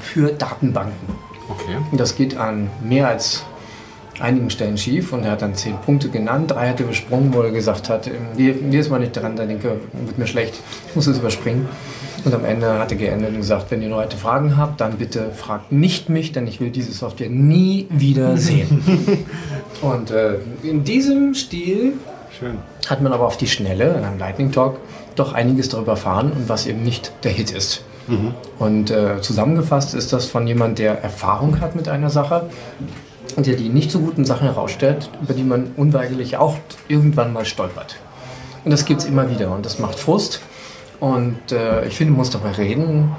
[0.00, 1.16] für Datenbanken.
[1.48, 1.76] Okay.
[1.90, 3.44] Und Das geht an mehr als
[4.20, 6.50] einigen Stellen schief und er hat dann zehn Punkte genannt.
[6.50, 9.80] Drei hat er übersprungen, wo er gesagt hat, ähm, jedes Mal, wenn ich daran denke,
[9.92, 10.54] wird mir schlecht,
[10.88, 11.68] ich muss es überspringen.
[12.24, 15.30] Und am Ende hat er geendet und gesagt, wenn ihr Leute Fragen habt, dann bitte
[15.30, 18.82] fragt nicht mich, denn ich will diese Software nie wieder sehen.
[19.82, 21.92] und äh, in diesem Stil
[22.38, 22.58] Schön.
[22.88, 24.78] hat man aber auf die Schnelle in einem Lightning Talk
[25.14, 27.82] doch einiges darüber erfahren und was eben nicht der Hit ist.
[28.58, 32.48] Und äh, zusammengefasst ist das von jemand, der Erfahrung hat mit einer Sache
[33.34, 36.56] und der die nicht so guten Sachen herausstellt, über die man unweigerlich auch
[36.86, 37.96] irgendwann mal stolpert.
[38.64, 40.40] Und das gibt es immer wieder und das macht Frust.
[41.00, 43.12] Und äh, ich finde, man muss darüber reden.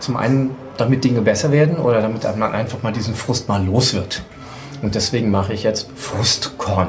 [0.00, 3.94] Zum einen, damit Dinge besser werden oder damit man einfach mal diesen Frust mal los
[3.94, 4.22] wird.
[4.82, 6.88] Und deswegen mache ich jetzt FrustCon,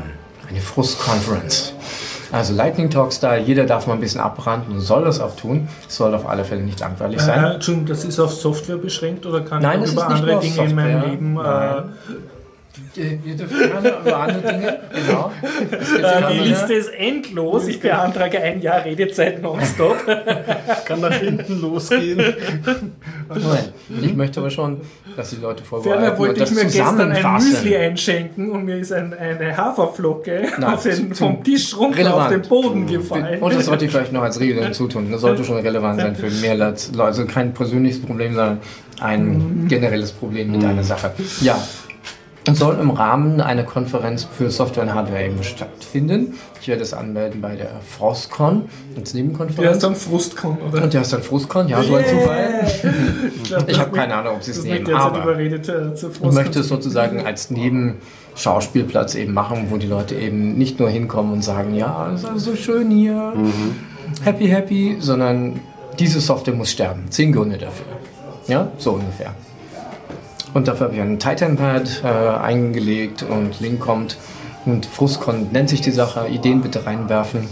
[0.49, 1.72] eine Frust-Conference.
[2.33, 5.67] Also Lightning Talk Style, jeder darf mal ein bisschen abbranden und soll das auch tun.
[5.87, 7.43] Es soll auf alle Fälle nicht langweilig Äh, sein.
[7.45, 11.01] Entschuldigung, das ist auf Software beschränkt oder kann Nein, ich über andere Dinge in meinem.
[11.03, 11.37] Leben.
[11.37, 11.83] Äh,
[12.95, 15.31] Ihr dürft gerne über andere Dinge, genau.
[16.03, 17.67] Äh, die Liste ist endlos.
[17.67, 19.97] Ich beantrage ein Jahr Redezeit nonstop.
[20.85, 22.17] Kann nach hinten losgehen.
[23.29, 24.81] Moment, ich möchte aber schon,
[25.15, 27.33] dass die Leute vorbereiten Ferner und wollte das ich mir gestern ein.
[27.33, 32.21] Müsli einschenken und mir ist ein, eine Haferflocke auf den, vom Tisch runter relevant.
[32.21, 33.41] auf den Boden gefallen.
[33.41, 35.11] Und das sollte ich vielleicht noch als Regel hinzutun.
[35.11, 36.81] Das sollte schon relevant sein für mehr Leute.
[36.97, 38.59] Also kein persönliches Problem, sondern
[38.99, 41.11] ein generelles Problem mit einer Sache.
[41.41, 41.61] Ja.
[42.51, 46.33] Soll im Rahmen einer Konferenz für Software und Hardware eben stattfinden.
[46.61, 48.65] Ich werde es anmelden bei der Frostcon
[48.97, 49.75] als Der Nebenkonferenz.
[49.77, 50.83] ist dann Frustcon, oder?
[50.83, 52.49] Und der ist dann Frustcon, ja, so ein Zufall.
[53.43, 56.67] Ich das habe keine Ahnung, ob sie es nehmen, aber überredet äh, ich möchte es
[56.67, 62.11] sozusagen als Nebenschauspielplatz eben machen, wo die Leute eben nicht nur hinkommen und sagen, ja,
[62.13, 63.33] es ist alles so schön hier,
[64.23, 65.59] happy, happy, sondern
[65.99, 67.03] diese Software muss sterben.
[67.09, 67.85] Zehn Gründe dafür.
[68.47, 69.33] Ja, so ungefähr.
[70.53, 74.17] Und dafür habe ich ein Titanpad äh, eingelegt und Link kommt.
[74.65, 76.27] Und Frustcon nennt sich die Sache.
[76.29, 77.47] Ideen bitte reinwerfen.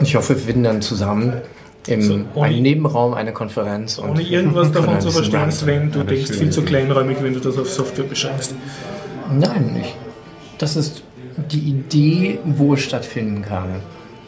[0.00, 1.40] Ich hoffe, wir finden dann zusammen
[1.86, 3.98] im So, ohne- einem Nebenraum eine Konferenz.
[3.98, 7.56] Und Ohne irgendwas davon zu verstehen, Sven, du denkst viel zu kleinräumig, wenn du das
[7.58, 8.54] auf Software beschränkst.
[9.32, 9.96] Nein, nicht.
[10.58, 11.02] Das ist
[11.50, 13.80] die Idee, wo es stattfinden kann.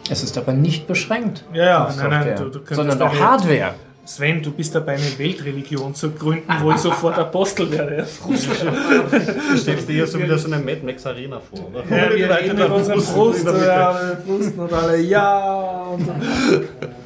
[0.09, 1.45] Es ist aber nicht beschränkt.
[1.53, 3.75] Ja, auf nein, nein, Software, du- du könntest sondern auch Hardware.
[4.11, 8.09] Sven, du bist dabei, eine Weltreligion zu gründen, wo ich sofort Apostel werde.
[8.27, 11.85] Du stellst dir hier so wieder so eine Mad Max Arena vor, oder?
[11.85, 13.65] Ja, wir reden mit Mitte.
[13.65, 15.93] ja, wir frusten und alle, ja.
[15.93, 16.09] Und,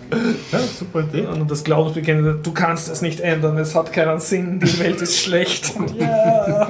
[0.53, 1.27] Ja, super Idee.
[1.27, 5.19] und das Glaubensbekenntnis, du kannst es nicht ändern, es hat keinen Sinn, die Welt ist
[5.19, 5.73] schlecht.
[5.99, 6.69] Ja.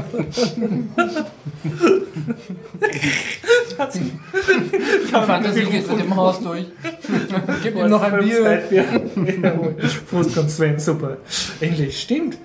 [3.95, 6.67] Die Fantasie geht mit dem Haus durch.
[7.63, 8.63] Gib ihm noch ein Bier.
[10.35, 11.17] Kommt Sven, super.
[11.61, 12.39] Endlich, stimmt.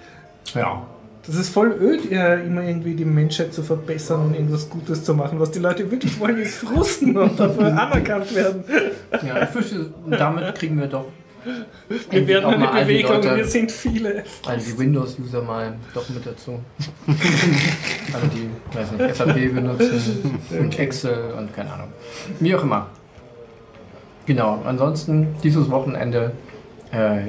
[0.53, 0.85] Ja.
[1.30, 5.39] Das ist voll öd, immer irgendwie die Menschheit zu verbessern und irgendwas Gutes zu machen.
[5.39, 8.64] Was die Leute wirklich wollen, ist frusten und dafür anerkannt werden.
[9.26, 11.06] ja, ich fürchte, damit kriegen wir doch
[12.10, 14.23] Wir werden auch eine Bewegung, Leute- wir sind viele.
[14.47, 16.60] all die Windows-User mal doch mit dazu.
[17.07, 21.89] Alle, die, weiß nicht, SAP benutzen und Excel und keine Ahnung.
[22.39, 22.88] Wie auch immer.
[24.26, 26.31] Genau, ansonsten dieses Wochenende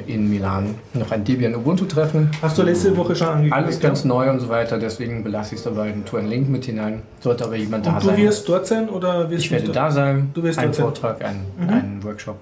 [0.06, 2.30] in Milan noch ein Debian Ubuntu-Treffen.
[2.40, 3.54] Hast du letzte Woche schon angekündigt?
[3.54, 6.48] Alles ganz neu und so weiter, deswegen belasse ich es dabei und tue einen Link
[6.48, 7.02] mit hinein.
[7.20, 8.16] Sollte aber jemand da Und du sein.
[8.16, 10.84] wirst dort sein oder wirst ich du werde da sein, Du wirst ein dort sein.
[10.84, 12.36] Vortrag, ein, ein Workshop.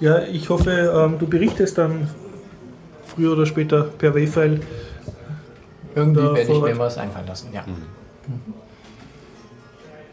[0.00, 2.08] Ja, ich hoffe, ähm, du berichtest dann
[3.06, 4.60] früher oder später per Wayfile.
[5.94, 7.62] Irgendwie Da werde ich mir was einfallen lassen, ja.
[7.66, 8.52] Mhm.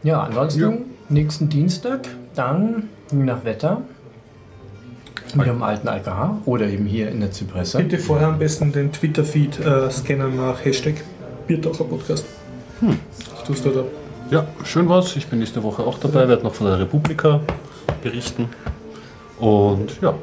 [0.02, 3.82] Ja, ansonsten nächsten Dienstag dann nach Wetter
[5.34, 7.78] wieder im alten ALKH oder eben hier in der Zypresse.
[7.78, 10.94] Bitte vorher am besten den Twitter-Feed äh, scannen nach Hashtag
[11.46, 12.24] Biertaucher Podcast.
[12.80, 13.84] Das tust du da.
[14.30, 15.16] Ja, schön war's.
[15.16, 17.40] Ich bin nächste Woche auch dabei, werde noch von der Republika
[18.02, 18.48] berichten.
[19.38, 20.14] Und ja,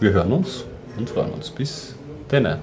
[0.00, 0.64] wir hören uns
[0.96, 1.50] und freuen uns.
[1.50, 1.94] Bis
[2.30, 2.60] denne.